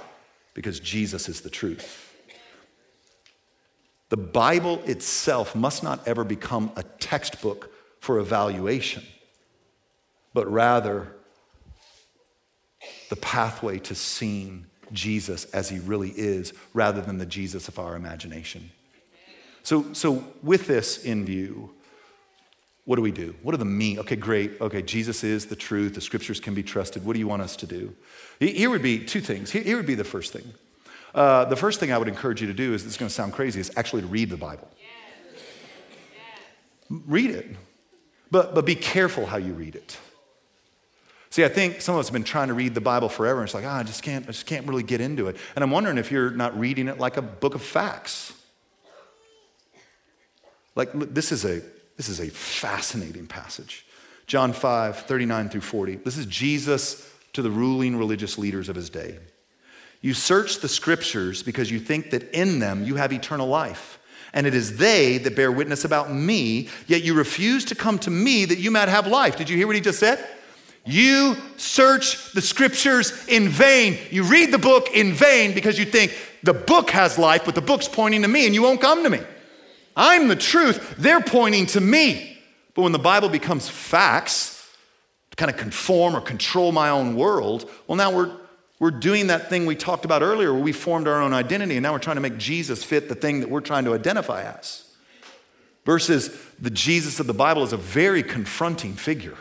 Because 0.52 0.78
Jesus 0.78 1.28
is 1.28 1.40
the 1.40 1.48
truth. 1.48 2.06
The 4.10 4.18
Bible 4.18 4.82
itself 4.84 5.56
must 5.56 5.82
not 5.82 6.06
ever 6.06 6.22
become 6.22 6.70
a 6.76 6.82
textbook 6.82 7.72
for 8.00 8.18
evaluation, 8.18 9.02
but 10.34 10.50
rather 10.52 11.16
the 13.08 13.16
pathway 13.16 13.78
to 13.78 13.94
seeing 13.94 14.66
Jesus 14.92 15.46
as 15.46 15.70
he 15.70 15.78
really 15.78 16.10
is 16.10 16.52
rather 16.74 17.00
than 17.00 17.16
the 17.16 17.26
Jesus 17.26 17.68
of 17.68 17.78
our 17.78 17.96
imagination. 17.96 18.70
So, 19.62 19.92
so 19.92 20.25
with 20.42 20.66
this 20.66 21.05
in 21.05 21.25
view, 21.25 21.70
what 22.85 22.96
do 22.96 23.03
we 23.03 23.12
do? 23.12 23.35
What 23.42 23.55
are 23.55 23.59
the 23.59 23.64
mean? 23.64 23.99
Okay, 24.01 24.16
great. 24.16 24.61
Okay, 24.61 24.83
Jesus 24.83 25.23
is 25.23 25.46
the 25.46 25.57
truth. 25.57 25.94
The 25.94 26.01
scriptures 26.01 26.40
can 26.40 26.55
be 26.55 26.62
trusted. 26.62 27.05
What 27.05 27.12
do 27.12 27.18
you 27.18 27.29
want 27.29 27.42
us 27.42 27.57
to 27.57 27.66
do? 27.66 27.94
Here 28.40 28.70
would 28.70 28.83
be 28.83 29.05
two 29.05 29.20
things. 29.20 29.51
Here 29.51 29.77
would 29.77 29.87
be 29.87 29.94
the 29.94 30.05
first 30.05 30.33
thing. 30.33 30.53
Uh, 31.14 31.44
the 31.44 31.57
first 31.57 31.81
thing 31.81 31.92
I 31.92 31.99
would 31.99 32.09
encourage 32.09 32.40
you 32.40 32.46
to 32.46 32.55
do 32.55 32.73
is 32.73 32.85
this 32.85 32.94
is 32.94 32.99
going 32.99 33.09
to 33.09 33.14
sound 33.14 33.33
crazy, 33.33 33.61
is 33.61 33.70
actually 33.77 34.03
to 34.03 34.09
read 34.09 34.31
the 34.31 34.37
Bible. 34.37 34.68
Read 37.07 37.31
it, 37.31 37.46
but, 38.33 38.55
but 38.55 38.66
be 38.66 38.75
careful 38.75 39.27
how 39.27 39.37
you 39.37 39.53
read 39.53 39.77
it. 39.77 39.96
See, 41.31 41.44
I 41.44 41.49
think 41.49 41.81
some 41.81 41.94
of 41.94 42.01
us 42.01 42.09
have 42.09 42.12
been 42.12 42.25
trying 42.25 42.49
to 42.49 42.55
read 42.55 42.75
the 42.75 42.81
Bible 42.81 43.09
forever, 43.09 43.38
and 43.38 43.46
it's 43.46 43.55
like, 43.55 43.64
ah, 43.64 43.79
I 43.79 43.83
just 43.85 44.03
can't, 44.03 44.25
I 44.25 44.33
just 44.33 44.46
can't 44.46 44.66
really 44.66 44.83
get 44.83 45.01
into 45.01 45.29
it. 45.29 45.37
And 45.55 45.62
I'm 45.62 45.70
wondering 45.70 45.99
if 45.99 46.11
you're 46.11 46.31
not 46.31 46.59
reading 46.59 46.88
it 46.88 46.99
like 46.99 47.16
a 47.16 47.23
book 47.23 47.55
of 47.55 47.62
facts. 47.62 48.33
Like, 50.74 50.90
this 50.92 51.33
is 51.33 51.44
a, 51.44 51.62
this 51.96 52.09
is 52.09 52.20
a 52.20 52.28
fascinating 52.28 53.26
passage. 53.26 53.87
John 54.26 54.52
5, 54.52 55.06
39 55.06 55.48
through 55.48 55.61
40. 55.61 55.96
This 55.96 56.16
is 56.16 56.26
Jesus 56.26 57.12
to 57.33 57.42
the 57.42 57.50
ruling 57.50 57.96
religious 57.96 58.38
leaders 58.38 58.68
of 58.68 58.76
his 58.76 58.90
day. 58.90 59.18
You 60.00 60.14
search 60.14 60.59
the 60.61 60.68
scriptures 60.68 61.42
because 61.42 61.70
you 61.70 61.78
think 61.78 62.11
that 62.11 62.30
in 62.33 62.59
them 62.59 62.85
you 62.85 62.96
have 62.96 63.12
eternal 63.12 63.46
life. 63.46 63.98
And 64.33 64.46
it 64.46 64.54
is 64.54 64.76
they 64.76 65.18
that 65.18 65.35
bear 65.35 65.50
witness 65.50 65.85
about 65.85 66.12
me, 66.12 66.68
yet 66.87 67.02
you 67.02 67.14
refuse 67.14 67.64
to 67.66 67.74
come 67.74 67.98
to 68.00 68.11
me 68.11 68.44
that 68.44 68.59
you 68.59 68.70
might 68.70 68.88
have 68.88 69.06
life. 69.06 69.37
Did 69.37 69.50
you 69.50 69.56
hear 69.56 69.66
what 69.66 69.76
he 69.76 69.83
just 69.83 69.98
said? 69.98 70.24
You 70.87 71.37
search 71.56 72.33
the 72.33 72.40
scriptures 72.40 73.26
in 73.26 73.48
vain. 73.48 73.98
You 74.11 74.22
read 74.22 74.52
the 74.52 74.59
book 74.59 74.88
in 74.94 75.12
vain 75.12 75.54
because 75.54 75.78
you 75.78 75.85
think 75.85 76.16
the 76.42 76.54
book 76.54 76.90
has 76.90 77.18
life, 77.18 77.44
but 77.44 77.54
the 77.54 77.61
book's 77.61 77.88
pointing 77.88 78.22
to 78.22 78.28
me 78.28 78.46
and 78.46 78.54
you 78.54 78.62
won't 78.62 78.80
come 78.80 79.02
to 79.02 79.11
me. 79.11 79.20
I'm 79.96 80.29
the 80.29 80.37
truth. 80.37 80.94
They're 80.98 81.20
pointing 81.20 81.66
to 81.66 81.81
me. 81.81 82.38
But 82.74 82.83
when 82.83 82.92
the 82.92 82.98
Bible 82.98 83.29
becomes 83.29 83.68
facts 83.68 84.57
to 85.31 85.37
kind 85.37 85.50
of 85.50 85.57
conform 85.57 86.14
or 86.14 86.20
control 86.20 86.72
my 86.72 86.90
own 86.90 87.16
world, 87.16 87.68
well, 87.87 87.96
now 87.96 88.11
we're, 88.14 88.35
we're 88.79 88.90
doing 88.90 89.26
that 89.26 89.50
thing 89.50 89.66
we 89.66 89.74
talked 89.74 90.05
about 90.05 90.22
earlier 90.22 90.53
where 90.53 90.62
we 90.62 90.72
formed 90.72 91.09
our 91.09 91.20
own 91.20 91.33
identity, 91.33 91.76
and 91.76 91.83
now 91.83 91.92
we're 91.92 91.98
trying 91.98 92.16
to 92.16 92.22
make 92.22 92.38
Jesus 92.38 92.85
fit 92.85 93.09
the 93.09 93.14
thing 93.14 93.40
that 93.40 93.50
we're 93.50 93.61
trying 93.61 93.85
to 93.85 93.94
identify 93.94 94.42
as. 94.42 94.85
Versus 95.85 96.31
the 96.61 96.70
Jesus 96.70 97.20
of 97.20 97.26
the 97.26 97.35
Bible 97.35 97.62
is 97.64 97.72
a 97.72 97.76
very 97.76 98.22
confronting 98.22 98.94
figure. 98.94 99.37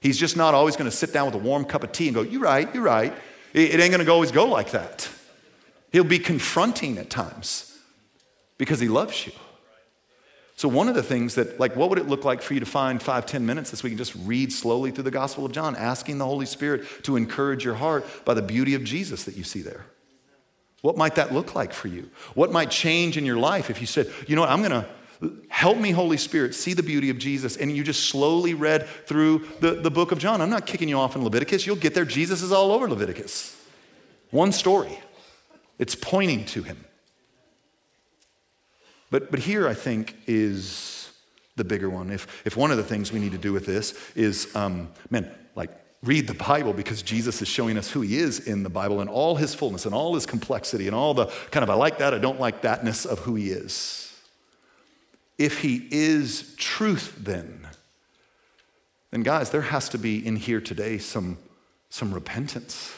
He's 0.00 0.18
just 0.18 0.36
not 0.36 0.54
always 0.54 0.76
going 0.76 0.88
to 0.88 0.96
sit 0.96 1.12
down 1.12 1.26
with 1.26 1.34
a 1.34 1.38
warm 1.38 1.64
cup 1.64 1.82
of 1.82 1.92
tea 1.92 2.06
and 2.06 2.14
go, 2.14 2.22
You're 2.22 2.42
right, 2.42 2.72
you're 2.72 2.82
right. 2.82 3.12
It, 3.52 3.74
it 3.74 3.80
ain't 3.80 3.90
going 3.90 4.04
to 4.04 4.12
always 4.12 4.30
go 4.30 4.46
like 4.46 4.70
that. 4.70 5.08
He'll 5.90 6.04
be 6.04 6.18
confronting 6.18 6.98
at 6.98 7.10
times 7.10 7.76
because 8.58 8.80
he 8.80 8.88
loves 8.88 9.26
you. 9.26 9.32
So, 10.56 10.68
one 10.68 10.88
of 10.88 10.94
the 10.94 11.02
things 11.02 11.34
that, 11.34 11.60
like, 11.60 11.76
what 11.76 11.90
would 11.90 11.98
it 11.98 12.08
look 12.08 12.24
like 12.24 12.40
for 12.40 12.54
you 12.54 12.60
to 12.60 12.66
find 12.66 13.02
five, 13.02 13.26
ten 13.26 13.44
minutes 13.44 13.70
this 13.70 13.82
week 13.82 13.92
and 13.92 13.98
just 13.98 14.14
read 14.24 14.50
slowly 14.50 14.90
through 14.90 15.04
the 15.04 15.10
Gospel 15.10 15.44
of 15.44 15.52
John, 15.52 15.76
asking 15.76 16.16
the 16.16 16.24
Holy 16.24 16.46
Spirit 16.46 16.86
to 17.04 17.16
encourage 17.16 17.62
your 17.62 17.74
heart 17.74 18.06
by 18.24 18.32
the 18.32 18.40
beauty 18.40 18.74
of 18.74 18.82
Jesus 18.82 19.24
that 19.24 19.36
you 19.36 19.44
see 19.44 19.60
there? 19.60 19.84
What 20.80 20.96
might 20.96 21.16
that 21.16 21.32
look 21.32 21.54
like 21.54 21.74
for 21.74 21.88
you? 21.88 22.08
What 22.34 22.52
might 22.52 22.70
change 22.70 23.18
in 23.18 23.26
your 23.26 23.36
life 23.36 23.68
if 23.70 23.80
you 23.80 23.86
said, 23.86 24.10
you 24.26 24.34
know 24.34 24.42
what, 24.42 24.50
I'm 24.50 24.62
going 24.62 24.70
to 24.70 24.86
help 25.48 25.78
me, 25.78 25.90
Holy 25.90 26.16
Spirit, 26.16 26.54
see 26.54 26.72
the 26.72 26.82
beauty 26.82 27.10
of 27.10 27.18
Jesus. 27.18 27.56
And 27.56 27.76
you 27.76 27.82
just 27.82 28.08
slowly 28.08 28.54
read 28.54 28.86
through 28.86 29.46
the, 29.60 29.72
the 29.72 29.90
book 29.90 30.12
of 30.12 30.18
John. 30.18 30.40
I'm 30.40 30.50
not 30.50 30.66
kicking 30.66 30.88
you 30.88 30.98
off 30.98 31.16
in 31.16 31.24
Leviticus. 31.24 31.66
You'll 31.66 31.76
get 31.76 31.94
there. 31.94 32.04
Jesus 32.04 32.42
is 32.42 32.52
all 32.52 32.72
over 32.72 32.88
Leviticus. 32.88 33.60
One 34.30 34.52
story. 34.52 34.98
it's 35.78 35.94
pointing 35.94 36.44
to 36.46 36.62
him. 36.62 36.84
But, 39.10 39.30
but 39.30 39.40
here, 39.40 39.68
I 39.68 39.74
think, 39.74 40.16
is 40.26 41.10
the 41.56 41.64
bigger 41.64 41.88
one. 41.88 42.10
If, 42.10 42.46
if 42.46 42.56
one 42.56 42.70
of 42.70 42.76
the 42.76 42.84
things 42.84 43.12
we 43.12 43.20
need 43.20 43.32
to 43.32 43.38
do 43.38 43.52
with 43.52 43.66
this 43.66 43.94
is, 44.14 44.54
um, 44.54 44.90
man, 45.10 45.30
like 45.54 45.70
read 46.02 46.26
the 46.26 46.34
Bible 46.34 46.72
because 46.72 47.02
Jesus 47.02 47.40
is 47.40 47.48
showing 47.48 47.78
us 47.78 47.90
who 47.90 48.02
he 48.02 48.18
is 48.18 48.40
in 48.40 48.62
the 48.62 48.70
Bible 48.70 49.00
and 49.00 49.08
all 49.08 49.36
his 49.36 49.54
fullness 49.54 49.86
and 49.86 49.94
all 49.94 50.14
his 50.14 50.26
complexity 50.26 50.86
and 50.86 50.94
all 50.94 51.14
the 51.14 51.26
kind 51.50 51.62
of 51.62 51.70
I 51.70 51.74
like 51.74 51.98
that, 51.98 52.14
I 52.14 52.18
don't 52.18 52.40
like 52.40 52.62
thatness 52.62 53.06
of 53.06 53.20
who 53.20 53.34
he 53.34 53.50
is. 53.50 54.02
If 55.38 55.60
he 55.60 55.86
is 55.90 56.54
truth, 56.56 57.14
then, 57.18 57.68
then 59.10 59.22
guys, 59.22 59.50
there 59.50 59.62
has 59.62 59.88
to 59.90 59.98
be 59.98 60.24
in 60.24 60.36
here 60.36 60.60
today 60.60 60.98
some, 60.98 61.38
some 61.90 62.12
repentance. 62.12 62.94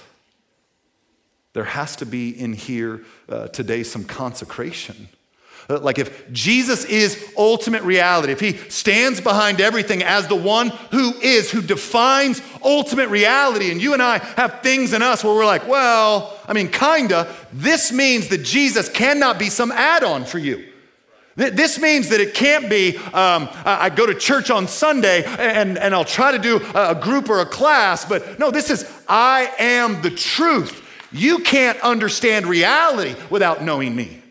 There 1.52 1.64
has 1.64 1.96
to 1.96 2.06
be 2.06 2.30
in 2.30 2.52
here 2.52 3.02
uh, 3.28 3.48
today 3.48 3.82
some 3.82 4.04
consecration. 4.04 5.08
Like 5.68 5.98
if 5.98 6.32
Jesus 6.32 6.86
is 6.86 7.22
ultimate 7.36 7.82
reality, 7.82 8.32
if 8.32 8.40
he 8.40 8.56
stands 8.70 9.20
behind 9.20 9.60
everything 9.60 10.02
as 10.02 10.26
the 10.26 10.34
one 10.34 10.68
who 10.90 11.12
is, 11.20 11.50
who 11.50 11.60
defines 11.60 12.40
ultimate 12.64 13.10
reality, 13.10 13.70
and 13.70 13.80
you 13.80 13.92
and 13.92 14.02
I 14.02 14.16
have 14.18 14.62
things 14.62 14.94
in 14.94 15.02
us 15.02 15.22
where 15.22 15.34
we're 15.34 15.44
like, 15.44 15.68
well, 15.68 16.38
I 16.48 16.54
mean, 16.54 16.68
kinda, 16.68 17.34
this 17.52 17.92
means 17.92 18.28
that 18.28 18.44
Jesus 18.44 18.88
cannot 18.88 19.38
be 19.38 19.50
some 19.50 19.70
add 19.70 20.04
on 20.04 20.24
for 20.24 20.38
you. 20.38 20.64
This 21.36 21.78
means 21.78 22.08
that 22.08 22.20
it 22.20 22.34
can't 22.34 22.68
be, 22.68 22.96
um, 22.96 23.48
I 23.64 23.90
go 23.90 24.06
to 24.06 24.14
church 24.14 24.50
on 24.50 24.66
Sunday 24.66 25.22
and, 25.24 25.78
and 25.78 25.94
I'll 25.94 26.04
try 26.04 26.32
to 26.32 26.38
do 26.38 26.60
a 26.74 26.96
group 26.96 27.28
or 27.28 27.40
a 27.40 27.46
class, 27.46 28.04
but 28.06 28.40
no, 28.40 28.50
this 28.50 28.70
is, 28.70 28.90
I 29.06 29.52
am 29.58 30.02
the 30.02 30.10
truth. 30.10 30.82
You 31.12 31.40
can't 31.40 31.78
understand 31.80 32.46
reality 32.46 33.14
without 33.30 33.62
knowing 33.62 33.94
me. 33.94 34.22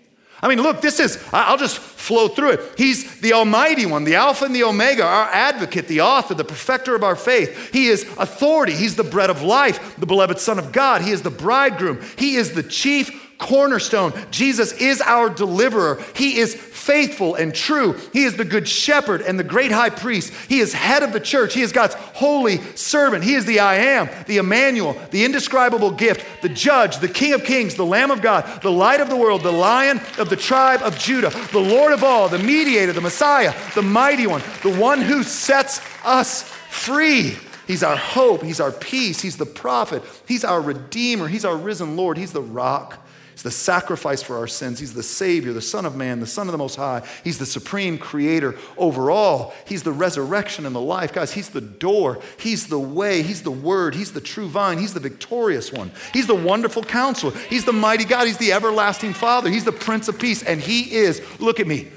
I 0.41 0.47
mean, 0.47 0.61
look, 0.61 0.81
this 0.81 0.99
is, 0.99 1.23
I'll 1.33 1.57
just 1.57 1.79
flow 1.79 2.27
through 2.27 2.51
it. 2.51 2.73
He's 2.77 3.19
the 3.21 3.33
Almighty 3.33 3.85
One, 3.85 4.03
the 4.03 4.15
Alpha 4.15 4.45
and 4.45 4.55
the 4.55 4.63
Omega, 4.63 5.03
our 5.03 5.29
advocate, 5.29 5.87
the 5.87 6.01
author, 6.01 6.35
the 6.35 6.43
perfecter 6.43 6.95
of 6.95 7.03
our 7.03 7.15
faith. 7.15 7.73
He 7.73 7.87
is 7.87 8.03
authority. 8.17 8.73
He's 8.73 8.95
the 8.95 9.03
bread 9.03 9.29
of 9.29 9.41
life, 9.41 9.95
the 9.97 10.05
beloved 10.05 10.39
Son 10.39 10.59
of 10.59 10.71
God. 10.71 11.01
He 11.01 11.11
is 11.11 11.23
the 11.23 11.31
bridegroom. 11.31 11.99
He 12.17 12.35
is 12.35 12.53
the 12.53 12.63
chief 12.63 13.23
cornerstone. 13.39 14.13
Jesus 14.31 14.73
is 14.73 15.01
our 15.01 15.29
deliverer. 15.29 16.03
He 16.15 16.37
is 16.37 16.55
faithful 16.87 17.35
and 17.35 17.53
true. 17.53 17.97
He 18.13 18.23
is 18.23 18.37
the 18.37 18.45
good 18.45 18.65
shepherd 18.65 19.21
and 19.21 19.37
the 19.37 19.43
great 19.43 19.73
high 19.73 19.89
priest. 19.89 20.33
He 20.47 20.59
is 20.59 20.71
head 20.71 21.03
of 21.03 21.11
the 21.11 21.19
church. 21.19 21.53
He 21.53 21.61
is 21.61 21.73
God's 21.73 21.95
holy 21.95 22.59
servant. 22.75 23.25
He 23.25 23.33
is 23.33 23.43
the 23.43 23.59
I 23.59 23.75
am, 23.75 24.09
the 24.25 24.37
Emmanuel, 24.37 24.95
the 25.11 25.25
indescribable 25.25 25.91
gift, 25.91 26.25
the 26.41 26.47
judge, 26.47 26.99
the 26.99 27.09
King 27.09 27.33
of 27.33 27.43
kings, 27.43 27.75
the 27.75 27.85
Lamb 27.85 28.09
of 28.09 28.21
God, 28.21 28.61
the 28.61 28.71
light 28.71 29.01
of 29.01 29.09
the 29.09 29.17
world, 29.17 29.43
the 29.43 29.51
lion 29.51 29.99
of 30.17 30.29
the 30.29 30.37
tribe 30.37 30.81
of 30.81 30.97
Judah, 30.97 31.29
the 31.51 31.59
Lord 31.59 31.91
of 31.91 32.05
all, 32.05 32.29
the 32.29 32.39
mediator, 32.39 32.93
the 32.93 33.01
Messiah, 33.01 33.53
the 33.75 33.81
mighty 33.81 34.25
one, 34.25 34.41
the 34.63 34.73
one 34.73 35.01
who 35.01 35.23
sets 35.23 35.81
us 36.05 36.43
free. 36.69 37.35
He's 37.67 37.83
our 37.83 37.97
hope. 37.97 38.43
He's 38.43 38.61
our 38.61 38.71
peace. 38.71 39.19
He's 39.19 39.35
the 39.35 39.45
prophet. 39.45 40.01
He's 40.25 40.45
our 40.45 40.61
redeemer. 40.61 41.27
He's 41.27 41.43
our 41.43 41.57
risen 41.57 41.97
Lord. 41.97 42.17
He's 42.17 42.31
the 42.31 42.41
rock. 42.41 43.05
He's 43.37 43.43
the 43.43 43.51
sacrifice 43.51 44.23
for 44.23 44.35
our 44.35 44.47
sins. 44.47 44.79
He's 44.79 44.95
the 44.95 45.03
Savior, 45.03 45.53
the 45.53 45.61
Son 45.61 45.85
of 45.85 45.95
Man, 45.95 46.19
the 46.19 46.25
Son 46.25 46.47
of 46.47 46.53
the 46.53 46.57
Most 46.57 46.75
High. 46.75 47.03
He's 47.23 47.37
the 47.37 47.45
supreme 47.45 47.99
creator 47.99 48.55
over 48.79 49.11
all. 49.11 49.53
He's 49.67 49.83
the 49.83 49.91
resurrection 49.91 50.65
and 50.65 50.73
the 50.73 50.81
life. 50.81 51.13
Guys, 51.13 51.33
He's 51.33 51.49
the 51.49 51.61
door. 51.61 52.19
He's 52.39 52.65
the 52.65 52.79
way. 52.79 53.21
He's 53.21 53.43
the 53.43 53.51
Word. 53.51 53.93
He's 53.93 54.11
the 54.11 54.21
true 54.21 54.47
vine. 54.47 54.79
He's 54.79 54.95
the 54.95 54.99
victorious 54.99 55.71
one. 55.71 55.91
He's 56.15 56.25
the 56.25 56.33
wonderful 56.33 56.81
counselor. 56.81 57.37
He's 57.47 57.63
the 57.63 57.73
mighty 57.73 58.05
God. 58.05 58.25
He's 58.25 58.39
the 58.39 58.53
everlasting 58.53 59.13
Father. 59.13 59.51
He's 59.51 59.65
the 59.65 59.71
Prince 59.71 60.07
of 60.07 60.17
Peace. 60.17 60.41
And 60.41 60.59
He 60.59 60.95
is, 60.95 61.21
look 61.39 61.59
at 61.59 61.67
me, 61.67 61.89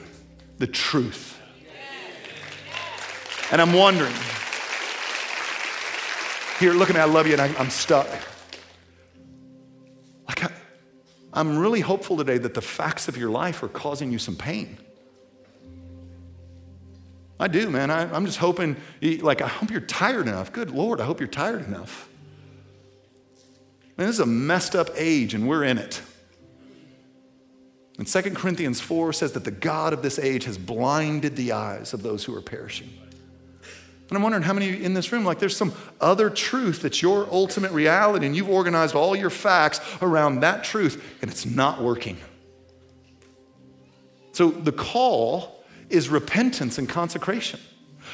the 0.59 0.67
truth. 0.67 1.41
And 3.51 3.63
I'm 3.63 3.73
wondering, 3.73 4.13
here, 6.59 6.75
look 6.75 6.91
at 6.91 6.97
me, 6.97 7.01
I 7.01 7.07
love 7.07 7.27
you, 7.27 7.33
and 7.33 7.41
I, 7.41 7.47
am 7.59 7.71
stuck. 7.71 8.07
I'm 11.33 11.59
really 11.59 11.81
hopeful 11.81 12.17
today 12.17 12.39
that 12.39 12.55
the 12.55 12.63
facts 12.63 13.09
of 13.09 13.17
your 13.17 13.31
life 13.31 13.63
are 13.63 13.69
causing 13.69 14.11
you 14.11 14.19
some 14.19 14.37
pain. 14.37 14.79
I 17.39 17.49
do, 17.49 17.71
man. 17.71 17.91
I, 17.91 18.15
am 18.15 18.27
just 18.27 18.39
hoping, 18.39 18.77
like, 19.01 19.41
I 19.41 19.49
hope 19.49 19.71
you're 19.71 19.81
tired 19.81 20.27
enough. 20.27 20.53
Good 20.53 20.71
Lord, 20.71 21.01
I 21.01 21.05
hope 21.05 21.21
you're 21.21 21.29
tired 21.29 21.65
enough. 21.67 22.09
Man, 23.97 24.07
this 24.07 24.17
is 24.17 24.21
a 24.21 24.27
messed 24.27 24.75
up 24.75 24.91
age, 24.95 25.35
and 25.35 25.49
we're 25.49 25.65
in 25.65 25.79
it. 25.79 26.03
And 27.99 28.07
2 28.07 28.23
Corinthians 28.33 28.81
4 28.81 29.13
says 29.13 29.33
that 29.33 29.45
the 29.45 29.51
God 29.51 29.93
of 29.93 30.03
this 30.03 30.19
age 30.19 30.45
has 30.45 30.59
blinded 30.59 31.37
the 31.37 31.53
eyes 31.53 31.93
of 31.93 32.03
those 32.03 32.25
who 32.25 32.35
are 32.35 32.41
perishing. 32.41 32.91
And 34.11 34.17
I'm 34.17 34.25
wondering 34.25 34.43
how 34.43 34.53
many 34.53 34.83
in 34.83 34.93
this 34.93 35.13
room, 35.13 35.25
like 35.25 35.39
there's 35.39 35.57
some 35.57 35.73
other 36.01 36.31
truth 36.31 36.83
that's 36.83 37.01
your 37.01 37.29
ultimate 37.31 37.71
reality, 37.71 38.27
and 38.27 38.35
you've 38.35 38.49
organized 38.49 38.97
all 38.97 39.15
your 39.15 39.31
facts 39.31 39.81
around 40.03 40.41
that 40.41 40.65
truth, 40.65 41.03
and 41.23 41.31
it's 41.31 41.47
not 41.47 41.81
working. 41.81 42.19
So 44.33 44.51
the 44.51 44.73
call 44.73 45.65
is 45.91 46.09
repentance 46.09 46.77
and 46.77 46.89
consecration. 46.89 47.61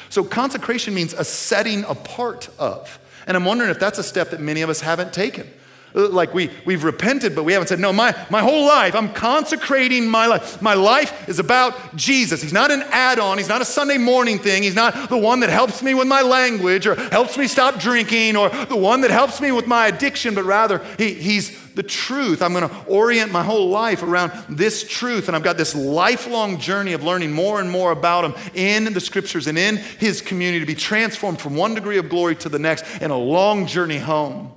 So 0.09 0.23
consecration 0.23 0.93
means 0.93 1.13
a 1.13 1.23
setting 1.23 1.83
apart 1.85 2.49
of. 2.59 2.99
And 3.25 3.35
I'm 3.35 3.45
wondering 3.45 3.71
if 3.71 3.79
that's 3.79 3.97
a 3.97 4.03
step 4.03 4.29
that 4.29 4.39
many 4.39 4.61
of 4.61 4.69
us 4.69 4.81
haven't 4.81 5.13
taken. 5.13 5.51
Uh, 5.95 6.09
like 6.09 6.33
we, 6.33 6.49
we've 6.65 6.83
repented, 6.83 7.35
but 7.35 7.43
we 7.43 7.53
haven't 7.53 7.67
said, 7.67 7.79
no, 7.79 7.93
my, 7.93 8.15
my 8.29 8.41
whole 8.41 8.65
life, 8.67 8.93
I'm 8.93 9.13
consecrating 9.13 10.07
my 10.07 10.27
life. 10.27 10.61
My 10.61 10.73
life 10.73 11.29
is 11.29 11.39
about 11.39 11.95
Jesus. 11.95 12.41
He's 12.41 12.53
not 12.53 12.71
an 12.71 12.83
add 12.89 13.19
on, 13.19 13.37
He's 13.37 13.49
not 13.49 13.61
a 13.61 13.65
Sunday 13.65 13.97
morning 13.97 14.37
thing. 14.37 14.63
He's 14.63 14.75
not 14.75 15.09
the 15.09 15.17
one 15.17 15.39
that 15.39 15.49
helps 15.49 15.81
me 15.81 15.93
with 15.93 16.07
my 16.07 16.21
language 16.21 16.85
or 16.85 16.95
helps 17.09 17.37
me 17.37 17.47
stop 17.47 17.79
drinking 17.79 18.35
or 18.35 18.49
the 18.49 18.75
one 18.75 19.01
that 19.01 19.11
helps 19.11 19.39
me 19.39 19.51
with 19.51 19.67
my 19.67 19.87
addiction, 19.87 20.35
but 20.35 20.43
rather 20.43 20.83
he, 20.97 21.13
He's 21.13 21.57
the 21.77 21.83
truth. 21.83 22.41
I'm 22.41 22.53
going 22.53 22.67
to 22.67 22.75
orient 22.85 23.31
my 23.31 23.43
whole 23.43 23.69
life 23.69 24.03
around 24.03 24.31
this 24.49 24.85
truth. 24.85 25.27
And 25.27 25.37
I've 25.37 25.43
got 25.43 25.57
this 25.57 25.73
lifelong 25.73 26.59
journey 26.59 26.93
of 26.93 27.03
learning 27.03 27.31
more 27.31 27.61
and 27.61 27.71
more 27.71 27.91
about 27.91 28.25
Him 28.25 28.51
in 28.55 28.93
the 28.93 28.99
scriptures 28.99 29.47
and 29.47 29.57
in 29.57 29.77
His 29.77 30.21
community 30.21 30.59
to 30.59 30.65
be 30.65 30.75
transformed 30.75 31.39
from 31.39 31.55
one 31.55 31.75
degree 31.75 31.97
of 31.97 32.09
glory 32.09 32.35
to 32.37 32.49
the 32.49 32.59
next 32.59 32.83
in 33.01 33.11
a 33.11 33.17
long 33.17 33.67
journey 33.67 33.99
home 33.99 34.51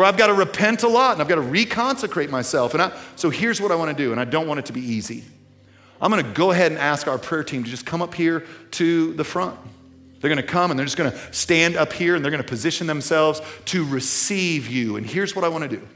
where 0.00 0.08
I've 0.08 0.16
got 0.16 0.28
to 0.28 0.32
repent 0.32 0.82
a 0.82 0.88
lot 0.88 1.12
and 1.12 1.20
I've 1.20 1.28
got 1.28 1.34
to 1.34 1.42
reconsecrate 1.42 2.30
myself. 2.30 2.72
And 2.72 2.82
I, 2.82 2.98
so 3.16 3.28
here's 3.28 3.60
what 3.60 3.70
I 3.70 3.74
want 3.74 3.94
to 3.94 4.02
do, 4.02 4.12
and 4.12 4.18
I 4.18 4.24
don't 4.24 4.48
want 4.48 4.58
it 4.58 4.64
to 4.64 4.72
be 4.72 4.80
easy. 4.80 5.22
I'm 6.00 6.10
going 6.10 6.24
to 6.24 6.30
go 6.30 6.52
ahead 6.52 6.72
and 6.72 6.80
ask 6.80 7.06
our 7.06 7.18
prayer 7.18 7.44
team 7.44 7.64
to 7.64 7.68
just 7.68 7.84
come 7.84 8.00
up 8.00 8.14
here 8.14 8.46
to 8.70 9.12
the 9.12 9.24
front. 9.24 9.58
They're 10.18 10.30
going 10.30 10.40
to 10.40 10.42
come 10.42 10.70
and 10.70 10.80
they're 10.80 10.86
just 10.86 10.96
going 10.96 11.12
to 11.12 11.34
stand 11.34 11.76
up 11.76 11.92
here 11.92 12.16
and 12.16 12.24
they're 12.24 12.32
going 12.32 12.42
to 12.42 12.48
position 12.48 12.86
themselves 12.86 13.42
to 13.66 13.84
receive 13.84 14.68
you. 14.68 14.96
And 14.96 15.04
here's 15.04 15.36
what 15.36 15.44
I 15.44 15.48
want 15.48 15.70
to 15.70 15.76
do 15.76 15.86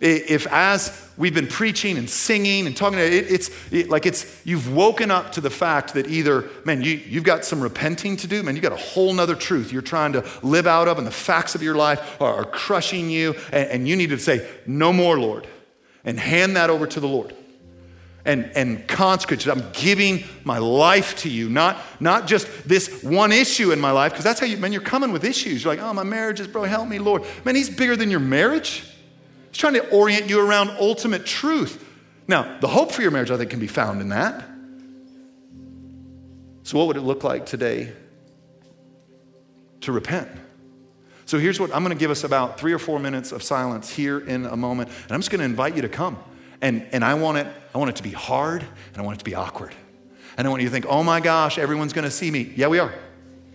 if 0.00 0.46
as 0.46 1.08
we've 1.18 1.34
been 1.34 1.46
preaching 1.46 1.98
and 1.98 2.08
singing 2.08 2.66
and 2.66 2.74
talking, 2.74 2.98
it, 2.98 3.12
it's 3.12 3.50
it, 3.70 3.90
like 3.90 4.06
it's 4.06 4.40
you've 4.46 4.72
woken 4.72 5.10
up 5.10 5.32
to 5.32 5.40
the 5.40 5.50
fact 5.50 5.92
that 5.94 6.06
either, 6.06 6.48
man, 6.64 6.82
you, 6.82 6.92
you've 6.92 7.24
got 7.24 7.44
some 7.44 7.60
repenting 7.60 8.16
to 8.16 8.26
do, 8.26 8.42
man, 8.42 8.56
you 8.56 8.62
got 8.62 8.72
a 8.72 8.76
whole 8.76 9.12
nother 9.12 9.34
truth 9.34 9.72
you're 9.72 9.82
trying 9.82 10.12
to 10.14 10.26
live 10.42 10.66
out 10.66 10.88
of, 10.88 10.96
and 10.98 11.06
the 11.06 11.12
facts 11.12 11.54
of 11.54 11.62
your 11.62 11.74
life 11.74 12.20
are, 12.20 12.34
are 12.34 12.44
crushing 12.44 13.10
you, 13.10 13.34
and, 13.52 13.68
and 13.70 13.88
you 13.88 13.96
need 13.96 14.10
to 14.10 14.18
say, 14.18 14.48
no 14.66 14.92
more, 14.92 15.18
Lord, 15.18 15.46
and 16.04 16.18
hand 16.18 16.56
that 16.56 16.70
over 16.70 16.86
to 16.86 17.00
the 17.00 17.08
Lord 17.08 17.34
and, 18.24 18.50
and 18.54 18.86
consecrate. 18.86 19.46
I'm 19.46 19.70
giving 19.72 20.24
my 20.44 20.58
life 20.58 21.16
to 21.18 21.28
you, 21.28 21.48
not, 21.48 21.78
not 22.00 22.26
just 22.26 22.46
this 22.66 23.02
one 23.02 23.32
issue 23.32 23.72
in 23.72 23.80
my 23.80 23.90
life, 23.90 24.12
because 24.12 24.24
that's 24.24 24.40
how 24.40 24.46
you, 24.46 24.56
man, 24.56 24.72
you're 24.72 24.82
coming 24.82 25.12
with 25.12 25.24
issues. 25.24 25.64
You're 25.64 25.74
like, 25.74 25.84
oh, 25.84 25.92
my 25.92 26.04
marriage 26.04 26.40
is, 26.40 26.46
bro, 26.46 26.64
help 26.64 26.88
me, 26.88 26.98
Lord. 26.98 27.24
Man, 27.44 27.54
he's 27.54 27.70
bigger 27.70 27.96
than 27.96 28.10
your 28.10 28.20
marriage. 28.20 28.84
He's 29.50 29.58
trying 29.58 29.74
to 29.74 29.88
orient 29.90 30.28
you 30.28 30.40
around 30.40 30.70
ultimate 30.70 31.26
truth. 31.26 31.84
Now, 32.28 32.58
the 32.60 32.68
hope 32.68 32.92
for 32.92 33.02
your 33.02 33.10
marriage, 33.10 33.30
I 33.30 33.36
think, 33.36 33.50
can 33.50 33.60
be 33.60 33.66
found 33.66 34.00
in 34.00 34.10
that. 34.10 34.44
So, 36.62 36.78
what 36.78 36.86
would 36.86 36.96
it 36.96 37.02
look 37.02 37.24
like 37.24 37.46
today 37.46 37.92
to 39.80 39.92
repent? 39.92 40.28
So, 41.26 41.38
here's 41.38 41.58
what 41.58 41.74
I'm 41.74 41.82
going 41.82 41.96
to 41.96 41.98
give 41.98 42.12
us 42.12 42.22
about 42.22 42.60
three 42.60 42.72
or 42.72 42.78
four 42.78 43.00
minutes 43.00 43.32
of 43.32 43.42
silence 43.42 43.90
here 43.90 44.20
in 44.20 44.46
a 44.46 44.56
moment. 44.56 44.88
And 44.88 45.12
I'm 45.12 45.20
just 45.20 45.30
going 45.30 45.40
to 45.40 45.44
invite 45.44 45.74
you 45.74 45.82
to 45.82 45.88
come. 45.88 46.16
And, 46.60 46.86
and 46.92 47.04
I, 47.04 47.14
want 47.14 47.38
it, 47.38 47.46
I 47.74 47.78
want 47.78 47.90
it 47.90 47.96
to 47.96 48.02
be 48.02 48.10
hard 48.10 48.62
and 48.62 48.96
I 48.96 49.02
want 49.02 49.16
it 49.16 49.20
to 49.20 49.24
be 49.24 49.34
awkward. 49.34 49.74
And 50.36 50.46
I 50.46 50.50
want 50.50 50.62
you 50.62 50.68
to 50.68 50.72
think, 50.72 50.86
oh 50.88 51.02
my 51.02 51.20
gosh, 51.20 51.58
everyone's 51.58 51.92
going 51.92 52.04
to 52.04 52.10
see 52.10 52.30
me. 52.30 52.52
Yeah, 52.54 52.68
we 52.68 52.78
are. 52.78 52.94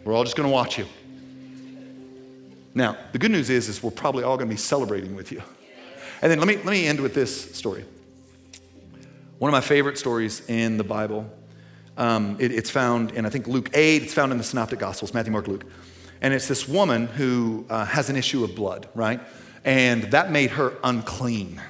We're 0.04 0.14
all 0.14 0.24
just 0.24 0.36
going 0.36 0.50
to 0.50 0.54
watch 0.54 0.78
you. 0.78 0.86
Now, 2.74 2.98
the 3.14 3.18
good 3.18 3.32
news 3.32 3.50
is, 3.50 3.70
is 3.70 3.82
we're 3.82 3.91
probably 3.91 4.24
all 4.24 4.36
going 4.36 4.50
to 4.50 4.54
be 4.54 4.60
celebrating 4.60 5.16
with 5.16 5.32
you. 5.32 5.41
And 6.22 6.32
then 6.32 6.39
let 6.39 6.47
me, 6.47 6.55
let 6.57 6.68
me 6.68 6.86
end 6.86 6.99
with 6.99 7.13
this 7.13 7.55
story. 7.55 7.86
One 9.38 9.49
of 9.49 9.53
my 9.53 9.61
favorite 9.61 9.97
stories 9.97 10.47
in 10.49 10.78
the 10.78 10.84
Bible. 10.84 11.30
Um, 11.97 12.38
it, 12.39 12.51
it's 12.51 12.70
found 12.70 13.11
in, 13.11 13.26
I 13.26 13.30
think, 13.30 13.47
Luke 13.47 13.70
8. 13.74 14.03
It's 14.03 14.13
found 14.13 14.32
in 14.32 14.38
the 14.38 14.43
Synoptic 14.43 14.80
Gospels, 14.80 15.13
Matthew, 15.13 15.32
Mark, 15.32 15.47
Luke. 15.47 15.66
And 16.22 16.34
it's 16.34 16.47
this 16.47 16.68
woman 16.68 17.07
who 17.07 17.66
uh, 17.70 17.86
has 17.86 18.09
an 18.09 18.16
issue 18.16 18.43
of 18.43 18.55
blood, 18.55 18.88
right? 18.95 19.20
And 19.63 20.03
that 20.11 20.32
made 20.32 20.51
her 20.51 20.74
unclean. 20.84 21.61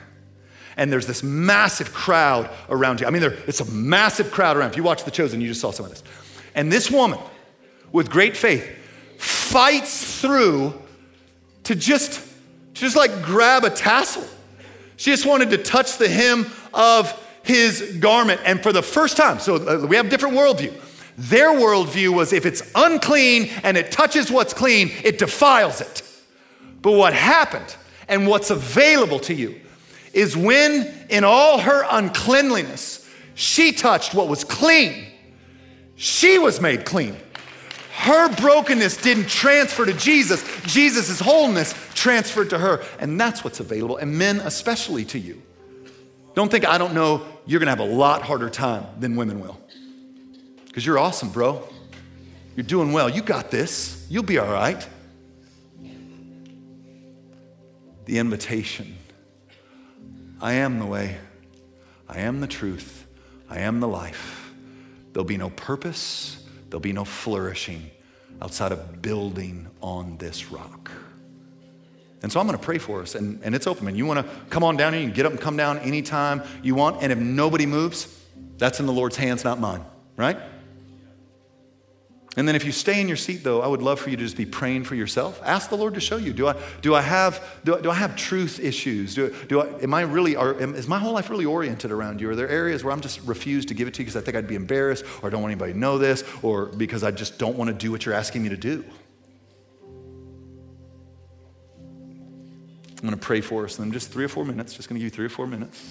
and 0.78 0.92
there's 0.92 1.08
this 1.08 1.24
massive 1.24 1.94
crowd 1.94 2.50
around 2.70 3.02
you. 3.02 3.08
I 3.08 3.10
mean, 3.10 3.22
there, 3.22 3.38
it's 3.48 3.62
a 3.62 3.72
massive 3.72 4.32
crowd 4.32 4.58
around. 4.58 4.72
If 4.72 4.78
you 4.78 4.84
watch 4.84 5.04
The 5.04 5.12
Chosen, 5.12 5.42
you 5.42 5.48
just 5.48 5.62
saw 5.62 5.72
some 5.72 5.86
of 5.86 5.92
this. 5.92 6.04
And 6.54 6.72
this 6.72 6.92
woman, 6.92 7.20
with 7.92 8.10
great 8.10 8.36
faith, 8.38 8.70
fights 9.18 10.22
through 10.22 10.74
to 11.64 11.76
just, 11.76 12.20
just 12.76 12.96
like 12.96 13.24
grab 13.24 13.64
a 13.64 13.70
tassel. 13.70 14.24
She 14.98 15.12
just 15.12 15.26
wanted 15.26 15.50
to 15.50 15.58
touch 15.58 15.98
the 15.98 16.08
hem 16.08 16.46
of 16.74 17.12
his 17.44 17.98
garment. 18.00 18.42
And 18.46 18.62
for 18.62 18.72
the 18.72 18.82
first 18.82 19.18
time, 19.18 19.40
so 19.40 19.56
uh, 19.56 19.86
we 19.88 19.96
have 19.96 20.10
different 20.10 20.36
worldview. 20.36 20.74
Their 21.18 21.50
worldview 21.50 22.10
was 22.10 22.34
if 22.34 22.46
it's 22.46 22.62
unclean 22.76 23.50
and 23.64 23.78
it 23.78 23.92
touches 23.92 24.30
what's 24.30 24.54
clean, 24.54 24.92
it 25.04 25.18
defiles 25.18 25.82
it. 25.82 26.04
But 26.82 26.92
what 26.92 27.14
happened 27.14 27.76
and 28.08 28.28
what's 28.28 28.52
available 28.52 29.20
to 29.20 29.34
you 29.34 29.60
is 30.14 30.36
when, 30.36 30.94
in 31.10 31.24
all 31.24 31.60
her 31.60 31.86
uncleanliness, 31.90 33.10
she 33.34 33.72
touched 33.72 34.14
what 34.14 34.28
was 34.28 34.44
clean, 34.44 35.08
she 35.96 36.38
was 36.38 36.62
made 36.62 36.86
clean. 36.86 37.16
Her 37.96 38.30
brokenness 38.36 38.98
didn't 38.98 39.28
transfer 39.28 39.86
to 39.86 39.94
Jesus. 39.94 40.44
Jesus' 40.64 41.20
wholeness 41.20 41.74
transferred 41.94 42.50
to 42.50 42.58
her. 42.58 42.84
And 43.00 43.20
that's 43.20 43.44
what's 43.44 43.62
available, 43.62 43.98
and 43.98 44.18
men 44.18 44.42
especially 44.42 45.06
to 45.06 45.20
you. 45.20 45.42
Don't 46.36 46.52
think 46.52 46.66
I 46.66 46.78
don't 46.78 46.94
know 46.94 47.26
you're 47.46 47.60
gonna 47.60 47.72
have 47.72 47.80
a 47.80 47.84
lot 47.86 48.22
harder 48.22 48.50
time 48.50 48.86
than 49.00 49.16
women 49.16 49.40
will. 49.40 49.60
Because 50.66 50.86
you're 50.86 51.00
awesome, 51.00 51.30
bro. 51.30 51.68
You're 52.56 52.66
doing 52.66 52.92
well. 52.92 53.10
You 53.10 53.22
got 53.22 53.50
this. 53.50 54.06
You'll 54.10 54.24
be 54.24 54.40
all 54.40 54.52
right. 54.52 54.88
The 58.06 58.20
invitation 58.20 58.98
I 60.42 60.54
am 60.54 60.80
the 60.80 60.86
way, 60.86 61.18
I 62.10 62.20
am 62.20 62.42
the 62.42 62.48
truth, 62.48 63.08
I 63.50 63.60
am 63.60 63.80
the 63.80 63.88
life. 63.88 64.54
There'll 65.14 65.26
be 65.26 65.38
no 65.38 65.50
purpose, 65.50 66.45
there'll 66.70 66.80
be 66.80 66.94
no 66.94 67.06
flourishing 67.06 67.92
outside 68.42 68.72
of 68.72 69.02
building 69.02 69.68
on 69.82 70.18
this 70.18 70.52
rock. 70.52 70.92
And 72.22 72.32
so 72.32 72.40
I'm 72.40 72.48
going 72.48 72.58
to 72.58 72.64
pray 72.64 72.80
for 72.80 73.02
us, 73.02 73.14
and, 73.16 73.40
and 73.44 73.54
it's 73.54 73.68
open, 73.68 73.86
man. 73.86 73.96
You 73.96 74.06
want 74.06 74.26
to 74.26 74.34
come 74.50 74.64
on 74.64 74.78
down 74.78 74.94
here, 74.94 75.02
you 75.02 75.08
can 75.08 75.16
get 75.16 75.26
up 75.26 75.32
and 75.32 75.40
come 75.40 75.58
down 75.58 75.78
anytime 75.80 76.42
you 76.64 76.74
want. 76.74 77.04
And 77.04 77.12
if 77.12 77.20
nobody 77.20 77.66
moves, 77.66 78.08
that's 78.58 78.80
in 78.80 78.88
the 78.88 78.94
Lord's 78.94 79.16
hands, 79.16 79.44
not 79.44 79.60
mine, 79.60 79.86
right? 80.18 80.38
And 82.38 82.46
then 82.46 82.56
if 82.56 82.66
you 82.66 82.74
stay 82.74 83.00
in 83.00 83.08
your 83.08 83.16
seat, 83.16 83.44
though, 83.44 83.62
I 83.62 83.68
would 83.68 83.82
love 83.82 84.00
for 84.00 84.10
you 84.10 84.18
to 84.18 84.24
just 84.24 84.36
be 84.36 84.46
praying 84.46 84.84
for 84.84 84.96
yourself. 84.96 85.40
Ask 85.44 85.70
the 85.70 85.78
Lord 85.78 85.94
to 85.94 86.02
show 86.02 86.18
you. 86.18 86.34
Do 86.34 86.48
I, 86.48 86.56
do 86.82 86.94
I, 86.94 87.02
have, 87.02 87.42
do 87.64 87.78
I, 87.78 87.82
do 87.82 87.90
I 87.90 87.94
have 87.94 88.18
truth 88.18 88.60
issues? 88.60 89.16
Do, 89.16 89.34
do 89.48 89.62
I, 89.62 89.68
am 89.82 89.94
I 89.94 90.02
really, 90.02 90.36
are, 90.36 90.60
am, 90.62 90.76
is 90.76 90.88
my 90.88 91.00
whole 91.00 91.14
life 91.14 91.30
really 91.30 91.46
oriented 91.46 91.92
around 91.92 92.20
you? 92.20 92.30
Are 92.30 92.36
there 92.36 92.50
areas 92.50 92.84
where 92.84 92.92
I'm 92.92 93.00
just 93.00 93.22
refused 93.22 93.70
to 93.70 93.74
give 93.74 93.88
it 93.88 93.94
to 93.94 94.02
you 94.02 94.06
because 94.06 94.22
I 94.22 94.26
think 94.26 94.36
I'd 94.36 94.50
be 94.50 94.56
embarrassed 94.56 95.06
or 95.22 95.28
I 95.28 95.32
don't 95.32 95.42
want 95.42 95.52
anybody 95.52 95.72
to 95.72 95.80
know 95.80 95.98
this 95.98 96.26
or 96.42 96.66
because 96.66 97.04
I 97.06 97.12
just 97.12 97.40
don't 97.40 97.56
want 97.56 97.70
to 97.70 97.74
do 97.74 97.90
what 97.90 98.06
you're 98.06 98.16
asking 98.16 98.44
me 98.44 98.50
to 98.50 98.58
do? 98.58 98.84
I'm 103.06 103.12
going 103.12 103.20
to 103.20 103.26
pray 103.26 103.40
for 103.40 103.64
us 103.64 103.80
in 103.80 103.94
just 103.94 104.12
three 104.12 104.26
or 104.26 104.30
four 104.30 104.44
minutes. 104.44 104.74
Just 104.74 104.90
going 104.90 105.00
to 105.00 105.00
give 105.00 105.12
you 105.12 105.16
three 105.16 105.26
or 105.26 105.30
four 105.30 105.48
minutes. 105.48 105.82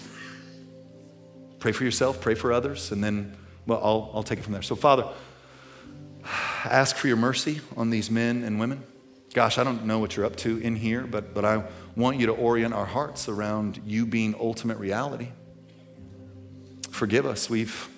Pray 1.59 1.73
for 1.73 1.85
yourself, 1.85 2.21
pray 2.21 2.35
for 2.35 2.53
others, 2.53 2.93
and 2.93 3.03
then, 3.03 3.35
well, 3.67 3.81
I'll, 3.83 4.11
I'll 4.15 4.23
take 4.23 4.39
it 4.39 4.43
from 4.43 4.53
there. 4.53 4.63
So, 4.63 4.75
Father, 4.75 5.09
ask 6.65 6.97
for 6.97 7.09
your 7.09 7.17
mercy 7.17 7.61
on 7.77 7.91
these 7.91 8.11
men 8.11 8.43
and 8.43 8.59
women. 8.59 8.83
Gosh, 9.35 9.59
I 9.59 9.65
don't 9.65 9.85
know 9.85 9.99
what 9.99 10.17
you're 10.17 10.27
up 10.27 10.37
to 10.37 10.59
in 10.59 10.77
here, 10.77 11.03
but, 11.03 11.35
but 11.35 11.45
I 11.45 11.65
want 11.97 12.21
you 12.21 12.27
to 12.27 12.33
orient 12.33 12.73
our 12.73 12.87
hearts 12.87 13.29
around 13.29 13.81
you 13.85 14.07
being 14.07 14.35
ultimate 14.39 14.79
reality. 14.79 15.29
Forgive 16.91 17.27
us. 17.27 17.51
We've, 17.51 17.89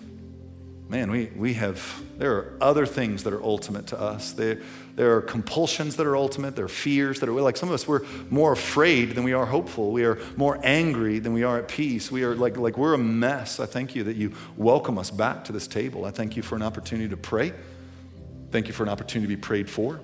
man, 0.89 1.11
we, 1.11 1.27
we 1.37 1.53
have, 1.53 2.03
there 2.17 2.33
are 2.33 2.57
other 2.63 2.87
things 2.87 3.25
that 3.25 3.35
are 3.35 3.43
ultimate 3.43 3.89
to 3.89 4.01
us. 4.01 4.33
There, 4.33 4.63
there 4.95 5.15
are 5.15 5.21
compulsions 5.21 5.97
that 5.97 6.07
are 6.07 6.17
ultimate. 6.17 6.57
There 6.57 6.65
are 6.65 6.69
fears 6.69 7.21
that 7.21 7.29
are, 7.29 7.33
like 7.33 7.59
some 7.59 7.69
of 7.69 7.75
us, 7.75 7.87
we're 7.87 8.01
more 8.31 8.53
afraid 8.53 9.11
than 9.15 9.23
we 9.23 9.35
are 9.35 9.45
hopeful. 9.45 9.93
We 9.93 10.07
are 10.07 10.19
more 10.39 10.59
angry 10.63 11.19
than 11.19 11.35
we 11.35 11.43
are 11.43 11.59
at 11.59 11.69
peace. 11.69 12.11
We 12.11 12.25
are 12.25 12.35
like, 12.35 12.57
like 12.57 12.79
we're 12.79 12.95
a 12.95 12.99
mess. 12.99 13.61
I 13.61 13.67
thank 13.67 13.95
you 13.95 14.05
that 14.05 14.17
you 14.17 14.33
welcome 14.57 14.97
us 14.97 15.11
back 15.11 15.45
to 15.45 15.53
this 15.53 15.69
table. 15.69 16.07
I 16.07 16.13
thank 16.13 16.35
you 16.35 16.43
for 16.43 16.57
an 16.57 16.63
opportunity 16.63 17.11
to 17.11 17.17
pray. 17.19 17.53
Thank 18.57 18.69
you 18.69 18.73
for 18.73 18.85
an 18.85 18.89
opportunity 18.89 19.31
to 19.31 19.37
be 19.37 19.39
prayed 19.39 19.69
for. 19.69 20.01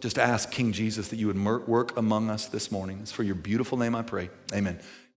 Just 0.00 0.18
ask 0.18 0.50
King 0.50 0.72
Jesus 0.72 1.08
that 1.08 1.16
you 1.16 1.26
would 1.26 1.38
work 1.68 1.94
among 1.98 2.30
us 2.30 2.46
this 2.46 2.72
morning. 2.72 3.00
It's 3.02 3.12
for 3.12 3.24
your 3.24 3.34
beautiful 3.34 3.76
name 3.76 3.94
I 3.94 4.00
pray. 4.00 4.30
Amen. 4.54 4.80